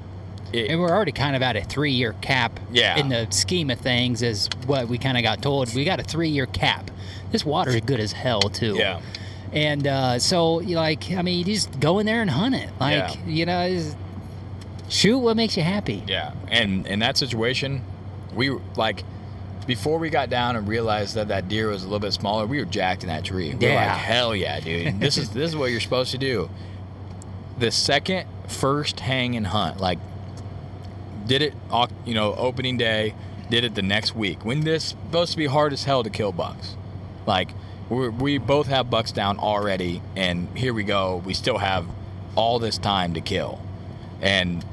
it, 0.52 0.68
And 0.70 0.80
we're 0.80 0.90
already 0.90 1.12
kind 1.12 1.36
of 1.36 1.42
at 1.42 1.56
a 1.56 1.62
three 1.62 1.92
year 1.92 2.12
cap. 2.20 2.58
Yeah. 2.72 2.98
In 2.98 3.08
the 3.08 3.26
scheme 3.30 3.70
of 3.70 3.78
things, 3.78 4.20
is 4.20 4.48
what 4.66 4.88
we 4.88 4.98
kind 4.98 5.16
of 5.16 5.22
got 5.22 5.40
told. 5.40 5.72
We 5.74 5.84
got 5.84 6.00
a 6.00 6.02
three 6.02 6.28
year 6.28 6.46
cap. 6.46 6.90
This 7.30 7.44
water 7.46 7.70
is 7.70 7.80
good 7.82 8.00
as 8.00 8.12
hell 8.12 8.40
too. 8.42 8.74
yeah. 8.76 9.00
And 9.52 9.86
uh, 9.86 10.18
so, 10.20 10.54
like, 10.56 11.10
I 11.10 11.22
mean, 11.22 11.38
you 11.38 11.44
just 11.44 11.80
go 11.80 11.98
in 11.98 12.06
there 12.06 12.22
and 12.22 12.30
hunt 12.30 12.54
it. 12.54 12.70
Like, 12.78 13.16
Yeah. 13.16 13.26
you 13.26 13.46
know, 13.46 13.90
shoot 14.88 15.18
what 15.18 15.36
makes 15.36 15.56
you 15.56 15.62
happy. 15.62 16.02
Yeah, 16.06 16.32
and 16.48 16.86
in 16.86 17.00
that 17.00 17.16
situation, 17.16 17.82
we 18.34 18.50
like 18.76 19.02
before 19.66 19.98
we 19.98 20.08
got 20.10 20.30
down 20.30 20.56
and 20.56 20.66
realized 20.66 21.14
that 21.14 21.28
that 21.28 21.48
deer 21.48 21.68
was 21.68 21.82
a 21.82 21.86
little 21.86 21.98
bit 22.00 22.12
smaller, 22.12 22.46
we 22.46 22.58
were 22.58 22.64
jacked 22.64 23.02
in 23.02 23.08
that 23.08 23.24
tree. 23.24 23.50
We 23.50 23.54
were 23.66 23.72
Yeah. 23.72 23.86
like, 23.92 23.98
hell 23.98 24.34
yeah, 24.34 24.58
dude. 24.60 24.98
This 25.00 25.16
is 25.18 25.30
this 25.30 25.50
is 25.50 25.56
what 25.56 25.70
you're 25.70 25.80
supposed 25.80 26.10
to 26.12 26.18
do. 26.18 26.48
The 27.58 27.70
second 27.70 28.26
first 28.48 29.00
hang 29.00 29.36
and 29.36 29.46
hunt, 29.48 29.80
like 29.80 29.98
did 31.26 31.42
it, 31.42 31.54
you 32.04 32.14
know, 32.14 32.34
opening 32.34 32.76
day, 32.76 33.14
did 33.50 33.62
it 33.64 33.74
the 33.74 33.82
next 33.82 34.16
week. 34.16 34.44
When 34.44 34.62
this 34.62 34.84
supposed 34.86 35.32
to 35.32 35.38
be 35.38 35.46
hard 35.46 35.72
as 35.72 35.84
hell 35.84 36.02
to 36.02 36.10
kill 36.10 36.32
bucks, 36.32 36.76
like 37.26 37.50
we 37.90 38.08
we 38.08 38.38
both 38.38 38.68
have 38.68 38.88
bucks 38.88 39.12
down 39.12 39.38
already, 39.38 40.00
and 40.16 40.48
here 40.56 40.72
we 40.72 40.84
go. 40.84 41.22
We 41.24 41.34
still 41.34 41.58
have 41.58 41.86
all 42.36 42.58
this 42.58 42.78
time 42.78 43.14
to 43.14 43.20
kill, 43.20 43.60
and 44.22 44.64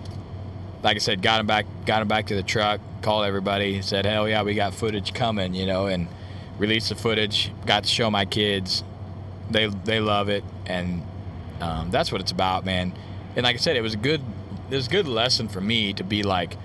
like 0.84 0.96
I 0.96 1.00
said, 1.00 1.22
got 1.22 1.40
him 1.40 1.48
back, 1.48 1.66
got 1.86 2.02
him 2.02 2.08
back 2.08 2.28
to 2.28 2.36
the 2.36 2.44
truck, 2.44 2.80
called 3.02 3.26
everybody, 3.26 3.82
said, 3.82 4.06
"Hell 4.06 4.30
yeah, 4.30 4.44
we 4.44 4.54
got 4.54 4.74
footage 4.74 5.14
coming," 5.14 5.54
you 5.56 5.66
know, 5.66 5.88
and 5.88 6.08
released 6.60 6.90
the 6.90 6.96
footage. 6.96 7.52
Got 7.66 7.84
to 7.84 7.90
show 7.90 8.10
my 8.12 8.26
kids, 8.26 8.84
they 9.50 9.68
they 9.68 10.00
love 10.00 10.30
it, 10.30 10.44
and 10.66 11.02
um, 11.60 11.90
that's 11.92 12.12
what 12.12 12.22
it's 12.22 12.32
about, 12.32 12.66
man. 12.66 12.94
And 13.36 13.44
like 13.44 13.56
I 13.56 13.60
said, 13.60 13.76
it 13.76 13.82
was 13.82 13.94
a 13.94 13.98
good, 13.98 14.22
it 14.70 14.76
was 14.76 14.88
a 14.88 14.92
good 14.92 15.08
lesson 15.08 15.48
for 15.48 15.62
me 15.62 15.94
to 15.94 16.04
be 16.04 16.24
like, 16.24 16.58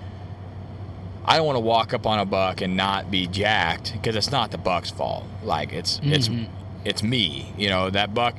I 1.25 1.37
don't 1.37 1.45
want 1.45 1.55
to 1.55 1.61
walk 1.61 1.93
up 1.93 2.05
on 2.05 2.19
a 2.19 2.25
buck 2.25 2.61
and 2.61 2.75
not 2.75 3.09
be 3.09 3.27
jacked 3.27 3.93
because 3.93 4.15
it's 4.15 4.31
not 4.31 4.51
the 4.51 4.57
buck's 4.57 4.89
fault. 4.91 5.25
Like 5.43 5.71
it's 5.73 5.99
it's 6.03 6.27
Mhm. 6.29 6.47
it's 6.85 7.01
me. 7.03 7.53
You 7.57 7.69
know 7.69 7.89
that 7.89 8.13
buck, 8.13 8.35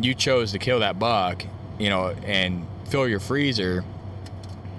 you 0.00 0.14
chose 0.14 0.52
to 0.52 0.58
kill 0.58 0.80
that 0.80 0.98
buck, 0.98 1.44
you 1.78 1.88
know, 1.90 2.14
and 2.26 2.66
fill 2.88 3.08
your 3.08 3.20
freezer 3.20 3.84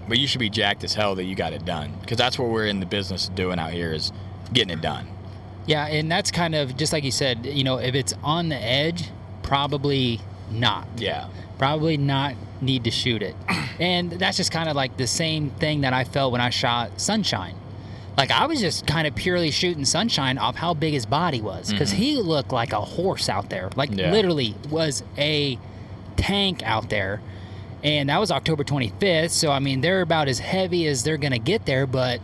but 0.08 0.20
you 0.20 0.28
should 0.28 0.38
be 0.40 0.52
jacked 0.52 0.84
as 0.84 0.94
hell 0.94 1.16
that 1.16 1.24
you 1.24 1.34
got 1.34 1.52
it 1.52 1.66
done 1.66 1.92
because 2.02 2.16
that's 2.18 2.38
what 2.38 2.48
we're 2.50 2.68
in 2.68 2.80
the 2.80 2.86
business 2.86 3.28
of 3.28 3.34
doing 3.34 3.58
out 3.58 3.72
here 3.72 3.92
is 3.92 4.12
getting 4.54 4.70
it 4.70 4.80
done 4.80 5.08
Yeah, 5.66 5.88
and 5.88 6.12
that's 6.12 6.30
kind 6.30 6.54
of 6.54 6.78
just 6.78 6.94
like 6.94 7.04
you 7.04 7.10
said, 7.10 7.44
you 7.48 7.64
know, 7.64 7.78
if 7.80 7.96
it's 7.96 8.14
on 8.24 8.50
the 8.50 8.56
edge, 8.56 9.10
probably 9.42 10.20
not. 10.52 10.88
yeah 10.98 11.28
Probably 11.58 11.98
not 11.98 12.36
need 12.62 12.84
to 12.86 12.92
shoot 12.92 13.22
it. 13.22 13.36
And 13.80 14.12
that's 14.12 14.38
just 14.38 14.52
kind 14.52 14.70
of 14.70 14.76
like 14.76 14.98
the 14.98 15.08
same 15.08 15.50
thing 15.52 15.82
that 15.82 15.94
I 15.94 16.04
felt 16.04 16.32
when 16.32 16.42
I 16.42 16.50
shot 16.50 17.00
Sunshine. 17.02 17.56
Like 18.18 18.32
I 18.32 18.46
was 18.46 18.62
just 18.62 18.88
kind 18.88 19.06
of 19.08 19.16
purely 19.16 19.52
shooting 19.52 19.84
Sunshine 19.86 20.38
off 20.38 20.56
how 20.56 20.74
big 20.74 20.94
his 20.94 21.06
body 21.06 21.42
was 21.42 21.72
because 21.72 21.92
Mhm. 21.94 21.98
he 21.98 22.16
looked 22.16 22.52
like 22.54 22.72
a 22.72 22.80
horse 22.82 23.28
out 23.28 23.50
there. 23.50 23.70
Like 23.76 23.90
Yeah. 23.94 24.12
literally 24.12 24.56
was 24.70 25.04
a 25.18 25.58
tank 26.16 26.64
out 26.64 26.90
there. 26.90 27.20
And 27.84 28.10
that 28.10 28.20
was 28.20 28.32
October 28.32 28.64
25th. 28.64 29.32
So, 29.32 29.52
I 29.52 29.60
mean, 29.60 29.82
they're 29.82 30.02
about 30.02 30.28
as 30.28 30.40
heavy 30.40 30.88
as 30.88 31.04
they're 31.04 31.18
going 31.18 31.34
to 31.34 31.40
get 31.40 31.66
there. 31.66 31.86
But 31.86 32.20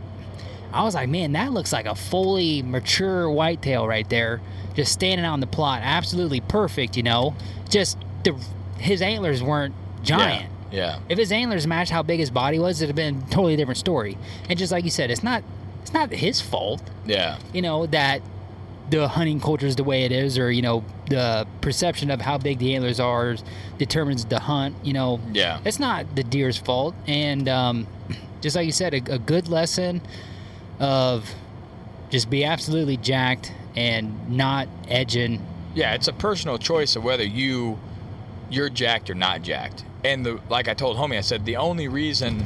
I 0.74 0.84
was 0.84 0.96
like, 0.96 1.10
man, 1.10 1.34
that 1.34 1.52
looks 1.52 1.74
like 1.74 1.86
a 1.86 1.94
fully 1.94 2.62
mature 2.64 3.30
whitetail 3.30 3.86
right 3.88 4.10
there, 4.10 4.40
just 4.76 4.94
standing 4.94 5.26
out 5.26 5.34
in 5.36 5.40
the 5.42 5.46
plot. 5.48 5.82
Absolutely 5.84 6.40
perfect, 6.40 6.96
you 6.96 7.04
know. 7.04 7.36
Just 7.70 7.98
the 8.24 8.34
his 8.80 9.02
antlers 9.02 9.44
weren't 9.44 9.76
giant. 10.04 10.50
yeah 10.72 11.00
If 11.10 11.18
his 11.18 11.32
antlers 11.32 11.68
matched 11.68 11.92
how 11.92 12.04
big 12.04 12.20
his 12.20 12.32
body 12.32 12.60
was, 12.60 12.82
it'd 12.82 12.90
have 12.90 12.96
been 12.96 13.24
a 13.28 13.30
totally 13.32 13.56
different 13.56 13.78
story. 13.78 14.18
And 14.50 14.58
just 14.58 14.72
like 14.72 14.84
you 14.84 14.90
said, 14.92 15.12
it's 15.12 15.24
not 15.24 15.44
it's 15.82 15.94
not 15.94 16.12
his 16.12 16.42
fault, 16.42 16.82
yeah 17.06 17.38
you 17.54 17.62
know, 17.62 17.86
that 17.88 18.22
the 18.90 19.08
hunting 19.08 19.40
culture 19.40 19.66
is 19.68 19.76
the 19.78 19.84
way 19.86 20.04
it 20.04 20.12
is, 20.12 20.38
or 20.38 20.52
you 20.52 20.62
know, 20.62 20.84
the 21.10 21.48
perception 21.62 22.12
of 22.12 22.20
how 22.22 22.38
big 22.38 22.60
the 22.60 22.76
antlers 22.76 23.00
are 23.00 23.36
determines 23.78 24.26
the 24.26 24.40
hunt. 24.40 24.76
You 24.84 24.94
know, 24.94 25.20
yeah 25.34 25.60
it's 25.66 25.80
not 25.80 26.16
the 26.16 26.24
deer's 26.24 26.58
fault. 26.58 26.94
And 27.08 27.48
um, 27.48 27.88
just 28.42 28.56
like 28.56 28.66
you 28.66 28.72
said, 28.72 28.94
a, 28.94 29.14
a 29.16 29.20
good 29.20 29.48
lesson 29.48 30.02
of 30.80 31.30
just 32.10 32.30
be 32.30 32.44
absolutely 32.44 32.98
jacked 32.98 33.54
and 33.76 34.30
not 34.30 34.68
edging. 34.90 35.42
yeah 35.74 35.94
it's 35.94 36.10
a 36.10 36.14
personal 36.14 36.58
choice 36.58 36.96
of 36.98 37.04
whether 37.06 37.24
you 37.24 37.80
you're 38.52 38.70
jacked 38.70 39.10
or 39.10 39.16
not 39.16 39.42
jacked 39.42 39.84
and 40.04 40.24
the 40.26 40.40
like 40.50 40.68
i 40.68 40.74
told 40.74 40.98
homie 40.98 41.18
i 41.18 41.22
said 41.22 41.44
the 41.46 41.56
only 41.58 41.88
reason 41.88 42.46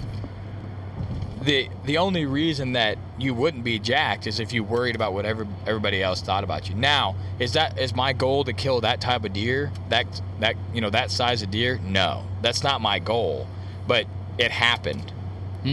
the 1.42 1.70
the 1.86 1.98
only 1.98 2.26
reason 2.26 2.74
that 2.74 2.98
you 3.20 3.34
wouldn't 3.34 3.64
be 3.64 3.78
jacked 3.78 4.26
is 4.26 4.40
if 4.40 4.52
you 4.52 4.64
worried 4.64 4.96
about 4.96 5.14
what 5.14 5.26
every, 5.26 5.46
everybody 5.68 6.02
else 6.02 6.22
thought 6.22 6.44
about 6.44 6.68
you. 6.70 6.76
Now, 6.76 7.16
is 7.40 7.54
that 7.54 7.78
is 7.80 7.96
my 7.96 8.14
goal 8.14 8.44
to 8.46 8.52
kill 8.54 8.82
that 8.82 9.00
type 9.00 9.24
of 9.26 9.34
deer? 9.34 9.72
That 9.90 10.08
that 10.40 10.56
you 10.74 10.82
know 10.82 10.90
that 10.90 11.12
size 11.12 11.44
of 11.44 11.52
deer? 11.52 11.80
No, 11.86 12.24
that's 12.42 12.64
not 12.64 12.82
my 12.82 12.98
goal. 13.00 13.48
But 13.88 14.08
it 14.40 14.50
happened. 14.52 15.12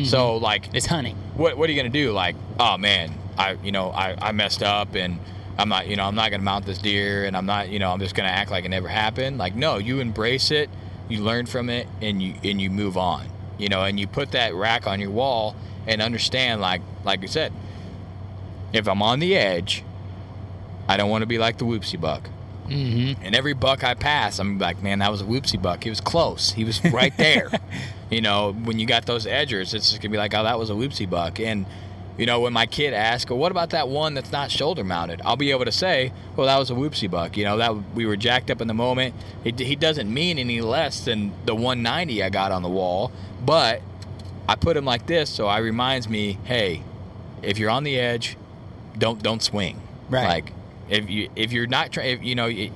So 0.05 0.38
Mhm. 0.38 0.40
like 0.42 0.68
it's 0.75 0.87
hunting. 0.87 1.16
what 1.35 1.57
what 1.57 1.71
are 1.71 1.73
you 1.73 1.79
gonna 1.79 1.88
do? 1.88 2.12
Like, 2.12 2.37
oh 2.61 2.77
man, 2.77 3.12
I 3.38 3.57
you 3.64 3.73
know 3.73 3.90
I, 3.92 4.14
I 4.21 4.33
messed 4.33 4.62
up 4.62 4.95
and 4.95 5.18
I'm 5.59 5.69
not, 5.69 5.87
you 5.87 5.97
know, 5.97 6.05
I'm 6.05 6.15
not 6.15 6.31
gonna 6.31 6.43
mount 6.43 6.67
this 6.67 6.79
deer, 6.79 7.25
and 7.25 7.37
I'm 7.37 7.47
not, 7.47 7.69
you 7.69 7.79
know, 7.79 7.91
I'm 7.91 8.01
just 8.01 8.15
gonna 8.15 8.29
act 8.29 8.51
like 8.51 8.65
it 8.65 8.71
never 8.71 8.88
happened. 8.88 9.38
Like, 9.38 9.55
no, 9.55 9.79
you 9.79 10.01
embrace 10.01 10.51
it, 10.51 10.71
you 11.09 11.23
learn 11.23 11.47
from 11.47 11.69
it, 11.69 11.87
and 12.01 12.23
you 12.23 12.35
and 12.43 12.61
you 12.61 12.71
move 12.71 12.97
on. 12.97 13.27
You 13.59 13.69
know, 13.69 13.85
and 13.85 14.01
you 14.01 14.07
put 14.07 14.33
that 14.33 14.55
rack 14.55 14.87
on 14.87 14.99
your 14.99 15.11
wall 15.11 15.55
and 15.87 16.01
understand, 16.01 16.61
like, 16.61 16.81
like 17.05 17.23
you 17.23 17.29
said, 17.29 17.53
if 18.73 18.88
I'm 18.88 19.03
on 19.03 19.21
the 19.21 19.37
edge, 19.37 19.85
I 20.88 20.97
don't 20.97 21.11
want 21.11 21.23
to 21.23 21.27
be 21.27 21.38
like 21.38 21.59
the 21.59 21.65
whoopsie 21.65 22.01
buck. 22.01 22.29
Mm-hmm. 22.67 23.23
And 23.23 23.35
every 23.35 23.53
buck 23.53 23.85
I 23.85 23.95
pass, 23.95 24.38
I'm 24.38 24.59
like, 24.59 24.83
man, 24.83 25.01
that 25.01 25.11
was 25.11 25.21
a 25.21 25.25
whoopsie 25.25 25.61
buck. 25.61 25.85
He 25.85 25.91
was 25.91 26.01
close. 26.01 26.53
He 26.53 26.65
was 26.65 26.83
right 26.87 27.17
there. 27.17 27.51
you 28.11 28.21
know, 28.21 28.53
when 28.53 28.79
you 28.79 28.87
got 28.87 29.05
those 29.05 29.27
edgers, 29.27 29.75
it's 29.75 29.91
just 29.91 30.01
gonna 30.01 30.11
be 30.11 30.19
like, 30.19 30.35
oh, 30.35 30.45
that 30.45 30.59
was 30.59 30.71
a 30.71 30.75
whoopsie 30.75 31.09
buck. 31.09 31.38
And 31.38 31.67
you 32.18 32.27
know, 32.27 32.40
when 32.40 32.53
my 32.53 32.66
kid 32.66 32.92
asks, 32.92 33.31
well, 33.31 33.38
what 33.38 33.51
about 33.51 33.70
that 33.70 33.88
one 33.88 34.14
that's 34.14 34.33
not 34.33 34.51
shoulder 34.51 34.85
mounted? 34.85 35.22
I'll 35.25 35.37
be 35.37 35.51
able 35.51 35.64
to 35.64 35.72
say, 35.72 36.12
well, 36.37 36.46
that 36.46 36.59
was 36.59 36.70
a 36.70 36.75
whoopsie 36.75 37.11
buck. 37.11 37.37
You 37.37 37.44
know, 37.44 37.57
that 37.57 37.75
we 37.94 38.05
were 38.05 38.16
jacked 38.16 38.51
up 38.51 38.61
in 38.61 38.68
the 38.68 38.75
moment. 38.75 39.14
He, 39.42 39.53
he 39.53 39.77
doesn't 39.77 40.12
mean 40.12 40.38
any 40.38 40.61
less 40.61 41.05
than 41.05 41.33
the 41.46 41.55
190 41.55 42.22
I 42.22 42.31
got 42.31 42.53
on 42.53 42.62
the 42.62 42.68
wall, 42.68 43.12
but 43.44 43.81
I 44.48 44.57
put 44.57 44.77
him 44.77 44.85
like 44.85 45.07
this, 45.07 45.31
so 45.31 45.46
I 45.46 45.59
reminds 45.59 46.09
me, 46.09 46.38
hey, 46.44 46.83
if 47.42 47.59
you're 47.59 47.70
on 47.70 47.85
the 47.85 47.98
edge, 47.98 48.37
don't 48.98 49.22
don't 49.22 49.42
swing. 49.42 49.81
Right. 50.09 50.27
Like 50.27 50.53
if 50.88 51.09
you 51.09 51.31
if 51.37 51.53
you're 51.53 51.66
not 51.66 51.92
trying, 51.92 52.22
you 52.22 52.35
know, 52.35 52.46
it, 52.46 52.72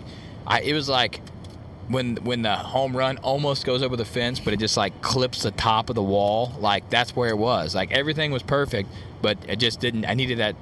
I 0.47 0.63
it 0.63 0.73
was 0.73 0.89
like 0.89 1.21
when 1.89 2.17
when 2.17 2.43
the 2.43 2.55
home 2.55 2.97
run 2.97 3.19
almost 3.19 3.65
goes 3.65 3.83
over 3.83 3.97
the 3.97 4.05
fence, 4.05 4.41
but 4.41 4.53
it 4.55 4.59
just 4.59 4.77
like 4.77 5.03
clips 5.03 5.43
the 5.43 5.51
top 5.51 5.89
of 5.89 5.95
the 5.95 6.03
wall. 6.03 6.53
Like 6.59 6.89
that's 6.91 7.15
where 7.15 7.29
it 7.29 7.39
was. 7.39 7.75
Like 7.75 7.93
everything 7.93 8.33
was 8.33 8.43
perfect, 8.43 8.89
but 9.27 9.39
it 9.49 9.57
just 9.57 9.81
didn't. 9.81 10.05
I 10.05 10.15
needed 10.15 10.39
that 10.39 10.55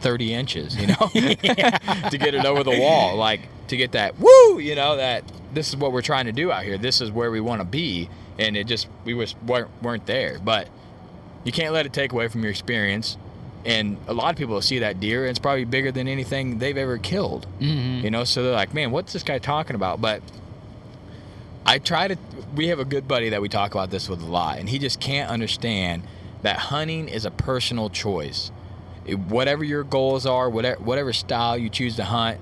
30 0.00 0.34
inches, 0.34 0.74
you 0.74 0.88
know, 0.88 0.94
to 1.12 2.18
get 2.18 2.34
it 2.34 2.44
over 2.44 2.64
the 2.64 2.76
wall. 2.76 3.14
Like 3.14 3.42
to 3.68 3.76
get 3.76 3.92
that 3.92 4.18
woo, 4.18 4.58
you 4.58 4.74
know, 4.74 4.96
that 4.96 5.22
this 5.54 5.68
is 5.68 5.76
what 5.76 5.92
we're 5.92 6.02
trying 6.02 6.24
to 6.24 6.32
do 6.32 6.50
out 6.50 6.64
here. 6.64 6.76
This 6.76 7.00
is 7.00 7.12
where 7.12 7.30
we 7.30 7.40
want 7.40 7.60
to 7.60 7.64
be, 7.64 8.10
and 8.36 8.56
it 8.56 8.66
just 8.66 8.88
we 9.04 9.14
was 9.14 9.36
weren't, 9.46 9.68
weren't 9.80 10.06
there. 10.06 10.40
But 10.42 10.66
you 11.44 11.52
can't 11.52 11.72
let 11.72 11.86
it 11.86 11.92
take 11.92 12.10
away 12.12 12.26
from 12.26 12.42
your 12.42 12.50
experience. 12.50 13.16
And 13.64 13.96
a 14.08 14.12
lot 14.12 14.30
of 14.30 14.36
people 14.36 14.60
see 14.60 14.80
that 14.80 14.98
deer, 14.98 15.22
and 15.22 15.30
it's 15.30 15.38
probably 15.38 15.66
bigger 15.66 15.92
than 15.92 16.08
anything 16.08 16.58
they've 16.58 16.76
ever 16.76 16.98
killed. 16.98 17.46
Mhm. 17.60 18.02
You 18.02 18.10
know, 18.10 18.24
so 18.24 18.42
they're 18.42 18.52
like, 18.52 18.74
"Man, 18.74 18.90
what's 18.90 19.12
this 19.12 19.22
guy 19.22 19.38
talking 19.38 19.76
about?" 19.76 20.00
But 20.00 20.20
I 21.64 21.78
try 21.78 22.08
to. 22.08 22.16
We 22.56 22.68
have 22.68 22.80
a 22.80 22.84
good 22.84 23.06
buddy 23.06 23.28
that 23.28 23.40
we 23.40 23.48
talk 23.48 23.72
about 23.72 23.90
this 23.90 24.08
with 24.08 24.20
a 24.22 24.26
lot, 24.26 24.58
and 24.58 24.68
he 24.68 24.80
just 24.80 24.98
can't 24.98 25.30
understand 25.30 26.02
that 26.42 26.58
hunting 26.58 27.08
is 27.08 27.24
a 27.24 27.30
personal 27.30 27.90
choice. 27.90 28.50
It- 29.06 29.18
whatever 29.18 29.64
your 29.64 29.84
goals 29.84 30.26
are, 30.26 30.48
whatever 30.48 30.80
whatever 30.82 31.12
style 31.12 31.56
you 31.58 31.68
choose 31.68 31.96
to 31.96 32.04
hunt, 32.04 32.38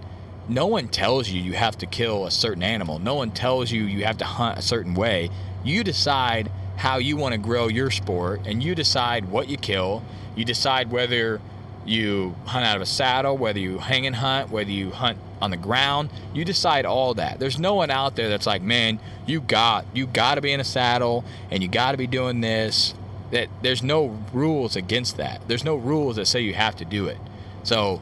no 0.48 0.66
one 0.66 0.88
tells 0.88 1.28
you 1.28 1.40
you 1.40 1.52
have 1.52 1.76
to 1.78 1.86
kill 1.86 2.26
a 2.26 2.30
certain 2.30 2.62
animal. 2.62 2.98
No 2.98 3.14
one 3.14 3.30
tells 3.30 3.70
you 3.70 3.82
you 3.84 4.04
have 4.04 4.18
to 4.18 4.24
hunt 4.24 4.58
a 4.58 4.62
certain 4.62 4.94
way. 4.94 5.30
You 5.64 5.84
decide 5.84 6.50
how 6.76 6.98
you 6.98 7.16
want 7.16 7.32
to 7.32 7.38
grow 7.38 7.68
your 7.68 7.90
sport, 7.90 8.40
and 8.46 8.62
you 8.62 8.74
decide 8.74 9.28
what 9.28 9.48
you 9.48 9.56
kill. 9.56 10.02
You 10.36 10.44
decide 10.44 10.90
whether 10.90 11.40
you 11.84 12.34
hunt 12.46 12.64
out 12.64 12.76
of 12.76 12.82
a 12.82 12.86
saddle, 12.86 13.36
whether 13.36 13.58
you 13.58 13.78
hang 13.78 14.06
and 14.06 14.16
hunt, 14.16 14.50
whether 14.50 14.70
you 14.70 14.90
hunt 14.90 15.18
on 15.40 15.50
the 15.50 15.56
ground. 15.56 16.10
You 16.34 16.44
decide 16.44 16.84
all 16.84 17.14
that. 17.14 17.38
There's 17.38 17.58
no 17.58 17.74
one 17.74 17.90
out 17.90 18.14
there 18.16 18.28
that's 18.28 18.46
like, 18.46 18.62
man, 18.62 19.00
you 19.26 19.40
got 19.40 19.86
you 19.92 20.06
got 20.06 20.36
to 20.36 20.40
be 20.40 20.52
in 20.52 20.60
a 20.60 20.64
saddle 20.64 21.24
and 21.50 21.62
you 21.62 21.68
got 21.68 21.92
to 21.92 21.98
be 21.98 22.06
doing 22.06 22.40
this. 22.40 22.94
That 23.30 23.48
there's 23.62 23.82
no 23.82 24.18
rules 24.32 24.74
against 24.76 25.16
that. 25.18 25.42
There's 25.48 25.64
no 25.64 25.76
rules 25.76 26.16
that 26.16 26.26
say 26.26 26.40
you 26.40 26.54
have 26.54 26.76
to 26.76 26.84
do 26.84 27.06
it. 27.06 27.18
So 27.62 28.00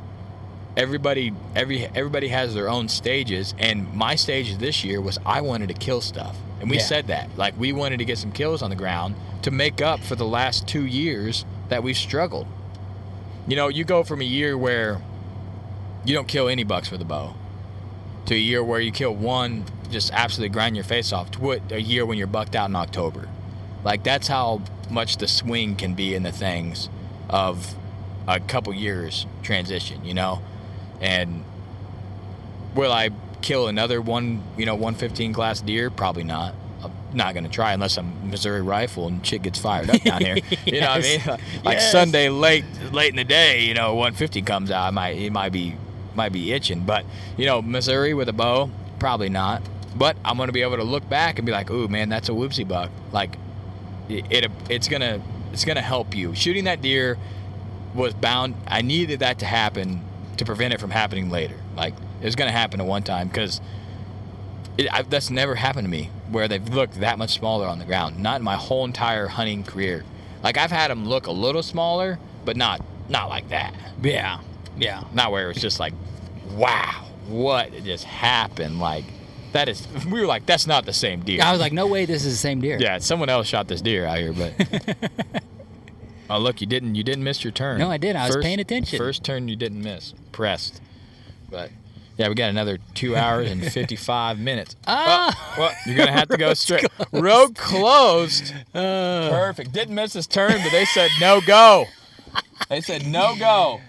everybody 0.76 1.32
every 1.54 1.86
everybody 1.94 2.28
has 2.28 2.54
their 2.54 2.68
own 2.68 2.88
stages 2.88 3.54
and 3.58 3.92
my 3.94 4.14
stage 4.14 4.58
this 4.58 4.84
year 4.84 5.00
was 5.00 5.18
I 5.24 5.40
wanted 5.40 5.68
to 5.68 5.74
kill 5.74 6.00
stuff. 6.00 6.36
And 6.60 6.70
we 6.70 6.76
Yeah. 6.76 6.82
said 6.84 7.06
that. 7.08 7.28
Like 7.36 7.58
we 7.58 7.72
wanted 7.72 7.98
to 7.98 8.04
get 8.04 8.18
some 8.18 8.30
kills 8.32 8.62
on 8.62 8.70
the 8.70 8.76
ground 8.76 9.14
to 9.42 9.50
make 9.50 9.80
up 9.82 10.00
for 10.00 10.14
the 10.16 10.24
last 10.26 10.66
2 10.66 10.84
years 10.84 11.44
that 11.70 11.82
we've 11.82 11.96
struggled. 11.96 12.46
You 13.48 13.56
know, 13.56 13.68
you 13.68 13.84
go 13.84 14.02
from 14.04 14.20
a 14.20 14.24
year 14.24 14.56
where 14.56 15.00
you 16.04 16.14
don't 16.14 16.28
kill 16.28 16.48
any 16.48 16.62
bucks 16.64 16.90
with 16.90 17.00
a 17.00 17.04
bow 17.04 17.34
to 18.26 18.34
a 18.34 18.38
year 18.38 18.62
where 18.62 18.80
you 18.80 18.90
kill 18.92 19.14
one, 19.14 19.64
just 19.90 20.12
absolutely 20.12 20.52
grind 20.52 20.76
your 20.76 20.84
face 20.84 21.12
off, 21.12 21.30
to 21.32 21.40
what 21.40 21.60
a 21.70 21.80
year 21.80 22.04
when 22.04 22.18
you're 22.18 22.26
bucked 22.26 22.54
out 22.56 22.68
in 22.68 22.76
October. 22.76 23.28
Like 23.84 24.02
that's 24.02 24.26
how 24.28 24.62
much 24.90 25.16
the 25.16 25.28
swing 25.28 25.76
can 25.76 25.94
be 25.94 26.14
in 26.14 26.22
the 26.22 26.32
things 26.32 26.88
of 27.28 27.74
a 28.28 28.40
couple 28.40 28.72
years 28.74 29.26
transition, 29.42 30.04
you 30.04 30.14
know? 30.14 30.40
And 31.00 31.44
will 32.74 32.92
I 32.92 33.10
kill 33.42 33.68
another 33.68 34.00
one, 34.00 34.42
you 34.56 34.66
know, 34.66 34.74
115 34.74 35.32
class 35.32 35.60
deer? 35.60 35.90
Probably 35.90 36.24
not. 36.24 36.54
I'm 36.82 36.92
not 37.14 37.34
going 37.34 37.44
to 37.44 37.50
try 37.50 37.72
unless 37.72 37.96
I'm 37.96 38.30
Missouri 38.30 38.62
rifle 38.62 39.06
and 39.08 39.24
shit 39.26 39.42
gets 39.42 39.58
fired 39.58 39.90
up 39.90 40.02
down 40.02 40.22
here. 40.22 40.36
You 40.66 40.80
know 40.80 40.88
what 40.88 40.98
I 40.98 41.00
mean? 41.00 41.20
Yes. 41.24 41.40
Like 41.64 41.78
Yes. 41.78 41.92
Sunday 41.92 42.28
late 42.28 42.64
late 42.92 43.10
in 43.10 43.16
the 43.16 43.24
day, 43.24 43.62
you 43.64 43.74
know, 43.74 43.94
150 43.94 44.42
comes 44.42 44.70
out, 44.70 44.86
I 44.86 44.90
might 44.90 45.16
it 45.16 45.32
might 45.32 45.52
be 45.52 45.76
might 46.14 46.32
be 46.32 46.52
itching, 46.52 46.80
but 46.80 47.04
you 47.36 47.46
know, 47.46 47.60
Missouri 47.62 48.14
with 48.14 48.28
a 48.28 48.32
bow, 48.32 48.70
probably 48.98 49.28
not. 49.28 49.62
But 49.94 50.16
I'm 50.24 50.36
going 50.36 50.48
to 50.48 50.52
be 50.52 50.62
able 50.62 50.76
to 50.76 50.84
look 50.84 51.08
back 51.08 51.38
and 51.38 51.46
be 51.46 51.52
like, 51.52 51.70
"Ooh, 51.70 51.88
man, 51.88 52.08
that's 52.10 52.28
a 52.28 52.32
whoopsie 52.32 52.68
buck." 52.68 52.90
Like 53.12 53.36
it, 54.08 54.24
it 54.30 54.50
it's 54.68 54.88
to 54.88 55.20
it's 55.52 55.64
to 55.76 55.82
help 55.82 56.14
you. 56.14 56.34
Shooting 56.34 56.64
that 56.64 56.82
deer 56.82 57.18
was 57.94 58.14
bound 58.14 58.54
I 58.66 58.82
needed 58.82 59.20
that 59.20 59.38
to 59.40 59.46
happen 59.46 60.02
to 60.36 60.44
prevent 60.44 60.74
it 60.74 60.80
from 60.80 60.90
happening 60.90 61.30
later. 61.30 61.56
Like 61.76 61.94
it 62.20 62.24
was 62.24 62.36
to 62.48 62.56
happen 62.56 62.80
at 62.80 62.86
one 62.86 63.02
time 63.02 63.30
cuz 63.30 63.60
that's 65.08 65.30
never 65.30 65.54
happened 65.54 65.86
to 65.86 65.90
me 65.90 66.10
where 66.30 66.48
they've 66.48 66.68
looked 66.68 67.00
that 67.00 67.18
much 67.18 67.30
smaller 67.30 67.66
on 67.66 67.78
the 67.78 67.84
ground. 67.84 68.18
Not 68.18 68.40
in 68.40 68.44
my 68.44 68.56
whole 68.56 68.84
entire 68.84 69.28
hunting 69.28 69.64
career. 69.64 70.04
Like 70.42 70.58
I've 70.58 70.70
had 70.70 70.90
them 70.90 71.06
look 71.06 71.26
a 71.26 71.32
little 71.32 71.62
smaller, 71.62 72.18
but 72.44 72.56
not 72.56 72.84
not 73.08 73.28
like 73.28 73.48
that. 73.48 73.74
Yeah. 74.02 74.40
Yeah. 74.76 75.04
Not 75.14 75.32
where 75.32 75.50
it's 75.50 75.60
just 75.60 75.80
like, 75.80 75.94
wow, 76.52 77.06
what 77.28 77.72
just 77.84 78.04
happened? 78.04 78.78
Like 78.78 79.04
that 79.56 79.68
is. 79.68 79.86
We 80.06 80.20
were 80.20 80.26
like, 80.26 80.46
that's 80.46 80.66
not 80.66 80.86
the 80.86 80.92
same 80.92 81.20
deer. 81.20 81.40
I 81.42 81.50
was 81.50 81.60
like, 81.60 81.72
no 81.72 81.86
way, 81.86 82.04
this 82.04 82.24
is 82.24 82.34
the 82.34 82.38
same 82.38 82.60
deer. 82.60 82.78
yeah, 82.80 82.98
someone 82.98 83.28
else 83.28 83.46
shot 83.46 83.66
this 83.68 83.80
deer 83.80 84.06
out 84.06 84.18
here, 84.18 84.32
but. 84.32 84.54
oh 86.30 86.38
look, 86.38 86.60
you 86.60 86.66
didn't 86.66 86.94
you 86.94 87.02
didn't 87.02 87.24
miss 87.24 87.42
your 87.42 87.52
turn. 87.52 87.78
No, 87.78 87.90
I 87.90 87.96
did. 87.96 88.16
I 88.16 88.26
was 88.26 88.36
paying 88.36 88.60
attention. 88.60 88.98
First 88.98 89.24
turn 89.24 89.48
you 89.48 89.56
didn't 89.56 89.82
miss. 89.82 90.14
Pressed, 90.32 90.80
but. 91.50 91.70
Yeah, 92.18 92.30
we 92.30 92.34
got 92.34 92.48
another 92.48 92.78
two 92.94 93.14
hours 93.14 93.50
and 93.50 93.62
fifty-five 93.62 94.38
minutes. 94.38 94.74
Ah! 94.86 95.54
well, 95.58 95.68
well, 95.68 95.76
you're 95.84 95.98
gonna 95.98 96.12
have 96.18 96.28
to 96.28 96.38
go 96.38 96.54
straight. 96.54 96.86
Road 97.12 97.54
closed. 97.56 98.54
Uh. 98.74 99.28
Perfect. 99.28 99.72
Didn't 99.72 99.94
miss 99.94 100.14
his 100.14 100.26
turn, 100.26 100.52
but 100.62 100.70
they 100.72 100.86
said 100.86 101.10
no 101.20 101.42
go. 101.42 101.84
They 102.70 102.80
said 102.80 103.06
no 103.06 103.36
go. 103.36 103.80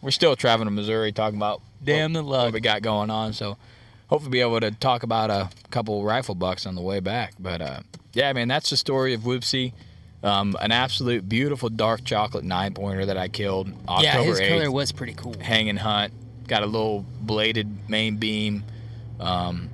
We're 0.00 0.12
still 0.12 0.34
traveling 0.34 0.66
to 0.68 0.70
Missouri, 0.70 1.12
talking 1.12 1.36
about 1.36 1.60
Damn 1.82 2.14
the 2.14 2.22
luck. 2.22 2.46
what 2.46 2.54
we 2.54 2.60
got 2.60 2.80
going 2.80 3.10
on. 3.10 3.34
So 3.34 3.58
hopefully 4.08 4.30
be 4.30 4.40
able 4.40 4.60
to 4.60 4.70
talk 4.70 5.02
about 5.02 5.30
a 5.30 5.50
couple 5.70 6.04
rifle 6.04 6.34
bucks 6.34 6.66
on 6.66 6.74
the 6.74 6.82
way 6.82 7.00
back. 7.00 7.34
But 7.38 7.60
uh, 7.60 7.80
yeah, 8.12 8.32
man, 8.32 8.48
that's 8.48 8.70
the 8.70 8.76
story 8.76 9.14
of 9.14 9.22
Whoopsie. 9.22 9.72
Um, 10.22 10.56
an 10.60 10.72
absolute 10.72 11.28
beautiful 11.28 11.68
dark 11.68 12.02
chocolate 12.04 12.44
nine 12.44 12.72
pointer 12.72 13.04
that 13.06 13.18
I 13.18 13.28
killed 13.28 13.68
October 13.86 14.02
yeah, 14.02 14.22
his 14.22 14.40
8th 14.40 14.48
color 14.48 14.70
was 14.70 14.90
pretty 14.90 15.12
cool. 15.12 15.34
Hanging 15.38 15.76
hunt. 15.76 16.14
Got 16.48 16.62
a 16.62 16.66
little 16.66 17.04
bladed 17.22 17.88
main 17.88 18.16
beam. 18.16 18.64
Um, 19.20 19.68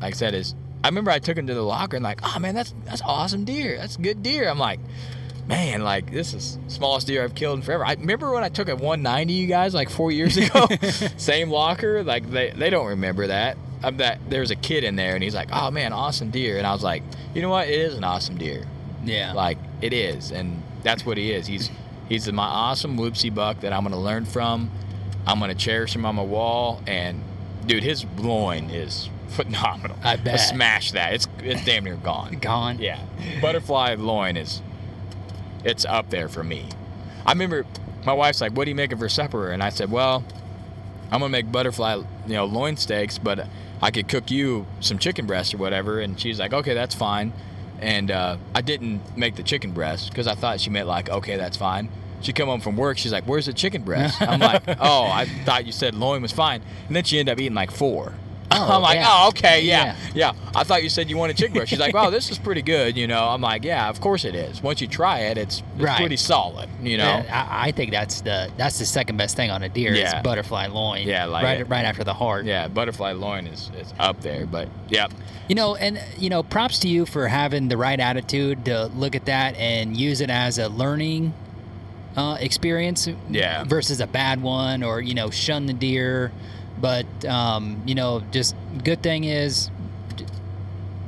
like 0.00 0.14
I 0.14 0.16
said, 0.16 0.34
is 0.34 0.56
I 0.82 0.88
remember 0.88 1.12
I 1.12 1.20
took 1.20 1.38
him 1.38 1.46
to 1.46 1.54
the 1.54 1.62
locker 1.62 1.96
and 1.96 2.02
like, 2.02 2.20
oh 2.24 2.38
man, 2.40 2.54
that's 2.54 2.74
that's 2.84 3.02
awesome 3.02 3.44
deer. 3.44 3.78
That's 3.78 3.96
good 3.96 4.22
deer. 4.22 4.48
I'm 4.48 4.58
like, 4.58 4.80
man, 5.46 5.82
like 5.82 6.10
this 6.10 6.34
is 6.34 6.58
smallest 6.66 7.06
deer 7.06 7.22
I've 7.22 7.36
killed 7.36 7.58
in 7.58 7.62
forever. 7.62 7.86
I 7.86 7.92
remember 7.92 8.32
when 8.32 8.42
I 8.42 8.48
took 8.48 8.68
a 8.68 8.74
190, 8.74 9.32
you 9.32 9.46
guys, 9.46 9.74
like 9.74 9.88
four 9.90 10.10
years 10.10 10.36
ago. 10.36 10.66
Same 11.16 11.50
locker. 11.50 12.02
Like 12.02 12.28
they 12.28 12.50
they 12.50 12.70
don't 12.70 12.88
remember 12.88 13.28
that. 13.28 13.56
I'm 13.82 13.96
that 13.98 14.18
there's 14.28 14.50
a 14.50 14.56
kid 14.56 14.84
in 14.84 14.96
there 14.96 15.14
and 15.14 15.22
he's 15.22 15.34
like, 15.34 15.48
oh 15.52 15.70
man, 15.70 15.92
awesome 15.92 16.30
deer. 16.30 16.58
And 16.58 16.66
I 16.66 16.72
was 16.72 16.82
like, 16.82 17.02
you 17.34 17.42
know 17.42 17.48
what? 17.48 17.68
It 17.68 17.78
is 17.78 17.94
an 17.94 18.04
awesome 18.04 18.36
deer. 18.38 18.64
Yeah. 19.04 19.32
Like 19.32 19.58
it 19.80 19.92
is, 19.92 20.30
and 20.30 20.62
that's 20.82 21.04
what 21.04 21.16
he 21.16 21.32
is. 21.32 21.46
He's 21.46 21.70
he's 22.08 22.30
my 22.30 22.44
awesome 22.44 22.96
whoopsie 22.96 23.34
buck 23.34 23.60
that 23.60 23.72
I'm 23.72 23.82
gonna 23.82 24.00
learn 24.00 24.24
from. 24.24 24.70
I'm 25.26 25.38
gonna 25.38 25.54
cherish 25.54 25.94
him 25.94 26.04
on 26.04 26.16
my 26.16 26.22
wall, 26.22 26.82
and 26.86 27.22
dude, 27.66 27.82
his 27.82 28.04
loin 28.18 28.70
is 28.70 29.08
phenomenal. 29.28 29.96
I 30.02 30.16
bet. 30.16 30.40
Smash 30.40 30.92
that. 30.92 31.14
It's 31.14 31.28
it's 31.42 31.64
damn 31.64 31.84
near 31.84 31.96
gone. 31.96 32.34
Gone. 32.40 32.78
Yeah. 32.78 33.00
Butterfly 33.40 33.94
loin 33.94 34.36
is 34.36 34.62
it's 35.64 35.84
up 35.84 36.10
there 36.10 36.28
for 36.28 36.42
me. 36.42 36.68
I 37.24 37.32
remember 37.32 37.64
my 38.04 38.12
wife's 38.12 38.40
like, 38.40 38.52
"What 38.52 38.64
do 38.64 38.70
you 38.70 38.74
make 38.74 38.92
of 38.92 38.98
her 39.00 39.08
supper?" 39.08 39.50
And 39.50 39.62
I 39.62 39.68
said, 39.68 39.90
"Well, 39.90 40.24
I'm 41.10 41.20
gonna 41.20 41.28
make 41.28 41.52
butterfly, 41.52 41.96
you 41.96 42.34
know, 42.34 42.44
loin 42.46 42.76
steaks, 42.76 43.18
but 43.18 43.46
I 43.82 43.90
could 43.90 44.08
cook 44.08 44.30
you 44.30 44.66
some 44.80 44.98
chicken 44.98 45.26
breast 45.26 45.52
or 45.52 45.58
whatever." 45.58 46.00
And 46.00 46.18
she's 46.18 46.38
like, 46.38 46.52
"Okay, 46.52 46.74
that's 46.74 46.94
fine." 46.94 47.32
And 47.80 48.10
uh, 48.10 48.36
I 48.54 48.62
didn't 48.62 49.16
make 49.16 49.34
the 49.34 49.42
chicken 49.42 49.72
breast 49.72 50.10
because 50.10 50.26
I 50.26 50.34
thought 50.34 50.60
she 50.60 50.70
meant 50.70 50.86
like, 50.86 51.10
"Okay, 51.10 51.36
that's 51.36 51.56
fine." 51.56 51.88
She 52.20 52.32
come 52.32 52.48
home 52.48 52.60
from 52.60 52.76
work. 52.76 52.96
She's 52.98 53.12
like, 53.12 53.24
"Where's 53.24 53.46
the 53.46 53.52
chicken 53.52 53.82
breast?" 53.82 54.22
I'm 54.22 54.40
like, 54.40 54.62
"Oh, 54.80 55.04
I 55.04 55.26
thought 55.44 55.66
you 55.66 55.72
said 55.72 55.94
loin 55.94 56.22
was 56.22 56.32
fine." 56.32 56.62
And 56.86 56.96
then 56.96 57.04
she 57.04 57.18
ended 57.18 57.32
up 57.32 57.40
eating 57.40 57.54
like 57.54 57.70
four. 57.72 58.14
Oh, 58.62 58.76
I'm 58.76 58.82
like, 58.82 58.96
yeah. 58.96 59.06
"Oh, 59.08 59.28
okay, 59.28 59.62
yeah, 59.62 59.96
yeah, 60.14 60.32
I 60.54 60.64
thought 60.64 60.82
you 60.82 60.88
said 60.88 61.08
you 61.10 61.16
wanted 61.16 61.36
chicken 61.36 61.54
breast." 61.54 61.70
She's 61.70 61.78
like, 61.78 61.94
"Wow, 61.94 62.10
this 62.10 62.30
is 62.30 62.38
pretty 62.38 62.62
good." 62.62 62.96
You 62.96 63.06
know, 63.06 63.24
I'm 63.28 63.40
like, 63.40 63.64
"Yeah, 63.64 63.88
of 63.88 64.00
course 64.00 64.24
it 64.24 64.34
is. 64.34 64.62
Once 64.62 64.80
you 64.80 64.86
try 64.86 65.20
it, 65.20 65.38
it's, 65.38 65.62
it's 65.74 65.82
Right. 65.82 65.98
pretty 65.98 66.16
solid." 66.16 66.68
You 66.82 66.98
know. 66.98 67.04
Yeah, 67.24 67.46
I, 67.50 67.68
I 67.68 67.72
think 67.72 67.90
that's 67.90 68.20
the 68.20 68.50
that's 68.56 68.78
the 68.78 68.86
second 68.86 69.16
best 69.16 69.36
thing 69.36 69.50
on 69.50 69.62
a 69.62 69.68
deer 69.68 69.94
Yeah. 69.94 70.18
is 70.18 70.22
butterfly 70.22 70.66
loin. 70.66 71.06
Yeah, 71.06 71.24
like 71.26 71.44
right 71.44 71.60
it. 71.60 71.68
right 71.68 71.84
after 71.84 72.04
the 72.04 72.14
heart. 72.14 72.44
Yeah, 72.44 72.68
butterfly 72.68 73.12
loin 73.12 73.46
is, 73.46 73.70
is 73.80 73.92
up 73.98 74.20
there, 74.20 74.46
but 74.46 74.68
yeah, 74.88 75.06
You 75.48 75.54
know, 75.54 75.74
and 75.76 75.98
you 76.18 76.28
know, 76.30 76.42
props 76.42 76.78
to 76.80 76.88
you 76.88 77.06
for 77.06 77.28
having 77.28 77.68
the 77.68 77.76
right 77.76 77.98
attitude 77.98 78.64
to 78.66 78.86
look 78.94 79.14
at 79.16 79.24
that 79.26 79.56
and 79.56 79.96
use 79.96 80.20
it 80.20 80.30
as 80.30 80.58
a 80.58 80.68
learning 80.68 81.32
uh, 82.16 82.36
experience. 82.40 83.08
Yeah. 83.30 83.64
Versus 83.64 84.00
a 84.00 84.06
bad 84.06 84.42
one, 84.42 84.82
or 84.82 85.00
you 85.00 85.14
know, 85.14 85.30
shun 85.30 85.66
the 85.66 85.72
deer. 85.72 86.30
But 86.82 87.06
um, 87.24 87.80
you 87.86 87.94
know, 87.94 88.22
just 88.32 88.54
good 88.84 89.02
thing 89.02 89.24
is 89.24 89.70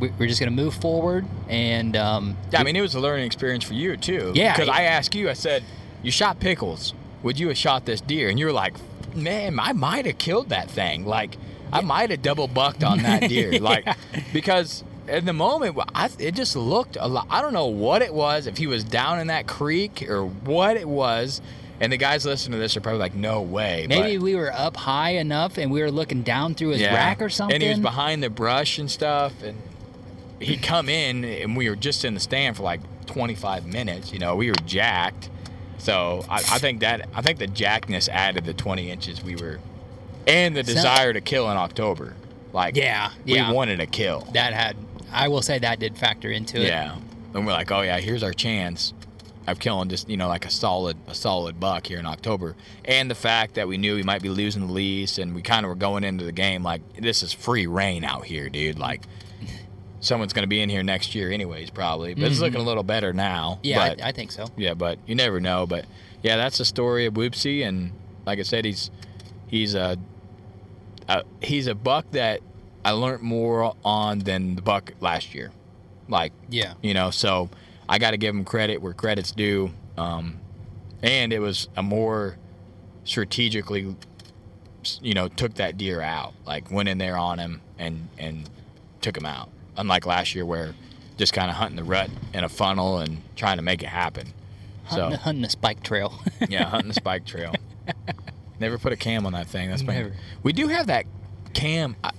we- 0.01 0.11
we're 0.19 0.27
just 0.29 0.41
gonna 0.41 0.51
move 0.51 0.75
forward 0.75 1.25
and 1.49 1.97
um, 1.97 2.37
Yeah, 2.53 2.61
I 2.61 2.63
mean, 2.65 2.77
it 2.77 2.81
was 2.81 2.95
a 2.95 3.01
learning 3.01 3.27
experience 3.27 3.65
for 3.65 3.75
you 3.75 3.97
too. 3.97 4.33
Yeah. 4.35 4.55
Because 4.55 4.69
I 4.71 4.83
asked 4.85 5.15
you, 5.15 5.29
I 5.29 5.35
said, 5.35 5.63
"You 6.03 6.11
shot 6.11 6.41
pickles. 6.41 6.95
Would 7.23 7.39
you 7.39 7.49
have 7.49 7.59
shot 7.59 7.85
this 7.85 8.01
deer?" 8.01 8.29
And 8.31 8.39
you 8.39 8.47
were 8.47 8.53
like, 8.53 8.75
"Man, 9.15 9.59
I 9.61 9.73
might 9.73 10.07
have 10.07 10.19
killed 10.19 10.49
that 10.49 10.71
thing. 10.71 11.05
Like, 11.05 11.37
I 11.73 11.81
might 11.81 12.11
have 12.11 12.23
double 12.23 12.49
bucked 12.49 12.83
on 12.85 13.03
that 13.03 13.29
deer. 13.29 13.59
Like, 13.61 13.87
because." 14.33 14.85
In 15.07 15.27
the 15.27 15.35
moment, 15.35 15.77
I, 15.95 16.09
it 16.19 16.35
just 16.35 16.57
looked 16.57 16.97
a 16.99 17.07
lot. 17.07 17.27
I 17.29 17.43
don't 17.43 17.53
know 17.53 17.67
what 17.67 18.01
it 18.01 18.15
was, 18.15 18.47
if 18.47 18.57
he 18.57 18.67
was 18.67 18.83
down 18.83 19.21
in 19.21 19.27
that 19.27 19.47
creek 19.47 20.03
or 20.09 20.25
what 20.25 20.79
it 20.79 20.89
was. 20.89 21.43
And 21.81 21.93
the 21.93 21.97
guys 21.97 22.25
listening 22.25 22.53
to 22.53 22.59
this 22.59 22.77
are 22.77 22.81
probably 22.81 23.01
like, 23.01 23.15
"No 23.15 23.43
way." 23.43 23.87
but- 23.89 23.99
maybe 23.99 24.19
we 24.19 24.35
were 24.37 24.53
up 24.53 24.77
high 24.77 25.11
enough 25.17 25.59
and 25.59 25.71
we 25.71 25.81
were 25.83 25.91
looking 25.91 26.23
down 26.23 26.55
through 26.55 26.71
his 26.71 26.83
rack 26.83 27.21
or 27.21 27.29
something. 27.29 27.55
And 27.55 27.63
he 27.63 27.69
was 27.69 27.79
behind 27.81 28.23
the 28.23 28.31
brush 28.31 28.79
and 28.79 28.91
stuff, 28.91 29.33
and 29.43 29.59
he'd 30.41 30.63
come 30.63 30.89
in, 30.89 31.25
and 31.25 31.57
we 31.57 31.69
were 31.69 31.77
just 31.77 32.05
in 32.05 32.15
the 32.15 32.21
stand 32.21 32.57
for 32.57 32.63
like 32.63 32.81
25 33.07 33.67
minutes. 33.67 34.13
You 34.13 34.19
know, 34.21 34.37
we 34.37 34.49
were 34.49 34.55
jacked. 34.67 35.31
So 35.79 36.25
I, 36.31 36.37
I 36.37 36.59
think 36.59 36.81
that 36.81 37.09
I 37.15 37.21
think 37.23 37.39
the 37.39 37.49
jackness 37.49 38.09
added 38.09 38.45
the 38.45 38.55
20 38.55 38.91
inches 38.91 39.23
we 39.23 39.35
were, 39.37 39.59
and 40.27 40.57
the 40.57 40.63
desire 40.63 41.13
to 41.13 41.21
kill 41.21 41.51
in 41.51 41.57
October. 41.57 42.15
Like, 42.53 42.77
Yeah, 42.77 43.11
yeah. 43.25 43.49
we 43.51 43.55
wanted 43.55 43.79
to 43.81 43.87
kill. 43.87 44.29
that 44.33 44.53
had, 44.53 44.77
I 45.13 45.27
will 45.27 45.43
say 45.43 45.59
that 45.59 45.81
did 45.81 45.99
factor 45.99 46.31
into 46.31 46.61
it. 46.63 46.69
Yeah, 46.69 46.95
and 47.35 47.45
we're 47.45 47.53
like, 47.53 47.73
oh 47.73 47.81
yeah, 47.83 47.99
here's 47.99 48.23
our 48.23 48.33
chance 48.33 48.95
of 49.47 49.59
killing 49.59 49.89
just 49.89 50.09
you 50.09 50.17
know 50.17 50.29
like 50.29 50.47
a 50.47 50.51
solid 50.51 50.97
a 51.07 51.15
solid 51.15 51.61
buck 51.61 51.87
here 51.87 51.99
in 51.99 52.07
October, 52.07 52.57
and 52.85 53.11
the 53.11 53.15
fact 53.15 53.55
that 53.55 53.69
we 53.69 53.77
knew 53.79 53.95
we 53.95 54.03
might 54.03 54.23
be 54.23 54.29
losing 54.31 54.67
the 54.67 54.73
lease, 54.73 55.19
and 55.19 55.35
we 55.35 55.43
kind 55.43 55.65
of 55.67 55.69
were 55.71 55.75
going 55.75 56.05
into 56.05 56.25
the 56.25 56.33
game 56.33 56.63
like 56.63 56.81
this 56.97 57.23
is 57.23 57.33
free 57.33 57.67
reign 57.67 58.05
out 58.05 58.25
here, 58.25 58.49
dude. 58.49 58.79
Like 58.79 59.03
someone's 60.01 60.33
gonna 60.33 60.47
be 60.47 60.61
in 60.61 60.69
here 60.69 60.83
next 60.83 61.15
year 61.15 61.31
anyways, 61.31 61.71
probably, 61.71 62.15
but 62.15 62.25
it's 62.25 62.37
Mhm. 62.39 62.43
looking 62.43 62.61
a 62.61 62.65
little 62.65 62.83
better 62.83 63.13
now. 63.13 63.59
Yeah, 63.63 63.91
but, 63.91 64.03
I, 64.03 64.09
I 64.09 64.13
think 64.13 64.33
so. 64.33 64.47
yeah, 64.57 64.75
but 64.75 64.99
you 65.07 65.15
never 65.15 65.41
know. 65.41 65.67
But 65.67 65.87
yeah, 66.23 66.37
that's 66.37 66.59
the 66.59 66.65
story 66.65 67.07
of 67.07 67.15
Whoopsie, 67.15 67.67
and 67.67 67.93
like 68.27 68.39
I 68.39 68.43
said, 68.43 68.65
he's 68.65 68.91
he's 69.49 69.75
a, 69.75 69.99
a 71.09 71.23
he's 71.43 71.67
a 71.67 71.75
buck 71.75 72.11
that 72.13 72.41
I 72.85 72.91
learned 72.93 73.23
more 73.23 73.75
on 73.85 74.21
than 74.21 74.57
the 74.57 74.63
buck 74.63 74.93
last 75.01 75.35
year. 75.35 75.51
Like 76.09 76.33
Yeah. 76.51 76.75
you 76.83 76.93
know, 76.93 77.11
so 77.11 77.49
I 77.89 77.99
got 77.99 78.13
to 78.13 78.17
give 78.17 78.35
him 78.35 78.45
credit 78.45 78.81
where 78.81 78.93
credit's 78.93 79.33
due. 79.33 79.71
Um, 79.97 80.39
and 81.03 81.33
it 81.33 81.39
was 81.39 81.69
a 81.77 81.83
more 81.83 82.37
strategically, 83.05 83.95
you 85.03 85.15
know, 85.15 85.29
took 85.29 85.55
that 85.55 85.77
deer 85.77 86.01
out, 86.01 86.35
like 86.47 86.71
went 86.71 86.89
in 86.89 86.99
there 86.99 87.17
on 87.17 87.39
him 87.39 87.61
and 87.79 88.09
and 88.19 88.49
took 89.01 89.17
him 89.17 89.27
out. 89.27 89.51
Unlike 89.77 90.07
last 90.07 90.35
year 90.35 90.47
where 90.47 90.75
just 91.17 91.33
kind 91.33 91.51
of 91.51 91.57
hunting 91.57 91.77
the 91.77 91.85
rut 91.85 92.11
in 92.33 92.43
a 92.45 92.49
funnel 92.49 92.99
and 92.99 93.23
trying 93.37 93.57
to 93.57 93.63
make 93.63 93.83
it 93.83 93.89
happen. 93.89 94.33
Hunting, 94.85 95.19
So 95.19 95.23
hunting 95.23 95.43
the 95.43 95.51
spike 95.51 95.83
trail. 95.83 96.15
yeah, 96.49 96.65
hunting 96.65 96.89
the 96.89 96.95
spike 96.95 97.25
trail. 97.25 97.55
Never 98.61 98.79
put 98.79 98.93
a 98.93 98.97
cam 98.97 99.27
on 99.27 99.33
that 99.33 99.47
thing. 99.47 99.71
That's 99.71 99.83
my, 99.83 99.95
Never. 99.95 100.13
we 100.43 100.53
do 100.53 100.69
have 100.69 100.87
that 100.87 101.07
cam 101.53 101.97
uh, 102.05 102.11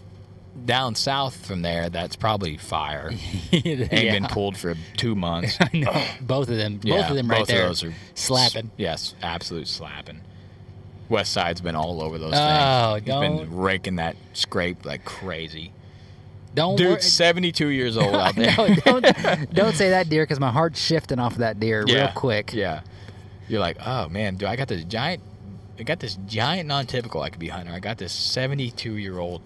down 0.64 0.96
south 0.96 1.46
from 1.46 1.62
there. 1.62 1.90
That's 1.90 2.16
probably 2.16 2.58
fire. 2.58 3.12
Ain't 3.52 3.90
been 3.90 4.24
Yeah. 4.24 4.28
pulled 4.28 4.58
for 4.58 4.76
two 4.98 5.16
months. 5.16 5.58
I 5.62 5.70
know. 5.78 6.04
Both 6.22 6.50
of 6.50 6.58
them. 6.58 6.78
both 6.78 7.10
of 7.10 7.16
them 7.16 7.30
right 7.30 7.40
both 7.40 7.48
there. 7.48 7.64
Of 7.64 7.70
those 7.70 7.84
are 7.84 7.94
slapping. 8.14 8.72
Yes, 8.78 9.16
absolute 9.22 9.68
slapping. 9.68 10.22
West 11.10 11.34
Side's 11.34 11.62
been 11.62 11.76
all 11.76 12.02
over 12.02 12.18
those 12.18 12.34
Oh, 12.36 12.94
things. 12.96 13.06
He's 13.06 13.48
been 13.48 13.56
raking 13.58 13.98
that 13.98 14.16
scrape 14.34 14.86
like 14.86 15.06
crazy. 15.06 15.72
Don't 16.56 16.78
Dude, 16.78 16.90
worry. 16.90 17.02
72 17.02 17.68
years 17.68 17.98
old 17.98 18.16
out 18.16 18.36
there. 18.36 18.56
no, 18.58 18.74
don't, 18.76 19.54
don't 19.54 19.76
say 19.76 19.90
that 19.90 20.10
deer 20.10 20.24
because 20.24 20.40
my 20.40 20.52
heart's 20.52 20.80
shifting 20.82 21.20
off 21.20 21.34
of 21.34 21.38
that 21.40 21.60
deer 21.60 21.84
real 21.86 22.08
quick. 22.16 22.54
Yeah. 22.54 22.82
You're 23.50 23.60
like, 23.60 23.78
oh 23.86 24.08
man, 24.10 24.36
do 24.38 24.48
I 24.48 24.56
got 24.56 24.68
this 24.70 24.84
giant 24.86 25.22
I 25.78 25.84
got 25.84 26.00
this 26.00 26.18
giant 26.26 26.68
non 26.70 26.86
typical 26.88 27.22
I 27.22 27.30
could 27.30 27.40
be 27.40 27.50
hunting. 27.50 27.74
I 27.76 27.80
got 27.80 27.98
this 27.98 28.14
72 28.14 28.96
year 28.96 29.20
old 29.20 29.42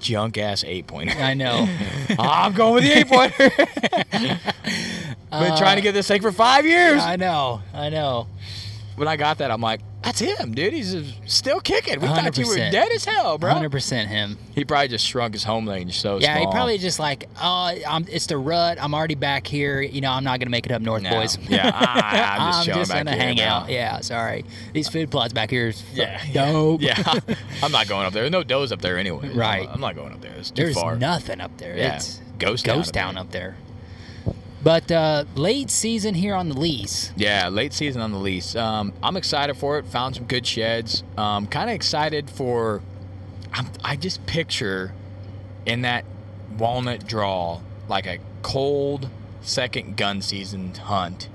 junk 0.00 0.38
ass 0.38 0.64
eight 0.64 0.86
pointer. 0.86 1.18
I 1.18 1.34
know. 1.34 1.68
I'm 2.18 2.52
going 2.52 2.74
with 2.74 2.84
the 2.84 2.92
eight 2.92 3.08
pointer. 3.08 3.50
Been 5.30 5.56
trying 5.58 5.76
to 5.76 5.82
get 5.82 5.92
this 5.92 6.08
thing 6.08 6.22
for 6.22 6.32
five 6.32 6.64
years. 6.64 7.02
I 7.02 7.16
know. 7.16 7.60
I 7.74 7.90
know. 7.90 8.28
When 8.96 9.08
I 9.08 9.16
got 9.16 9.38
that, 9.38 9.50
I'm 9.50 9.60
like, 9.60 9.80
that's 10.02 10.20
him, 10.20 10.54
dude. 10.54 10.72
He's 10.72 10.96
still 11.26 11.60
kicking. 11.60 12.00
We 12.00 12.06
thought 12.06 12.38
you 12.38 12.46
were 12.46 12.56
dead 12.56 12.90
as 12.92 13.04
hell, 13.04 13.38
bro. 13.38 13.52
100% 13.52 14.06
him. 14.06 14.38
He 14.54 14.64
probably 14.64 14.88
just 14.88 15.04
shrunk 15.06 15.34
his 15.34 15.42
home 15.44 15.68
range 15.68 15.98
so 16.00 16.18
Yeah, 16.18 16.34
small. 16.36 16.46
he 16.46 16.54
probably 16.54 16.78
just 16.78 16.98
like, 16.98 17.28
oh, 17.42 17.74
I'm, 17.88 18.06
it's 18.08 18.26
the 18.26 18.38
rut. 18.38 18.78
I'm 18.80 18.94
already 18.94 19.16
back 19.16 19.46
here. 19.46 19.82
You 19.82 20.00
know, 20.00 20.12
I'm 20.12 20.22
not 20.24 20.38
gonna 20.40 20.50
make 20.50 20.64
it 20.64 20.72
up 20.72 20.80
north, 20.80 21.02
No. 21.02 21.10
boys. 21.10 21.36
Yeah, 21.48 21.70
I- 21.74 22.36
I'm 22.38 22.64
just 22.64 22.66
chilling 22.88 23.04
gonna 23.04 23.10
here, 23.16 23.20
hang 23.20 23.36
bro. 23.36 23.44
out. 23.44 23.68
Yeah, 23.70 24.00
sorry. 24.00 24.44
These 24.72 24.88
food 24.88 25.10
plots 25.10 25.32
back 25.32 25.50
here 25.50 25.68
is 25.68 25.82
Yeah, 25.92 26.22
dope. 26.32 26.80
Yeah, 26.80 27.02
I'm 27.62 27.72
not 27.72 27.88
going 27.88 28.06
up 28.06 28.12
there. 28.12 28.22
There's 28.22 28.32
no 28.32 28.44
does 28.44 28.70
up 28.72 28.80
there 28.80 28.96
anyway. 28.98 29.28
Right. 29.30 29.68
I'm 29.70 29.80
not 29.80 29.94
going 29.96 30.12
up 30.12 30.20
there. 30.20 30.32
It's 30.38 30.50
too 30.50 30.62
There's 30.64 30.76
far. 30.80 30.96
nothing 30.96 31.40
up 31.40 31.56
there. 31.58 31.76
Yeah, 31.76 31.96
It's 31.96 32.20
ghost 32.38 32.64
town 32.64 32.76
ghost 32.76 32.88
up 32.90 32.94
town 32.94 33.16
up 33.18 33.30
there. 33.32 33.56
But 34.62 34.90
uh, 34.90 35.24
late 35.34 35.70
season 35.70 36.14
here 36.14 36.34
on 36.34 36.48
the 36.48 36.58
lease. 36.58 37.12
Yeah, 37.16 37.48
late 37.48 37.72
season 37.72 38.02
on 38.02 38.12
the 38.12 38.18
lease. 38.18 38.56
Um, 38.56 38.92
I'm 39.02 39.16
excited 39.16 39.56
for 39.56 39.78
it. 39.78 39.86
Found 39.86 40.16
some 40.16 40.24
good 40.24 40.46
sheds. 40.46 41.04
Um, 41.16 41.46
kind 41.46 41.70
of 41.70 41.76
excited 41.76 42.30
for. 42.30 42.82
I'm, 43.52 43.68
I 43.84 43.96
just 43.96 44.26
picture 44.26 44.92
in 45.64 45.82
that 45.82 46.04
walnut 46.58 47.06
draw 47.06 47.60
like 47.88 48.06
a 48.06 48.18
cold 48.42 49.08
second 49.40 49.96
gun 49.96 50.22
season 50.22 50.74
hunt 50.74 51.28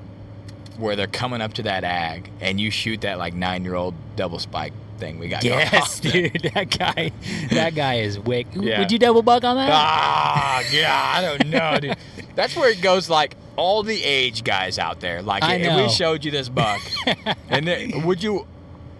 where 0.77 0.95
they're 0.95 1.07
coming 1.07 1.41
up 1.41 1.53
to 1.53 1.63
that 1.63 1.83
ag 1.83 2.29
and 2.39 2.59
you 2.59 2.71
shoot 2.71 3.01
that 3.01 3.17
like 3.17 3.33
nine 3.33 3.63
year 3.63 3.75
old 3.75 3.93
double 4.15 4.39
spike 4.39 4.73
thing 5.01 5.19
we 5.19 5.27
got. 5.27 5.43
Yes, 5.43 5.99
dude. 5.99 6.49
That 6.53 6.69
guy. 6.77 7.11
That 7.51 7.75
guy 7.75 7.95
is 7.95 8.17
wick. 8.17 8.47
Yeah. 8.53 8.79
Would 8.79 8.91
you 8.91 8.97
double 8.99 9.21
buck 9.21 9.43
on 9.43 9.57
that? 9.57 9.69
Ah, 9.73 10.63
yeah, 10.71 11.11
I 11.15 11.21
don't 11.21 11.49
know, 11.49 11.77
dude. 11.79 11.97
That's 12.35 12.55
where 12.55 12.69
it 12.69 12.81
goes. 12.81 13.09
Like 13.09 13.35
all 13.57 13.83
the 13.83 14.01
age 14.03 14.43
guys 14.45 14.79
out 14.79 15.01
there. 15.01 15.21
Like 15.21 15.43
I 15.43 15.55
if 15.55 15.75
we 15.75 15.89
showed 15.89 16.23
you 16.23 16.31
this 16.31 16.47
buck, 16.47 16.79
and 17.49 17.67
then 17.67 18.05
would 18.05 18.23
you? 18.23 18.47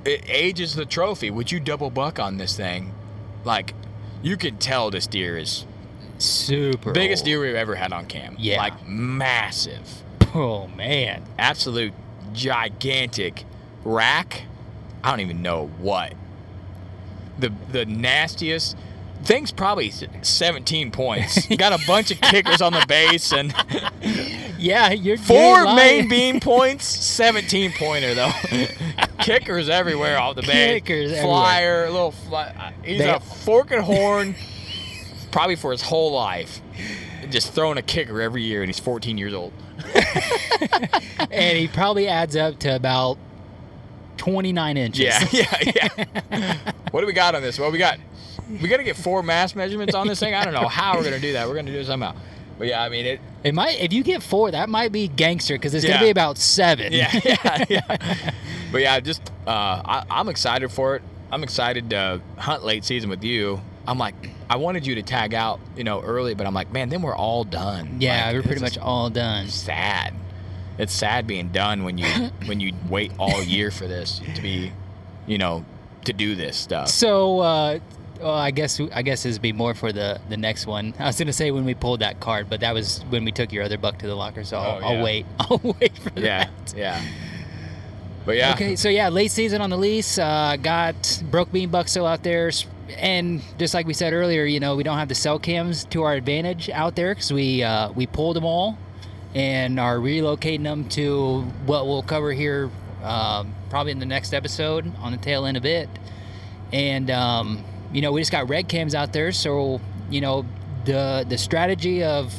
Age 0.06 0.60
is 0.60 0.74
the 0.76 0.86
trophy. 0.86 1.30
Would 1.30 1.52
you 1.52 1.60
double 1.60 1.90
buck 1.92 2.20
on 2.20 2.38
this 2.38 2.58
thing? 2.58 2.94
Like, 3.46 3.74
you 4.24 4.36
could 4.36 4.60
tell 4.60 4.90
this 4.90 5.06
deer 5.08 5.38
is 5.38 5.66
Super. 6.18 6.92
biggest 6.92 7.22
old. 7.22 7.26
deer 7.26 7.42
we've 7.42 7.56
ever 7.56 7.76
had 7.76 7.94
on 7.94 8.08
cam. 8.08 8.36
Yeah. 8.40 8.58
like 8.58 8.88
massive, 8.88 10.04
Oh 10.34 10.68
man. 10.68 11.24
absolute 11.38 11.94
gigantic 12.34 13.46
rack. 13.84 14.44
I 15.04 15.10
don't 15.10 15.20
even 15.22 15.42
know 15.42 15.68
what. 15.80 16.14
The 17.40 17.52
the 17.72 17.86
nastiest. 17.86 18.78
Thing's 19.24 19.52
probably 19.52 19.92
17 19.92 20.90
points. 20.90 21.46
Got 21.58 21.74
a 21.80 21.86
bunch 21.86 22.10
of 22.10 22.20
kickers 22.22 22.60
on 22.60 22.74
the 22.74 22.84
base 22.88 23.32
and 23.32 23.54
Yeah, 24.58 24.92
you're 24.94 25.18
four 25.18 25.64
main 25.76 26.10
beam 26.10 26.40
points, 26.40 26.86
17 26.86 27.74
pointer 27.78 28.16
though. 28.16 28.32
kickers 29.20 29.70
everywhere 29.70 30.18
off 30.20 30.36
the 30.38 30.42
base. 30.42 30.82
Kickers 30.82 31.20
Flyer, 31.22 31.90
little 31.92 32.12
fly. 32.12 32.48
Uh, 32.58 32.72
he's 32.84 32.98
They- 33.00 33.10
a 33.12 33.20
fork 33.20 33.70
and 33.70 33.84
horn, 33.84 34.34
probably 35.32 35.56
for 35.56 35.72
his 35.72 35.84
whole 35.84 36.12
life. 36.14 36.60
Just 37.30 37.54
throwing 37.54 37.78
a 37.78 37.84
kicker 37.84 38.22
every 38.22 38.42
year, 38.42 38.64
and 38.64 38.70
he's 38.70 38.80
14 38.80 39.20
years 39.20 39.36
old. 39.36 39.54
and 41.32 41.58
he 41.58 41.68
probably 41.68 42.08
adds 42.08 42.36
up 42.36 42.58
to 42.60 42.76
about 42.76 43.18
29 44.22 44.78
inches. 44.78 45.34
Yeah, 45.34 45.58
yeah, 45.64 46.06
yeah. 46.32 46.58
what 46.92 47.02
do 47.02 47.08
we 47.08 47.14
got 47.14 47.34
on 47.34 47.42
this? 47.42 47.58
Well, 47.58 47.72
we 47.72 47.80
got 47.80 47.98
we 48.62 48.68
got 48.70 48.78
to 48.78 48.84
get 48.84 48.96
four 48.96 49.24
mass 49.24 49.56
measurements 49.56 49.96
on 49.96 50.06
this 50.08 50.20
thing. 50.20 50.36
I 50.36 50.44
don't 50.44 50.54
know 50.54 50.68
how 50.68 50.96
we're 50.96 51.04
gonna 51.04 51.20
do 51.20 51.34
that. 51.34 51.48
We're 51.48 51.56
gonna 51.56 51.72
do 51.72 51.80
it 51.80 51.86
somehow. 51.88 52.16
But 52.60 52.68
yeah, 52.68 52.84
I 52.84 52.90
mean 52.90 53.08
it. 53.08 53.20
It 53.44 53.56
might 53.56 53.80
if 53.82 53.92
you 53.92 54.04
get 54.04 54.22
four, 54.22 54.52
that 54.52 54.70
might 54.70 54.92
be 54.92 55.08
gangster 55.08 55.56
because 55.56 55.74
it's 55.74 55.84
Yeah. 55.84 55.94
gonna 55.94 56.06
be 56.06 56.10
about 56.12 56.38
seven. 56.38 56.94
Yeah, 56.94 57.10
yeah, 57.26 57.66
yeah. 57.68 58.32
but 58.72 58.82
yeah, 58.82 59.00
just 59.00 59.24
uh, 59.48 59.82
I, 59.84 60.04
I'm 60.12 60.30
excited 60.30 60.70
for 60.72 60.96
it. 60.98 61.02
I'm 61.32 61.42
excited 61.44 61.90
to 61.90 62.22
hunt 62.38 62.64
late 62.64 62.86
season 62.86 63.10
with 63.10 63.24
you. 63.24 63.60
I'm 63.88 63.98
like, 63.98 64.14
I 64.52 64.58
wanted 64.58 64.86
you 64.86 64.94
to 64.96 65.02
tag 65.02 65.34
out, 65.34 65.60
you 65.76 65.84
know, 65.84 66.00
early, 66.02 66.36
but 66.36 66.46
I'm 66.46 66.54
like, 66.54 66.72
man, 66.72 66.90
then 66.90 67.02
we're 67.02 67.16
all 67.16 67.44
done. 67.44 67.98
Yeah, 68.00 68.28
Like, 68.28 68.36
we're 68.36 68.44
pretty 68.44 68.62
much 68.62 68.78
all 68.78 69.10
done. 69.10 69.48
Sad. 69.48 70.14
It's 70.78 70.94
sad 70.94 71.28
being 71.28 71.50
done 71.50 71.84
when 71.84 71.98
you 71.98 72.06
when 72.46 72.60
you 72.60 72.74
wait 72.90 73.12
all 73.20 73.44
year 73.44 73.72
for 73.72 73.88
this 73.88 74.22
to 74.36 74.42
be, 74.42 74.72
you 75.28 75.38
know, 75.38 75.66
to 76.06 76.14
do 76.14 76.36
this 76.36 76.58
stuff. 76.58 76.88
So, 76.88 77.40
uh, 77.40 77.80
well, 78.20 78.32
I 78.34 78.52
guess 78.52 78.80
I 78.94 79.02
guess 79.02 79.24
this 79.24 79.36
would 79.36 79.42
be 79.42 79.54
more 79.54 79.74
for 79.74 79.92
the 79.92 80.20
the 80.30 80.38
next 80.38 80.66
one. 80.68 80.94
I 81.00 81.06
was 81.08 81.18
gonna 81.20 81.34
say 81.34 81.52
when 81.52 81.66
we 81.66 81.74
pulled 81.74 82.00
that 82.02 82.20
card, 82.20 82.50
but 82.50 82.60
that 82.62 82.74
was 82.74 83.00
when 83.10 83.26
we 83.26 83.32
took 83.32 83.52
your 83.52 83.64
other 83.64 83.78
buck 83.78 83.98
to 84.00 84.08
the 84.08 84.16
locker. 84.16 84.44
So 84.44 84.58
I'll, 84.58 84.80
Oh, 84.84 84.88
I'll 84.98 85.04
wait. 85.04 85.26
I'll 85.40 85.60
wait 85.80 85.98
for 85.98 86.12
Yeah, 86.20 86.46
that. 86.66 86.74
yeah. 86.76 87.02
But 88.26 88.38
yeah, 88.38 88.54
Okay, 88.54 88.76
so 88.76 88.88
yeah, 88.90 89.10
late 89.10 89.32
season 89.32 89.62
on 89.62 89.72
the 89.72 89.78
lease. 89.78 90.20
Uh, 90.20 90.56
got 90.62 91.24
broke 91.32 91.52
bean 91.52 91.70
buck 91.70 91.88
still 91.88 92.06
out 92.06 92.22
there, 92.22 92.52
and 92.98 93.42
just 93.58 93.74
like 93.74 93.88
we 93.88 93.94
said 93.96 94.14
earlier, 94.14 94.44
you 94.46 94.60
know, 94.60 94.76
we 94.76 94.84
don't 94.84 95.00
have 95.00 95.08
the 95.10 95.16
cell 95.16 95.40
cams 95.40 95.86
to 95.86 96.04
our 96.04 96.14
advantage 96.14 96.70
out 96.70 96.96
there 96.96 97.16
because 97.16 97.34
we 97.34 97.64
uh, 97.64 97.92
we 97.94 98.06
pulled 98.06 98.36
them 98.36 98.46
all 98.46 98.78
and 99.34 99.80
are 99.80 99.98
relocating 99.98 100.64
them 100.64 100.90
to 100.90 101.42
what 101.66 101.88
we'll 101.88 102.04
cover 102.04 102.34
here 102.34 102.70
um, 103.04 103.56
probably 103.70 103.92
in 103.92 104.00
the 104.00 104.06
next 104.06 104.34
episode 104.34 104.92
on 104.98 105.12
the 105.12 105.18
tail 105.18 105.46
end 105.46 105.58
of 105.58 105.66
it. 105.66 105.90
And 106.72 107.10
um, 107.10 107.64
you 107.92 108.02
know, 108.02 108.12
we 108.12 108.22
just 108.22 108.32
got 108.32 108.50
red 108.50 108.68
cams 108.68 108.96
out 108.96 109.14
there, 109.14 109.32
so 109.32 109.82
you 110.10 110.22
know, 110.22 110.46
the 110.86 111.26
the 111.28 111.38
strategy 111.38 112.04
of 112.04 112.34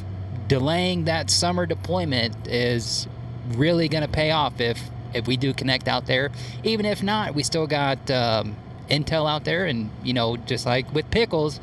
delaying 0.49 1.05
that 1.05 1.30
summer 1.30 1.66
deployment 1.66 2.47
is 2.47 3.07
really 3.49 3.88
going 3.88 4.03
to 4.03 4.11
pay 4.11 4.30
off 4.30 4.61
if 4.61 4.90
if 5.14 5.26
we 5.26 5.36
do 5.36 5.53
connect 5.53 5.88
out 5.88 6.07
there. 6.07 6.30
Even 6.64 6.86
if 6.86 7.03
not, 7.03 7.34
we 7.34 7.43
still 7.43 7.66
got 7.66 8.11
um, 8.11 8.57
intel 8.88 9.28
out 9.28 9.45
there, 9.45 9.66
and 9.66 9.90
you 10.03 10.14
know, 10.14 10.36
just 10.36 10.64
like 10.64 10.93
with 10.95 11.11
pickles, 11.11 11.61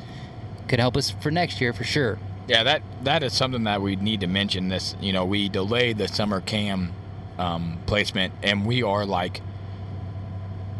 could 0.68 0.80
help 0.80 0.96
us 0.96 1.10
for 1.10 1.32
next 1.32 1.60
year 1.60 1.74
for 1.74 1.84
sure. 1.84 2.20
Yeah, 2.50 2.64
that 2.64 2.82
that 3.04 3.22
is 3.22 3.32
something 3.34 3.66
that 3.66 3.80
we 3.80 3.96
need 3.96 4.22
to 4.22 4.28
mention. 4.28 4.70
This, 4.70 4.96
you 5.00 5.14
know, 5.14 5.24
we 5.24 5.50
delayed 5.50 6.00
the 6.00 6.08
summer 6.08 6.42
cam 6.42 6.92
um, 7.38 7.78
placement, 7.86 8.34
and 8.42 8.66
we 8.66 8.82
are 8.82 9.06
like 9.06 9.42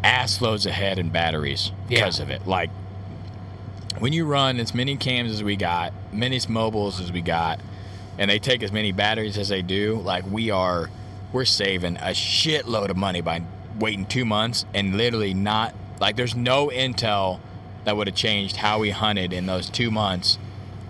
ass 0.02 0.40
loads 0.40 0.66
ahead 0.66 0.98
in 0.98 1.10
batteries 1.10 1.70
because 1.88 2.18
of 2.18 2.28
it. 2.28 2.44
Like 2.44 2.70
when 4.00 4.12
you 4.12 4.24
run 4.26 4.58
as 4.58 4.74
many 4.74 4.96
cams 4.96 5.30
as 5.30 5.44
we 5.44 5.54
got, 5.54 5.92
many 6.12 6.40
mobiles 6.48 7.00
as 7.00 7.12
we 7.12 7.20
got, 7.20 7.60
and 8.18 8.28
they 8.28 8.40
take 8.40 8.64
as 8.64 8.72
many 8.72 8.90
batteries 8.90 9.38
as 9.38 9.48
they 9.48 9.62
do, 9.62 10.00
like 10.00 10.24
we 10.28 10.50
are, 10.50 10.90
we're 11.32 11.44
saving 11.44 11.96
a 11.98 12.10
shitload 12.10 12.88
of 12.88 12.96
money 12.96 13.20
by 13.20 13.42
waiting 13.78 14.06
two 14.06 14.24
months 14.24 14.64
and 14.74 14.96
literally 14.96 15.34
not 15.34 15.72
like 16.00 16.16
there's 16.16 16.34
no 16.34 16.68
intel 16.68 17.38
that 17.84 17.96
would 17.96 18.08
have 18.08 18.16
changed 18.16 18.56
how 18.56 18.80
we 18.80 18.90
hunted 18.90 19.32
in 19.32 19.46
those 19.46 19.70
two 19.70 19.90
months. 19.90 20.36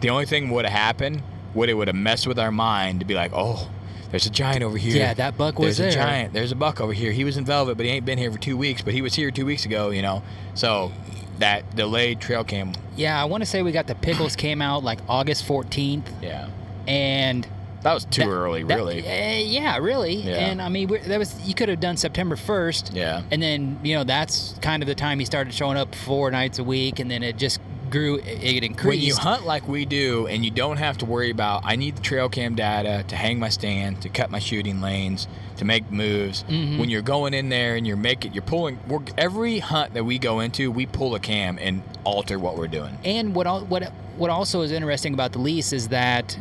The 0.01 0.11
only 0.11 0.27
thing 0.27 0.51
would 0.51 0.65
have 0.65 0.73
happened 0.79 1.23
would 1.55 1.69
it 1.69 1.75
would 1.75 1.89
have 1.89 1.97
messed 1.97 2.27
with 2.27 2.39
our 2.39 2.53
mind 2.53 3.01
to 3.01 3.07
be 3.07 3.15
like, 3.15 3.33
oh, 3.35 3.69
there's 4.11 4.27
a 4.27 4.31
giant 4.31 4.63
over 4.63 4.77
here. 4.77 4.97
Yeah, 4.97 5.15
that 5.15 5.37
buck 5.37 5.59
was 5.59 5.77
There's 5.79 5.95
there. 5.95 6.03
a 6.03 6.07
giant. 6.07 6.33
There's 6.33 6.53
a 6.53 6.57
buck 6.57 6.81
over 6.81 6.93
here. 6.93 7.13
He 7.13 7.25
was 7.25 7.37
in 7.37 7.45
velvet, 7.45 7.77
but 7.77 7.87
he 7.87 7.93
ain't 7.93 8.05
been 8.05 8.19
here 8.19 8.33
for 8.33 8.39
two 8.39 8.57
weeks. 8.57 8.83
But 8.83 8.93
he 8.95 9.03
was 9.03 9.15
here 9.15 9.31
two 9.31 9.47
weeks 9.47 9.65
ago. 9.67 9.91
You 9.91 10.03
know, 10.03 10.23
so 10.55 10.91
that 11.39 11.77
delayed 11.77 12.21
trail 12.21 12.43
cam. 12.45 12.73
Yeah, 12.97 13.21
I 13.21 13.25
want 13.27 13.43
to 13.43 13.47
say 13.47 13.63
we 13.63 13.73
got 13.73 13.87
the 13.87 13.95
pickles 13.95 14.35
came 14.37 14.61
out 14.61 14.83
like 14.85 14.99
August 15.09 15.47
14th. 15.47 16.03
Yeah. 16.21 16.49
And 16.89 17.47
that 17.83 17.95
was 17.95 18.05
too 18.05 18.29
early, 18.29 18.63
that- 18.65 18.75
really. 18.77 19.01
uh, 19.01 19.39
yeah, 19.45 19.79
really. 19.79 20.15
Yeah. 20.17 20.33
And 20.51 20.61
I 20.61 20.69
mean, 20.69 20.89
we're, 20.89 20.99
that 21.05 21.19
was 21.19 21.41
you 21.47 21.55
could 21.55 21.69
have 21.69 21.81
done 21.81 21.97
September 21.97 22.35
1st. 22.37 22.95
Yeah. 22.95 23.23
And 23.31 23.41
then 23.43 23.79
you 23.85 23.95
know 23.95 24.05
that's 24.05 24.55
kind 24.61 24.83
of 24.83 24.87
the 24.89 24.95
time 24.95 25.19
he 25.21 25.25
started 25.25 25.55
showing 25.55 25.77
up 25.77 25.95
four 25.95 26.31
nights 26.31 26.59
a 26.59 26.65
week, 26.65 26.99
and 26.99 27.11
then 27.11 27.23
it 27.23 27.37
just 27.37 27.61
grew. 27.91 28.19
It 28.19 28.63
increased. 28.65 28.87
When 28.87 29.01
you 29.01 29.15
hunt 29.17 29.45
like 29.47 29.67
we 29.69 29.85
do, 29.85 30.27
and 30.27 30.45
you 30.45 30.51
don't 30.51 30.77
have 30.79 30.99
to 30.99 31.05
worry 31.05 31.31
about, 31.31 31.63
I 31.65 31.77
need 31.77 31.97
the 31.97 32.03
trail 32.03 32.29
cam 32.29 32.55
data 32.55 33.05
to 33.09 33.17
hang 33.17 33.39
my 33.39 33.49
stand, 33.49 34.01
to 34.03 34.09
cut 34.09 34.31
my 34.31 34.39
shooting 34.39 34.81
lanes, 34.81 35.27
to 35.59 35.65
make 35.65 35.91
moves. 35.91 36.45
Mhm. 36.49 36.79
When 36.79 36.89
you're 36.91 37.03
going 37.03 37.35
in 37.35 37.49
there 37.49 37.77
and 37.77 37.87
you're 37.87 37.97
making, 37.97 38.33
you're 38.33 38.43
pulling. 38.43 38.79
We're, 38.89 39.01
every 39.19 39.59
hunt 39.59 39.95
that 39.95 40.05
we 40.05 40.19
go 40.19 40.41
into, 40.41 40.71
we 40.71 40.87
pull 40.87 41.15
a 41.15 41.21
cam 41.21 41.59
and 41.61 41.83
alter 42.05 42.39
what 42.39 42.57
we're 42.57 42.69
doing. 42.69 42.97
And 43.05 43.35
what 43.35 43.67
what 43.69 43.93
what 44.17 44.31
also 44.31 44.61
is 44.63 44.71
interesting 44.73 45.15
about 45.15 45.33
the 45.33 45.39
lease 45.39 45.73
is 45.73 45.89
that 45.89 46.39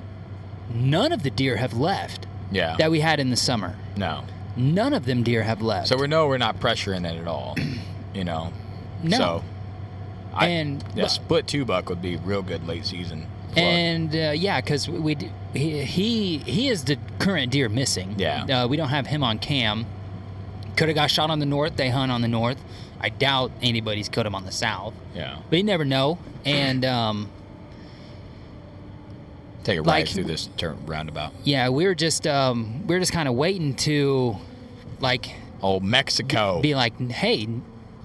none 0.74 1.12
of 1.12 1.24
the 1.24 1.30
deer 1.30 1.58
have 1.58 1.74
left 1.74 2.28
Yeah. 2.52 2.76
that 2.78 2.92
we 2.92 3.00
had 3.00 3.20
in 3.20 3.30
the 3.30 3.38
summer. 3.38 3.76
no. 3.98 4.24
None 4.58 4.94
of 4.94 5.06
them 5.06 5.24
deer 5.24 5.44
have 5.44 5.62
left. 5.62 5.88
So 5.88 5.96
we 5.96 6.08
know 6.08 6.28
we're 6.28 6.38
not 6.38 6.60
pressuring 6.60 7.10
it 7.10 7.18
at 7.18 7.28
all. 7.28 7.56
You 8.14 8.24
know. 8.26 8.52
No. 9.04 9.18
So. 9.18 9.44
I, 10.34 10.48
And- 10.48 10.84
yeah, 10.96 11.08
split 11.08 11.48
two 11.48 11.66
buck 11.66 11.90
would 11.90 12.02
be 12.02 12.16
real 12.18 12.42
good 12.42 12.68
late 12.68 12.86
season. 12.86 13.26
plug. 13.52 13.58
And 13.58 14.16
uh, 14.16 14.32
yeah, 14.36 14.62
because 14.62 14.88
we 14.88 15.16
d- 15.16 15.32
he, 15.54 15.82
he 15.84 16.38
he 16.40 16.68
is 16.68 16.84
the 16.84 16.98
current 17.18 17.52
deer 17.52 17.68
missing. 17.70 18.16
Yeah. 18.18 18.44
uh, 18.64 18.68
we 18.68 18.78
don't 18.78 18.90
have 18.90 19.08
him 19.08 19.24
on 19.24 19.40
cam. 19.40 19.86
Could 20.78 20.88
have 20.88 20.96
got 20.96 21.10
shot 21.12 21.30
on 21.30 21.40
the 21.40 21.46
north. 21.46 21.76
They 21.76 21.90
hunt 21.90 22.12
on 22.12 22.22
the 22.22 22.28
north. 22.28 22.64
I 23.02 23.10
doubt 23.10 23.52
anybody's 23.62 24.08
killed 24.10 24.28
him 24.28 24.36
on 24.36 24.46
the 24.46 24.52
south. 24.52 24.94
Yeah. 25.16 25.40
But 25.50 25.58
you 25.58 25.64
never 25.64 25.84
know. 25.86 26.20
And 26.46 26.86
um, 26.86 27.30
Take 29.64 29.80
it 29.80 29.84
like- 29.84 30.08
through 30.08 30.24
this 30.26 30.48
turn 30.58 30.78
roundabout. 30.86 31.34
yeah, 31.44 31.70
we 31.70 31.86
were 31.86 31.96
just 31.96 32.26
um, 32.28 32.86
we 32.88 32.96
were 32.96 33.00
just 33.00 33.12
kind 33.12 33.28
of 33.28 33.36
waiting 33.36 33.76
to 33.78 34.38
like 35.00 35.34
Oh, 35.62 35.80
Mexico. 35.82 36.62
be 36.62 36.76
like, 36.76 36.98
hey, 37.12 37.48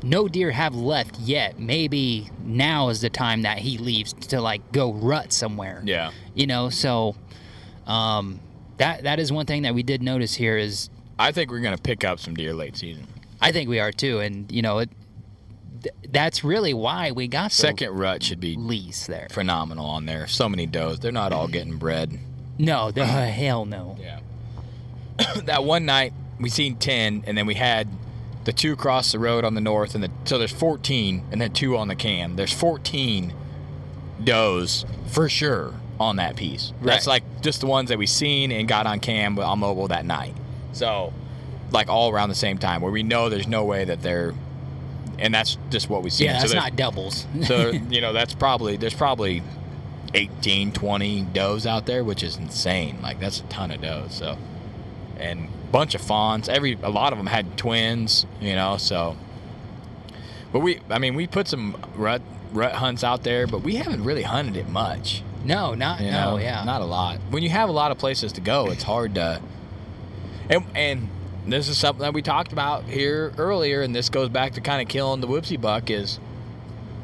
no 0.05 0.29
deer 0.29 0.51
have 0.51 0.75
left 0.75 1.19
yet. 1.19 1.59
Maybe 1.59 2.31
now 2.45 2.91
is 2.91 3.01
the 3.01 3.11
time 3.11 3.43
that 3.43 3.59
he 3.59 3.79
leaves 3.79 4.13
to 4.13 4.41
like 4.41 4.71
go 4.73 4.93
rut 4.93 5.33
somewhere. 5.33 5.83
Yeah. 5.85 6.13
You 6.35 6.47
know, 6.47 6.69
so 6.71 7.17
um, 7.87 8.41
that 8.77 9.05
that 9.05 9.19
is 9.19 9.33
one 9.33 9.47
thing 9.47 9.63
that 9.63 9.75
we 9.75 9.83
did 9.83 10.03
notice 10.03 10.35
here 10.35 10.57
is 10.57 10.91
I 11.19 11.33
think 11.33 11.51
we're 11.51 11.61
gonna 11.61 11.79
pick 11.79 12.05
up 12.05 12.19
some 12.21 12.35
deer 12.35 12.53
late 12.55 12.77
season. 12.77 13.07
I 13.41 13.51
think 13.53 13.69
we 13.69 13.81
are 13.81 13.93
too, 13.93 14.21
and 14.21 14.51
you 14.53 14.63
know 14.63 14.79
it. 14.79 14.91
th- 15.83 15.95
That's 16.11 16.45
really 16.45 16.75
why 16.75 17.11
we 17.13 17.29
got 17.29 17.51
the 17.51 17.57
Second 17.57 17.91
rut 17.91 18.23
should 18.23 18.41
be 18.41 18.57
lease 18.57 19.07
there. 19.07 19.29
phenomenal 19.31 19.87
on 19.87 20.07
there. 20.07 20.27
So 20.27 20.49
many 20.49 20.67
does. 20.67 21.01
They're 21.01 21.13
not 21.13 21.33
all 21.33 21.49
getting 21.49 21.77
bred. 21.77 22.19
No, 22.59 22.91
the 22.91 23.05
hell 23.07 23.65
no. 23.65 23.97
Yeah. 24.01 24.21
that 25.45 25.65
one 25.65 25.85
night 25.87 26.13
we 26.41 26.49
seen 26.51 26.77
ten, 26.77 27.25
and 27.27 27.37
then 27.39 27.47
we 27.47 27.55
had 27.55 27.89
the 28.45 28.53
two 28.53 28.73
across 28.73 29.13
the 29.13 29.19
road 29.19 29.45
on 29.45 29.55
the 29.55 29.61
north, 29.61 29.95
and 29.95 30.05
the 30.05 30.11
so 30.25 30.39
there's 30.39 30.53
14, 30.53 31.25
and 31.31 31.41
then 31.41 31.53
two 31.53 31.77
on 31.77 31.89
the 31.89 31.97
cam. 31.97 32.37
There's 32.37 32.53
14 32.53 33.35
does 34.23 34.85
for 35.09 35.29
sure 35.29 35.75
on 35.99 36.17
that 36.17 36.37
piece. 36.37 36.73
That's 36.83 37.07
like 37.07 37.23
just 37.41 37.61
the 37.61 37.67
ones 37.67 37.89
that 37.89 37.99
we 37.99 38.07
seen 38.07 38.53
and 38.53 38.69
got 38.69 38.87
on 38.87 39.01
cam 39.01 39.39
on 39.39 39.59
mobile 39.59 39.89
that 39.89 40.05
night. 40.05 40.35
So, 40.73 41.13
like 41.71 41.89
all 41.89 42.11
around 42.11 42.29
the 42.29 42.35
same 42.35 42.59
time, 42.59 42.81
where 42.81 42.93
we 42.93 43.03
know 43.03 43.29
there's 43.29 43.49
no 43.49 43.65
way 43.65 43.85
that 43.85 44.03
they're, 44.03 44.35
and 45.19 45.33
that's 45.33 45.57
just 45.71 45.89
what 45.89 46.03
we 46.03 46.11
see. 46.11 46.25
Yeah, 46.25 46.39
so 46.39 46.49
that's 46.49 46.55
not 46.55 46.77
doubles. 46.77 47.27
so 47.45 47.71
you 47.91 48.01
know 48.01 48.13
that's 48.13 48.35
probably 48.35 48.77
there's 48.77 48.95
probably 48.95 49.43
18 50.15 50.71
20 50.71 51.23
does 51.33 51.67
out 51.67 51.87
there 51.87 52.05
which 52.05 52.23
is 52.23 52.37
insane 52.37 53.03
like 53.03 53.19
that's 53.19 53.41
a 53.41 53.43
ton 53.45 53.73
of 53.73 53.81
does 53.81 54.15
so 54.15 54.39
and 55.19 55.49
bunch 55.75 55.97
of 55.97 56.01
fawns 56.01 56.49
every 56.49 56.79
a 56.85 56.89
lot 56.89 57.13
of 57.13 57.19
them 57.19 57.27
had 57.27 57.59
twins 57.59 58.27
you 58.41 58.55
know 58.55 58.77
so. 58.77 59.17
But 60.53 60.61
we 60.61 60.79
i 60.89 61.01
mean 61.01 61.17
we 61.17 61.27
put 61.27 61.49
some 61.49 61.77
rut 61.97 62.23
rut 62.53 62.75
hunts 62.75 63.03
out 63.03 63.25
there 63.25 63.49
but 63.49 63.63
we 63.63 63.75
haven't 63.75 64.05
really 64.05 64.23
hunted 64.23 64.57
it 64.57 64.69
much. 64.69 65.25
No, 65.45 65.75
not 65.75 66.01
you 66.01 66.13
no, 66.13 66.37
know 66.37 66.39
yeah. 66.39 66.63
not 66.63 66.81
a 66.81 66.85
lot. 66.85 67.19
When 67.29 67.43
you 67.43 67.49
have 67.49 67.69
a 67.69 67.73
lot 67.73 67.91
of 67.91 67.99
places 67.99 68.33
to 68.35 68.41
go 68.41 68.71
it's 68.71 68.85
hard 68.85 69.17
to 69.17 69.43
and 70.49 70.65
and 70.77 71.09
this 71.45 71.69
is 71.69 71.77
something 71.77 72.03
that 72.03 72.15
we 72.15 72.23
talked 72.23 72.53
about 72.53 72.85
here 72.85 73.33
earlier 73.37 73.83
and 73.83 73.97
this 73.97 74.09
goes 74.09 74.29
back 74.29 74.53
to 74.53 74.61
kind 74.61 74.81
of 74.81 74.87
killing 74.87 75.21
the 75.21 75.27
whoopsie 75.27 75.61
buck 75.61 75.91
is 75.91 76.21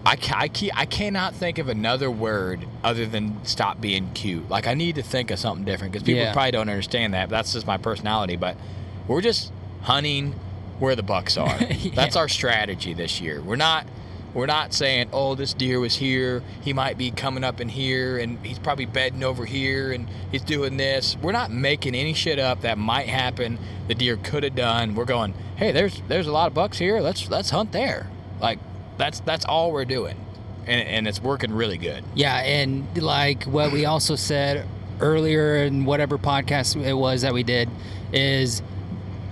I, 0.07 0.17
I, 0.31 0.51
I 0.75 0.87
cannot 0.87 1.35
think 1.35 1.59
of 1.59 1.69
another 1.69 2.11
word 2.11 2.67
other 2.83 3.05
than 3.07 3.45
stop 3.45 3.81
being 3.81 4.11
cute. 4.15 4.49
Like, 4.49 4.67
I 4.67 4.75
need 4.75 4.95
to 4.95 5.03
think 5.03 5.31
of 5.31 5.39
something 5.39 5.65
different 5.65 5.93
because 5.93 6.05
people 6.05 6.23
Yeah. 6.23 6.33
probably 6.33 6.53
don't 6.53 6.69
understand 6.69 7.15
that. 7.15 7.29
That's 7.29 7.53
just 7.53 7.67
my 7.67 7.77
personality. 7.77 8.37
But 8.37 8.57
we're 9.07 9.21
just 9.21 9.53
hunting 9.83 10.35
where 10.79 10.97
the 10.97 11.03
bucks 11.03 11.37
are. 11.37 11.59
That's 11.95 12.17
our 12.17 12.29
strategy 12.29 12.95
this 12.95 13.21
year. 13.21 13.41
We're 13.43 13.57
not. 13.57 13.87
We're 14.33 14.47
not 14.47 14.73
saying, 14.73 15.09
oh, 15.13 15.35
this 15.35 15.53
deer 15.53 15.81
was 15.81 15.97
here. 15.97 16.41
He 16.63 16.73
might 16.73 16.97
be 16.97 17.11
coming 17.11 17.43
up 17.43 17.61
in 17.61 17.69
here, 17.69 18.17
and 18.17 18.39
he's 18.47 18.61
probably 18.61 18.87
bedding 18.87 19.25
over 19.25 19.45
here, 19.45 19.91
and 19.91 20.09
he's 20.31 20.43
doing 20.43 20.77
this. 20.77 21.17
We're 21.21 21.33
not 21.33 21.51
making 21.51 21.97
any 21.97 22.15
shit 22.15 22.39
up 22.39 22.61
that 22.61 22.79
might 22.79 23.09
happen. 23.09 23.59
The 23.89 23.97
deer 23.97 24.17
could 24.17 24.45
have 24.45 24.55
done. 24.55 24.95
We're 24.95 25.05
going, 25.05 25.35
hey, 25.57 25.73
there's 25.73 26.01
there's 26.07 26.29
a 26.29 26.33
lot 26.33 26.47
of 26.47 26.55
bucks 26.55 26.79
here. 26.79 27.01
Let's 27.01 27.29
let's 27.29 27.51
hunt 27.51 27.73
there. 27.73 28.07
Like 28.41 28.61
that's 29.01 29.19
that's 29.21 29.45
all 29.45 29.73
we're 29.73 29.85
doing, 29.85 30.17
and 30.67 30.87
and 30.87 31.09
it's 31.09 31.21
working 31.21 31.53
really 31.53 31.79
good. 31.79 32.05
Yeah, 32.15 32.37
and 32.39 32.87
like 33.03 33.45
what 33.45 33.73
we 33.73 33.85
also 33.87 34.15
said 34.17 34.67
earlier 35.01 35.65
in 35.65 35.85
whatever 35.87 36.19
podcast 36.19 36.77
it 36.85 36.93
was 36.95 37.23
that 37.23 37.33
we 37.35 37.43
did 37.43 37.69
is 38.13 38.63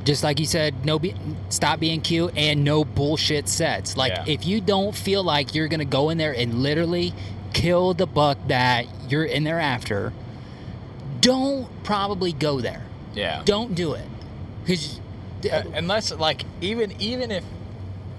Just 0.04 0.24
like 0.24 0.40
you 0.40 0.46
said, 0.46 0.86
no, 0.86 0.98
be, 0.98 1.12
stop 1.50 1.80
being 1.80 2.00
cute 2.00 2.32
and 2.34 2.64
no 2.64 2.82
bullshit 2.82 3.46
sets. 3.46 3.94
Like 3.94 4.12
Yeah. 4.12 4.24
if 4.26 4.46
you 4.46 4.62
don't 4.62 4.94
feel 4.96 5.22
like 5.22 5.54
you're 5.54 5.68
gonna 5.68 5.84
go 5.84 6.08
in 6.08 6.16
there 6.16 6.32
and 6.32 6.62
literally 6.62 7.12
kill 7.52 7.92
the 7.92 8.06
buck 8.06 8.38
that 8.48 8.86
you're 9.10 9.24
in 9.26 9.44
there 9.44 9.60
after, 9.60 10.14
don't 11.20 11.68
probably 11.84 12.32
go 12.32 12.60
there. 12.60 12.82
Yeah. 13.14 13.42
Don't 13.44 13.74
do 13.74 13.92
it. 13.94 14.06
Because 14.64 15.00
Uh, 15.52 15.62
unless 15.74 16.10
like 16.12 16.42
even 16.62 16.92
even 17.00 17.30
if 17.30 17.44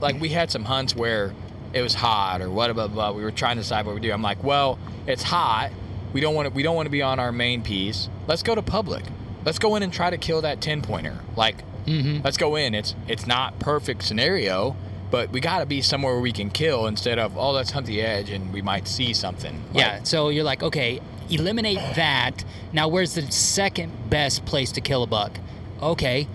like 0.02 0.20
we 0.20 0.30
had 0.30 0.50
some 0.52 0.64
hunts 0.66 0.96
where 0.96 1.34
it 1.74 1.82
was 1.82 1.94
hot 1.94 2.42
or 2.42 2.50
what 2.50 2.74
blah, 2.74 2.88
blah 2.88 2.94
blah 3.10 3.12
we 3.12 3.24
were 3.24 3.32
trying 3.32 3.56
to 3.58 3.62
decide 3.62 3.86
what 3.86 3.94
we 3.96 4.02
do 4.02 4.12
i'm 4.12 4.22
like 4.22 4.44
well 4.44 4.78
it's 5.08 5.24
hot 5.24 5.72
we 6.14 6.22
don't 6.22 6.34
want 6.36 6.48
to 6.48 6.54
we 6.54 6.64
don't 6.64 6.76
want 6.76 6.86
to 6.86 6.92
be 6.92 7.02
on 7.02 7.20
our 7.20 7.32
main 7.32 7.62
piece 7.62 8.10
let's 8.28 8.42
go 8.44 8.56
to 8.56 8.62
public 8.62 9.04
let's 9.46 9.60
go 9.60 9.76
in 9.76 9.84
and 9.84 9.94
try 9.94 10.10
to 10.10 10.18
kill 10.18 10.42
that 10.42 10.62
10 10.62 10.82
pointer 10.82 11.18
like 11.36 11.58
Mm-hmm. 11.86 12.22
let's 12.24 12.38
go 12.38 12.56
in 12.56 12.76
it's 12.76 12.94
it's 13.08 13.26
not 13.26 13.58
perfect 13.58 14.04
scenario 14.04 14.76
but 15.10 15.32
we 15.32 15.40
got 15.40 15.60
to 15.60 15.66
be 15.66 15.82
somewhere 15.82 16.14
where 16.14 16.22
we 16.22 16.32
can 16.32 16.52
kill 16.52 16.86
instead 16.86 17.18
of 17.18 17.36
oh 17.36 17.52
let's 17.52 17.72
hunt 17.72 17.88
the 17.88 18.00
edge 18.02 18.30
and 18.30 18.54
we 18.54 18.62
might 18.62 18.88
see 18.88 19.12
something 19.14 19.64
yeah, 19.74 20.04
so 20.04 20.30
you're 20.30 20.44
like, 20.44 20.62
okay, 20.62 21.00
eliminate 21.32 21.80
that. 21.96 22.44
Now, 22.74 22.88
where's 22.90 23.16
the 23.16 23.32
second 23.32 23.92
best 24.10 24.46
place 24.46 24.72
to 24.74 24.82
kill 24.82 25.02
a 25.02 25.08
buck? 25.08 25.40
Okay, 25.82 26.28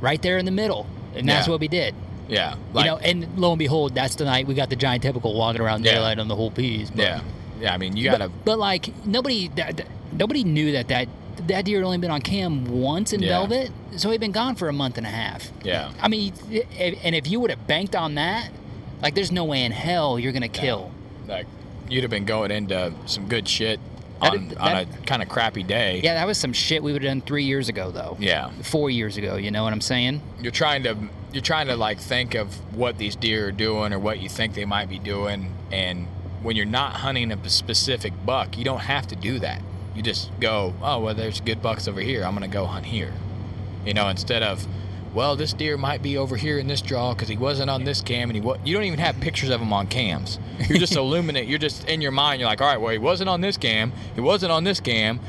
right 0.00 0.22
there 0.22 0.38
in 0.38 0.46
the 0.46 0.50
middle, 0.50 0.86
and 1.14 1.28
that's 1.28 1.46
Yeah. 1.46 1.50
what 1.50 1.60
we 1.60 1.68
did. 1.68 1.94
Yeah 2.28 2.54
you 2.74 2.84
know, 2.84 2.96
and 2.98 3.38
lo 3.38 3.52
and 3.52 3.58
behold, 3.58 3.94
that's 3.94 4.14
the 4.16 4.24
night 4.24 4.46
we 4.46 4.54
got 4.54 4.68
the 4.70 4.76
giant 4.76 5.02
typical 5.02 5.34
walking 5.34 5.60
around 5.60 5.84
Yeah. 5.84 5.94
daylight 5.94 6.18
on 6.18 6.28
the 6.28 6.36
whole 6.36 6.50
piece. 6.50 6.90
But, 6.90 6.98
yeah 6.98 7.20
yeah 7.60 7.72
i 7.72 7.78
mean 7.78 7.96
you 7.96 8.04
gotta 8.10 8.28
But, 8.28 8.44
but 8.44 8.58
like 8.58 9.06
nobody, 9.06 9.48
that, 9.56 9.76
that- 9.78 9.88
nobody 10.12 10.44
knew 10.44 10.72
that 10.72 10.88
that 10.88 11.08
that 11.46 11.64
deer 11.66 11.78
had 11.78 11.84
only 11.84 11.98
been 11.98 12.10
on 12.10 12.20
cam 12.22 12.64
once 12.66 13.12
in 13.12 13.20
Yeah. 13.22 13.28
velvet, 13.30 13.70
so 13.96 14.10
he'd 14.10 14.20
been 14.20 14.32
gone 14.32 14.54
for 14.56 14.68
a 14.68 14.72
month 14.72 14.98
and 14.98 15.06
a 15.06 15.10
half. 15.10 15.50
yeah 15.64 15.92
I 16.00 16.08
mean, 16.08 16.32
and 16.78 17.14
if 17.14 17.28
you 17.30 17.40
would 17.40 17.50
have 17.50 17.66
banked 17.66 17.94
on 17.94 18.14
that, 18.16 18.50
like, 19.02 19.14
there's 19.14 19.30
no 19.32 19.44
way 19.44 19.62
in 19.64 19.72
hell 19.72 20.18
you're 20.18 20.32
gonna 20.32 20.48
kill. 20.48 20.90
like 21.28 21.46
you'd 21.88 22.02
have 22.02 22.10
been 22.10 22.24
going 22.24 22.50
into 22.50 22.92
some 23.06 23.28
good 23.28 23.46
shit 23.48 23.78
on, 24.20 24.48
that- 24.48 24.58
on 24.58 24.76
a 24.76 24.86
kind 25.06 25.22
of 25.22 25.28
crappy 25.28 25.62
day 25.62 26.00
Yeah, 26.02 26.14
that 26.14 26.26
was 26.26 26.36
some 26.38 26.52
shit 26.52 26.82
we 26.82 26.92
would 26.92 27.02
have 27.02 27.10
done 27.10 27.20
three 27.20 27.44
years 27.44 27.68
ago, 27.68 27.90
though. 27.90 28.16
Yeah. 28.18 28.50
Four 28.62 28.88
years 28.90 29.16
ago. 29.18 29.36
You 29.36 29.50
know 29.50 29.62
what 29.62 29.72
I'm 29.74 29.80
saying? 29.82 30.20
you're 30.40 30.50
trying 30.52 30.82
to 30.84 30.96
you're 31.36 31.42
trying 31.42 31.66
to 31.66 31.76
like 31.76 32.00
think 32.00 32.34
of 32.34 32.54
what 32.74 32.96
these 32.96 33.14
deer 33.14 33.48
are 33.48 33.52
doing 33.52 33.92
or 33.92 33.98
what 33.98 34.20
you 34.20 34.28
think 34.28 34.54
they 34.54 34.64
might 34.64 34.88
be 34.88 34.98
doing 34.98 35.52
and 35.70 36.06
when 36.42 36.56
you're 36.56 36.64
not 36.64 36.94
hunting 36.94 37.30
a 37.30 37.48
specific 37.50 38.14
buck 38.24 38.56
you 38.56 38.64
don't 38.64 38.80
have 38.80 39.06
to 39.06 39.14
do 39.14 39.38
that. 39.38 39.60
You 39.94 40.00
just 40.00 40.30
go 40.40 40.72
oh 40.82 41.00
well 41.00 41.14
there's 41.14 41.42
good 41.42 41.60
bucks 41.60 41.86
over 41.86 42.00
here. 42.00 42.24
I'm 42.24 42.32
gonna 42.32 42.48
go 42.48 42.64
hunt 42.64 42.86
here. 42.86 43.12
You 43.84 43.92
know 43.92 44.08
instead 44.08 44.42
of 44.42 44.66
well 45.12 45.36
this 45.36 45.52
deer 45.52 45.76
might 45.76 46.02
be 46.02 46.16
over 46.16 46.36
here 46.36 46.58
in 46.58 46.68
this 46.68 46.80
draw 46.80 47.12
because 47.12 47.28
he 47.28 47.36
wasn't 47.36 47.68
on 47.68 47.84
this 47.84 48.00
cam 48.00 48.30
and 48.30 48.36
he 48.36 48.40
wa-. 48.40 48.56
you 48.64 48.74
don't 48.74 48.84
even 48.84 48.98
have 48.98 49.20
pictures 49.20 49.50
of 49.50 49.60
him 49.60 49.74
on 49.74 49.88
cams. 49.88 50.38
You're 50.70 50.78
just 50.78 50.96
illuminate 50.96 51.48
you're 51.48 51.58
just 51.58 51.86
in 51.86 52.00
your 52.00 52.12
mind 52.12 52.40
you're 52.40 52.48
like 52.48 52.62
all 52.62 52.66
right 52.66 52.80
well 52.80 52.92
he 52.92 52.98
wasn't 52.98 53.28
on 53.28 53.42
this 53.42 53.58
cam. 53.58 53.92
He 54.14 54.22
wasn't 54.22 54.52
on 54.52 54.64
this 54.64 54.80
cam 54.80 55.20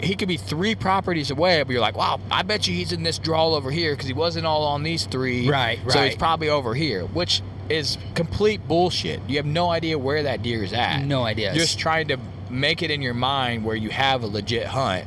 he 0.00 0.14
could 0.16 0.28
be 0.28 0.36
three 0.36 0.74
properties 0.74 1.30
away, 1.30 1.62
but 1.62 1.72
you're 1.72 1.80
like, 1.80 1.96
wow, 1.96 2.20
I 2.30 2.42
bet 2.42 2.66
you 2.66 2.74
he's 2.74 2.92
in 2.92 3.02
this 3.02 3.18
draw 3.18 3.54
over 3.54 3.70
here 3.70 3.92
because 3.92 4.06
he 4.06 4.12
wasn't 4.12 4.46
all 4.46 4.64
on 4.64 4.82
these 4.82 5.06
three. 5.06 5.48
Right, 5.48 5.78
right. 5.84 5.92
So 5.92 6.02
he's 6.02 6.16
probably 6.16 6.48
over 6.48 6.74
here, 6.74 7.04
which 7.06 7.42
is 7.68 7.96
complete 8.14 8.66
bullshit. 8.68 9.20
You 9.28 9.36
have 9.36 9.46
no 9.46 9.70
idea 9.70 9.98
where 9.98 10.24
that 10.24 10.42
deer 10.42 10.62
is 10.62 10.72
at. 10.72 11.02
No 11.04 11.22
idea. 11.22 11.54
Just 11.54 11.78
trying 11.78 12.08
to 12.08 12.18
make 12.50 12.82
it 12.82 12.90
in 12.90 13.00
your 13.02 13.14
mind 13.14 13.64
where 13.64 13.76
you 13.76 13.90
have 13.90 14.22
a 14.22 14.26
legit 14.26 14.66
hunt, 14.66 15.06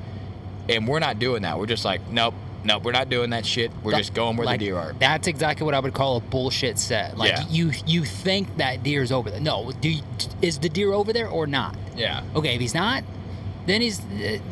and 0.69 0.87
we're 0.87 0.99
not 0.99 1.19
doing 1.19 1.43
that. 1.43 1.59
We're 1.59 1.67
just 1.67 1.85
like, 1.85 2.01
nope, 2.09 2.33
nope, 2.63 2.83
we're 2.83 2.91
not 2.91 3.09
doing 3.09 3.29
that 3.31 3.45
shit. 3.45 3.71
We're 3.83 3.91
just 3.91 4.13
going 4.13 4.37
where 4.37 4.45
Like, 4.45 4.59
the 4.59 4.67
deer 4.67 4.77
are. 4.77 4.93
That's 4.93 5.27
exactly 5.27 5.65
what 5.65 5.73
I 5.75 5.79
would 5.79 5.93
call 5.93 6.17
a 6.17 6.21
bullshit 6.21 6.79
set. 6.79 7.17
Like 7.17 7.31
Yeah. 7.31 7.43
you, 7.49 7.71
you 7.85 8.03
think 8.05 8.57
that 8.57 8.83
deer's 8.83 9.11
over 9.11 9.29
there. 9.29 9.39
No, 9.39 9.71
do 9.81 9.89
you, 9.89 10.01
is 10.41 10.59
the 10.59 10.69
deer 10.69 10.93
over 10.93 11.13
there 11.13 11.29
or 11.29 11.45
not? 11.47 11.75
Yeah. 11.95 12.23
Okay, 12.35 12.55
if 12.55 12.61
he's 12.61 12.73
not, 12.73 13.03
then 13.67 13.81
he's 13.81 13.99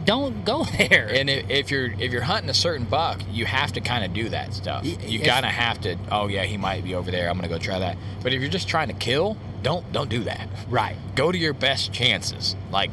don't 0.05 0.45
go 0.45 0.63
there. 0.77 1.07
And 1.11 1.29
if, 1.29 1.49
if 1.49 1.71
you're 1.71 1.91
if 1.99 2.11
you're 2.11 2.21
hunting 2.21 2.49
a 2.49 2.53
certain 2.53 2.85
buck, 2.85 3.21
you 3.31 3.45
have 3.45 3.73
to 3.73 3.81
kind 3.81 4.05
of 4.05 4.13
do 4.13 4.29
that 4.29 4.53
stuff. 4.53 4.85
You 4.85 4.97
if- 5.21 5.27
of 5.45 5.51
have 5.51 5.81
to. 5.81 5.97
Oh 6.11 6.27
yeah, 6.27 6.43
he 6.43 6.57
might 6.57 6.83
be 6.83 6.93
over 6.93 7.09
there. 7.09 7.29
I'm 7.29 7.35
gonna 7.37 7.47
go 7.47 7.57
try 7.57 7.79
that. 7.79 7.97
But 8.21 8.33
if 8.33 8.41
you're 8.41 8.49
just 8.51 8.67
trying 8.67 8.89
to 8.89 8.93
kill, 8.93 9.37
don't 9.63 9.91
don't 9.91 10.09
do 10.09 10.23
that. 10.25 10.47
Right. 10.69 10.95
Go 11.15 11.31
to 11.31 11.37
your 11.37 11.53
best 11.53 11.91
chances. 11.91 12.55
Like, 12.71 12.91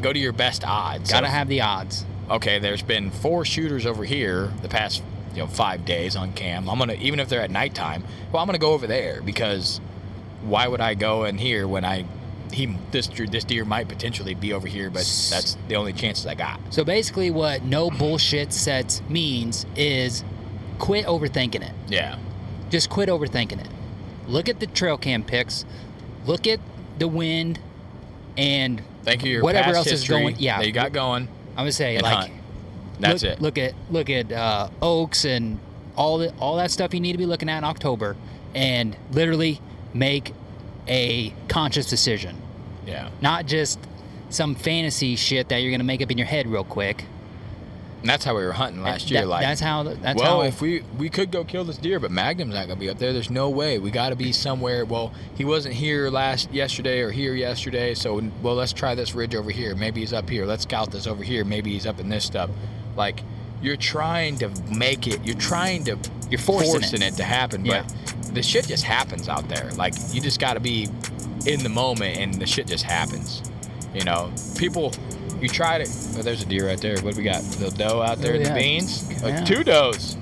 go 0.00 0.12
to 0.12 0.18
your 0.18 0.32
best 0.32 0.64
odds. 0.66 1.10
Gotta 1.10 1.26
of- 1.26 1.32
have 1.32 1.48
the 1.48 1.62
odds. 1.62 2.04
Okay, 2.30 2.58
there's 2.58 2.82
been 2.82 3.10
four 3.10 3.44
shooters 3.44 3.84
over 3.84 4.04
here 4.04 4.50
the 4.62 4.68
past 4.68 5.02
you 5.34 5.38
know 5.40 5.46
five 5.46 5.84
days 5.84 6.14
on 6.14 6.32
cam. 6.32 6.68
I'm 6.68 6.78
gonna 6.78 6.94
even 6.94 7.20
if 7.20 7.28
they're 7.28 7.40
at 7.42 7.50
nighttime. 7.50 8.04
Well, 8.32 8.40
I'm 8.40 8.46
gonna 8.46 8.58
go 8.58 8.72
over 8.72 8.86
there 8.86 9.20
because 9.22 9.80
why 10.42 10.68
would 10.68 10.80
I 10.80 10.94
go 10.94 11.24
in 11.24 11.38
here 11.38 11.66
when 11.66 11.84
I 11.84 12.04
he 12.54 12.76
this 12.90 13.08
this 13.08 13.44
deer 13.44 13.64
might 13.64 13.88
potentially 13.88 14.34
be 14.34 14.52
over 14.52 14.66
here, 14.66 14.90
but 14.90 15.06
that's 15.30 15.56
the 15.68 15.76
only 15.76 15.92
chances 15.92 16.26
I 16.26 16.34
got. 16.34 16.60
So 16.70 16.84
basically, 16.84 17.30
what 17.30 17.62
no 17.62 17.90
bullshit 17.90 18.52
sets 18.52 19.02
means 19.08 19.66
is 19.76 20.24
quit 20.78 21.06
overthinking 21.06 21.62
it. 21.62 21.72
Yeah. 21.88 22.18
Just 22.70 22.90
quit 22.90 23.08
overthinking 23.08 23.60
it. 23.60 23.68
Look 24.26 24.48
at 24.48 24.60
the 24.60 24.66
trail 24.66 24.96
cam 24.96 25.22
pics. 25.22 25.64
Look 26.26 26.46
at 26.46 26.60
the 26.98 27.08
wind, 27.08 27.58
and 28.36 28.82
Thank 29.04 29.24
you. 29.24 29.42
Whatever 29.42 29.74
else 29.74 29.86
is 29.86 30.08
going. 30.08 30.36
Yeah, 30.38 30.60
you 30.62 30.72
got 30.72 30.92
going. 30.92 31.28
I'm 31.50 31.56
gonna 31.56 31.72
say 31.72 31.98
like 32.00 32.14
hunt. 32.14 32.32
That's 32.98 33.22
look, 33.22 33.32
it. 33.32 33.40
Look 33.42 33.58
at 33.58 33.74
look 33.90 34.10
at 34.10 34.32
uh, 34.32 34.70
oaks 34.80 35.24
and 35.24 35.58
all 35.96 36.18
the 36.18 36.32
all 36.38 36.56
that 36.56 36.70
stuff 36.70 36.94
you 36.94 37.00
need 37.00 37.12
to 37.12 37.18
be 37.18 37.26
looking 37.26 37.48
at 37.48 37.58
in 37.58 37.64
October, 37.64 38.16
and 38.54 38.96
literally 39.10 39.60
make 39.92 40.32
a 40.88 41.34
conscious 41.48 41.86
decision. 41.86 42.40
Yeah. 42.86 43.08
Not 43.20 43.46
just 43.46 43.78
some 44.30 44.54
fantasy 44.54 45.16
shit 45.16 45.48
that 45.48 45.58
you're 45.58 45.70
gonna 45.70 45.84
make 45.84 46.02
up 46.02 46.10
in 46.10 46.18
your 46.18 46.26
head 46.26 46.46
real 46.46 46.64
quick. 46.64 47.04
And 48.00 48.10
that's 48.10 48.22
how 48.26 48.36
we 48.36 48.44
were 48.44 48.52
hunting 48.52 48.82
last 48.82 49.08
That- 49.08 49.14
year. 49.14 49.24
Like 49.24 49.40
that's 49.42 49.62
how. 49.62 49.82
That's 49.82 50.20
well, 50.20 50.42
how. 50.42 50.46
if 50.46 50.60
we 50.60 50.82
we 50.98 51.08
could 51.08 51.30
go 51.30 51.42
kill 51.42 51.64
this 51.64 51.78
deer, 51.78 51.98
but 51.98 52.10
Magnum's 52.10 52.52
not 52.52 52.68
gonna 52.68 52.78
be 52.78 52.90
up 52.90 52.98
there. 52.98 53.14
There's 53.14 53.30
no 53.30 53.48
way. 53.48 53.78
We 53.78 53.90
got 53.90 54.10
to 54.10 54.16
be 54.16 54.30
somewhere. 54.30 54.84
Well, 54.84 55.10
he 55.34 55.46
wasn't 55.46 55.74
here 55.74 56.10
last 56.10 56.52
yesterday 56.52 57.00
or 57.00 57.10
here 57.10 57.34
yesterday, 57.34 57.94
so 57.94 58.20
well, 58.42 58.56
let's 58.56 58.74
try 58.74 58.94
this 58.94 59.14
ridge 59.14 59.34
over 59.34 59.50
here. 59.50 59.74
Maybe 59.74 60.00
he's 60.00 60.12
up 60.12 60.28
here. 60.28 60.44
Let's 60.44 60.64
scout 60.64 60.90
this 60.90 61.06
over 61.06 61.22
here. 61.24 61.44
Maybe 61.46 61.72
he's 61.72 61.86
up 61.86 61.98
in 61.98 62.10
this 62.10 62.24
stuff. 62.24 62.50
Like 62.94 63.22
you're 63.62 63.78
trying 63.78 64.36
to 64.38 64.50
make 64.70 65.06
it. 65.06 65.24
You're 65.24 65.36
trying 65.38 65.84
to. 65.84 65.96
You're 66.28 66.38
forcing 66.40 66.72
forcing 66.72 67.00
it. 67.00 67.14
it. 67.14 67.16
to 67.16 67.24
happen, 67.24 67.64
Yeah. 67.64 67.86
but 67.86 68.34
the 68.34 68.42
shit 68.42 68.66
just 68.66 68.84
happens 68.84 69.30
out 69.30 69.48
there. 69.48 69.70
Like 69.76 69.94
you 70.12 70.20
just 70.20 70.40
got 70.40 70.54
to 70.54 70.60
be 70.60 70.88
in 71.46 71.62
the 71.62 71.68
moment, 71.68 72.16
and 72.18 72.34
the 72.34 72.46
shit 72.46 72.66
just 72.66 72.84
happens. 72.84 73.42
You 73.94 74.04
know, 74.04 74.32
people. 74.58 74.92
You 75.40 75.48
try 75.48 75.78
to. 75.78 75.84
Oh, 75.84 76.22
there's 76.22 76.42
a 76.42 76.46
deer 76.46 76.66
right 76.68 76.80
there. 76.80 76.96
What 77.00 77.14
do 77.14 77.18
we 77.18 77.24
got? 77.24 77.42
The 77.42 77.70
doe 77.70 78.00
out 78.00 78.18
there 78.18 78.32
Oh, 78.32 78.36
in 78.36 78.42
the 78.44 78.54
beans. 78.54 79.08
Uh, 79.22 79.28
Yeah. 79.28 79.44
two 79.44 79.62
does. 79.64 80.16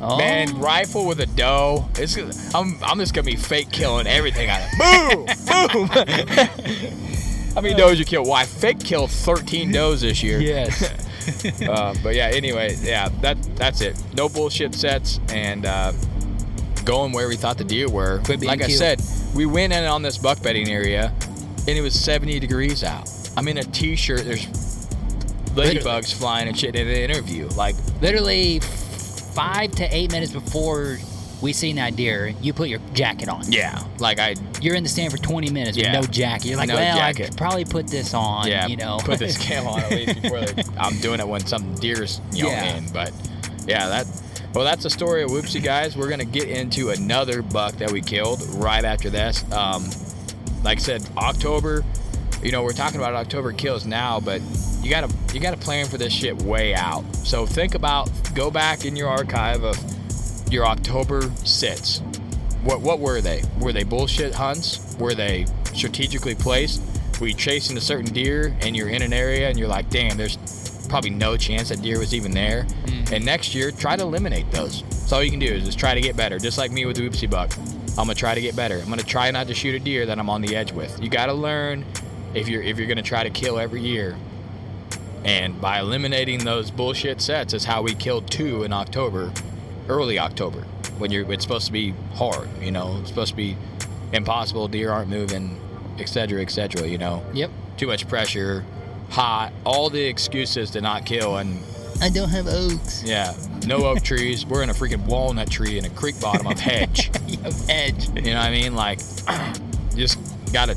Oh. 0.00 0.16
Man, 0.16 0.58
rifle 0.58 1.06
with 1.06 1.20
a 1.20 1.26
doe. 1.26 1.86
It's 1.96 2.16
I'm 2.54 2.78
I'm 2.82 2.98
just 2.98 3.12
gonna 3.14 3.26
be 3.26 3.36
fake 3.36 3.70
killing 3.70 4.06
everything 4.06 4.48
out 4.48 4.60
of 4.62 4.68
it. 4.72 5.46
Boom, 5.72 5.86
boom. 5.86 5.86
How 7.54 7.60
many 7.60 7.74
does 7.74 7.98
you 7.98 8.04
kill? 8.04 8.24
Why 8.24 8.44
fake 8.44 8.80
killed 8.80 9.10
13 9.10 9.72
does 9.72 10.00
this 10.00 10.22
year? 10.22 10.40
Yes. 10.40 10.82
uh, 11.68 11.94
but 12.02 12.14
yeah, 12.14 12.28
anyway, 12.32 12.76
yeah, 12.80 13.08
that 13.20 13.36
that's 13.56 13.82
it. 13.82 14.00
No 14.16 14.28
bullshit 14.28 14.74
sets 14.74 15.20
and 15.28 15.66
uh, 15.66 15.92
going 16.84 17.12
where 17.12 17.28
we 17.28 17.36
thought 17.36 17.58
the 17.58 17.64
deer 17.64 17.88
were. 17.88 18.22
Like 18.26 18.62
I 18.62 18.68
said, 18.68 19.02
we 19.34 19.46
went 19.46 19.72
in 19.72 19.84
on 19.84 20.02
this 20.02 20.18
buck 20.18 20.42
bedding 20.42 20.68
area, 20.68 21.12
and 21.66 21.68
it 21.70 21.80
was 21.82 21.98
70 21.98 22.40
degrees 22.40 22.82
out. 22.84 23.08
I'm 23.36 23.46
in 23.48 23.58
a 23.58 23.62
t-shirt. 23.64 24.24
There's 24.24 24.46
ladybugs 25.54 26.14
flying 26.14 26.48
and 26.48 26.58
shit 26.58 26.74
in 26.76 26.86
the 26.86 27.02
interview. 27.02 27.46
Like 27.48 27.74
literally 28.00 28.60
five 28.60 29.70
to 29.72 29.84
eight 29.94 30.10
minutes 30.12 30.32
before 30.32 30.98
we 31.40 31.52
seen 31.52 31.76
that 31.76 31.96
deer, 31.96 32.34
you 32.42 32.52
put 32.52 32.68
your 32.68 32.80
jacket 32.92 33.28
on. 33.28 33.50
Yeah, 33.50 33.82
like 33.98 34.18
I. 34.18 34.34
You're 34.60 34.74
in 34.74 34.82
the 34.82 34.88
stand 34.90 35.10
for 35.10 35.16
20 35.18 35.50
minutes 35.50 35.76
Yeah. 35.76 35.98
with 35.98 36.06
no 36.08 36.12
jacket. 36.12 36.46
You're 36.48 36.56
like, 36.58 36.68
No 36.68 36.74
well, 36.74 36.98
I 36.98 37.12
jacket. 37.12 37.28
could 37.30 37.36
probably 37.38 37.64
put 37.64 37.86
this 37.86 38.12
on. 38.12 38.46
yeah, 38.46 38.66
you 38.66 38.76
know, 38.76 38.98
put 39.02 39.18
this 39.18 39.38
cam 39.38 39.66
on 39.66 39.80
at 39.80 39.90
least 39.90 40.22
before 40.22 40.44
I'm 40.76 40.98
doing 41.00 41.18
it 41.20 41.26
when 41.26 41.46
some 41.46 41.74
deer's 41.76 42.20
you 42.32 42.42
know 42.44 42.50
Yeah. 42.50 42.76
in. 42.76 42.92
But 42.92 43.12
yeah, 43.66 43.88
that 43.88 44.06
well, 44.54 44.64
that's 44.64 44.82
the 44.82 44.90
story 44.90 45.22
of 45.22 45.30
Whoopsie 45.30 45.62
guys. 45.62 45.96
We're 45.96 46.08
gonna 46.08 46.24
get 46.24 46.48
into 46.48 46.90
another 46.90 47.42
buck 47.42 47.76
that 47.76 47.92
we 47.92 48.00
killed 48.00 48.42
right 48.54 48.84
after 48.84 49.08
this. 49.08 49.44
Um, 49.52 49.88
like 50.64 50.78
I 50.78 50.80
said, 50.80 51.08
October. 51.16 51.84
You 52.42 52.52
know, 52.52 52.62
we're 52.62 52.72
talking 52.72 52.98
about 52.98 53.14
October 53.14 53.52
kills 53.52 53.84
now, 53.84 54.18
but 54.18 54.40
you 54.82 54.90
gotta 54.90 55.12
you 55.32 55.40
gotta 55.40 55.56
plan 55.56 55.86
for 55.86 55.98
this 55.98 56.12
shit 56.12 56.42
way 56.42 56.74
out. 56.74 57.04
So 57.14 57.46
think 57.46 57.74
about 57.74 58.10
go 58.34 58.50
back 58.50 58.84
in 58.84 58.96
your 58.96 59.08
archive 59.08 59.62
of 59.62 59.76
your 60.50 60.66
October 60.66 61.30
sits. 61.44 62.00
What 62.64 62.80
what 62.80 62.98
were 62.98 63.20
they? 63.20 63.42
Were 63.60 63.72
they 63.72 63.84
bullshit 63.84 64.34
hunts? 64.34 64.96
Were 64.98 65.14
they 65.14 65.46
strategically 65.74 66.34
placed? 66.34 66.82
Were 67.20 67.28
you 67.28 67.34
chasing 67.34 67.76
a 67.76 67.80
certain 67.80 68.12
deer 68.12 68.56
and 68.62 68.74
you're 68.74 68.88
in 68.88 69.02
an 69.02 69.12
area 69.12 69.48
and 69.48 69.58
you're 69.58 69.68
like, 69.68 69.90
damn, 69.90 70.16
there's 70.16 70.38
probably 70.90 71.10
no 71.10 71.36
chance 71.36 71.70
that 71.70 71.80
deer 71.80 71.98
was 71.98 72.12
even 72.12 72.32
there. 72.32 72.64
Hmm. 72.64 73.14
And 73.14 73.24
next 73.24 73.54
year, 73.54 73.70
try 73.70 73.96
to 73.96 74.02
eliminate 74.02 74.50
those. 74.50 74.84
So 74.90 75.16
all 75.16 75.22
you 75.22 75.30
can 75.30 75.40
do 75.40 75.46
is 75.46 75.64
just 75.64 75.78
try 75.78 75.94
to 75.94 76.00
get 76.00 76.16
better. 76.16 76.38
Just 76.38 76.58
like 76.58 76.70
me 76.70 76.84
with 76.84 76.96
the 76.96 77.08
whoopsie 77.08 77.30
buck. 77.30 77.56
I'm 77.90 78.06
gonna 78.06 78.14
try 78.14 78.34
to 78.34 78.40
get 78.40 78.54
better. 78.54 78.78
I'm 78.78 78.88
gonna 78.88 79.02
try 79.02 79.30
not 79.30 79.46
to 79.46 79.54
shoot 79.54 79.74
a 79.74 79.78
deer 79.78 80.06
that 80.06 80.18
I'm 80.18 80.28
on 80.28 80.42
the 80.42 80.54
edge 80.54 80.72
with. 80.72 81.02
You 81.02 81.08
gotta 81.08 81.32
learn 81.32 81.84
if 82.34 82.48
you're 82.48 82.62
if 82.62 82.78
you're 82.78 82.86
gonna 82.86 83.02
try 83.02 83.22
to 83.22 83.30
kill 83.30 83.58
every 83.58 83.80
year. 83.80 84.16
And 85.24 85.60
by 85.60 85.80
eliminating 85.80 86.44
those 86.44 86.70
bullshit 86.70 87.20
sets 87.20 87.52
is 87.52 87.64
how 87.64 87.82
we 87.82 87.94
killed 87.94 88.30
two 88.30 88.62
in 88.64 88.72
October, 88.72 89.32
early 89.88 90.18
October, 90.18 90.62
when 90.98 91.10
you're 91.10 91.30
it's 91.30 91.44
supposed 91.44 91.66
to 91.66 91.72
be 91.72 91.94
hard, 92.14 92.48
you 92.60 92.70
know, 92.70 92.98
it's 93.00 93.10
supposed 93.10 93.30
to 93.30 93.36
be 93.36 93.56
impossible, 94.12 94.66
deer 94.66 94.90
aren't 94.90 95.10
moving, 95.10 95.60
et 95.98 96.08
cetera, 96.08 96.40
et 96.40 96.50
cetera, 96.50 96.86
you 96.86 96.98
know. 96.98 97.22
Yep. 97.34 97.50
Too 97.76 97.86
much 97.86 98.08
pressure, 98.08 98.64
hot, 99.10 99.52
all 99.64 99.90
the 99.90 100.02
excuses 100.02 100.70
to 100.70 100.80
not 100.80 101.04
kill 101.04 101.36
and 101.36 101.60
I 102.00 102.08
don't 102.08 102.30
have 102.30 102.46
oaks. 102.46 103.02
yeah, 103.04 103.34
no 103.66 103.84
oak 103.84 104.00
trees. 104.02 104.46
We're 104.46 104.62
in 104.62 104.70
a 104.70 104.72
freaking 104.72 105.04
walnut 105.06 105.50
tree 105.50 105.76
in 105.76 105.84
a 105.84 105.90
creek 105.90 106.18
bottom 106.20 106.46
of 106.46 106.58
hedge. 106.58 107.10
Of 107.44 107.68
hedge. 107.68 108.08
You 108.16 108.34
know 108.34 108.34
what 108.34 108.48
I 108.48 108.50
mean? 108.50 108.74
Like, 108.74 108.98
just 109.96 110.18
gotta 110.52 110.76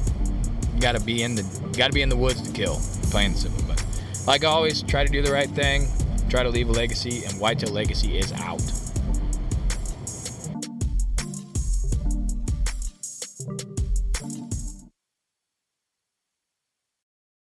gotta 0.80 1.00
be 1.02 1.24
in 1.24 1.36
the 1.36 1.44
gotta 1.78 1.92
be 1.92 2.02
in 2.02 2.08
the 2.10 2.16
woods 2.16 2.42
to 2.42 2.52
kill. 2.54 2.80
Plain 3.10 3.32
and 3.32 3.38
simple. 3.38 3.64
But 3.68 3.84
like 4.28 4.46
always, 4.46 4.82
try 4.84 5.06
to 5.06 5.12
do 5.12 5.22
the 5.22 5.32
right 5.32 5.50
thing. 5.50 5.88
Try 6.30 6.44
to 6.44 6.50
leave 6.50 6.70
a 6.70 6.72
legacy, 6.72 7.26
and 7.26 7.34
Whitetail 7.40 7.72
Legacy 7.74 8.18
is 8.18 8.32
out. 8.34 8.62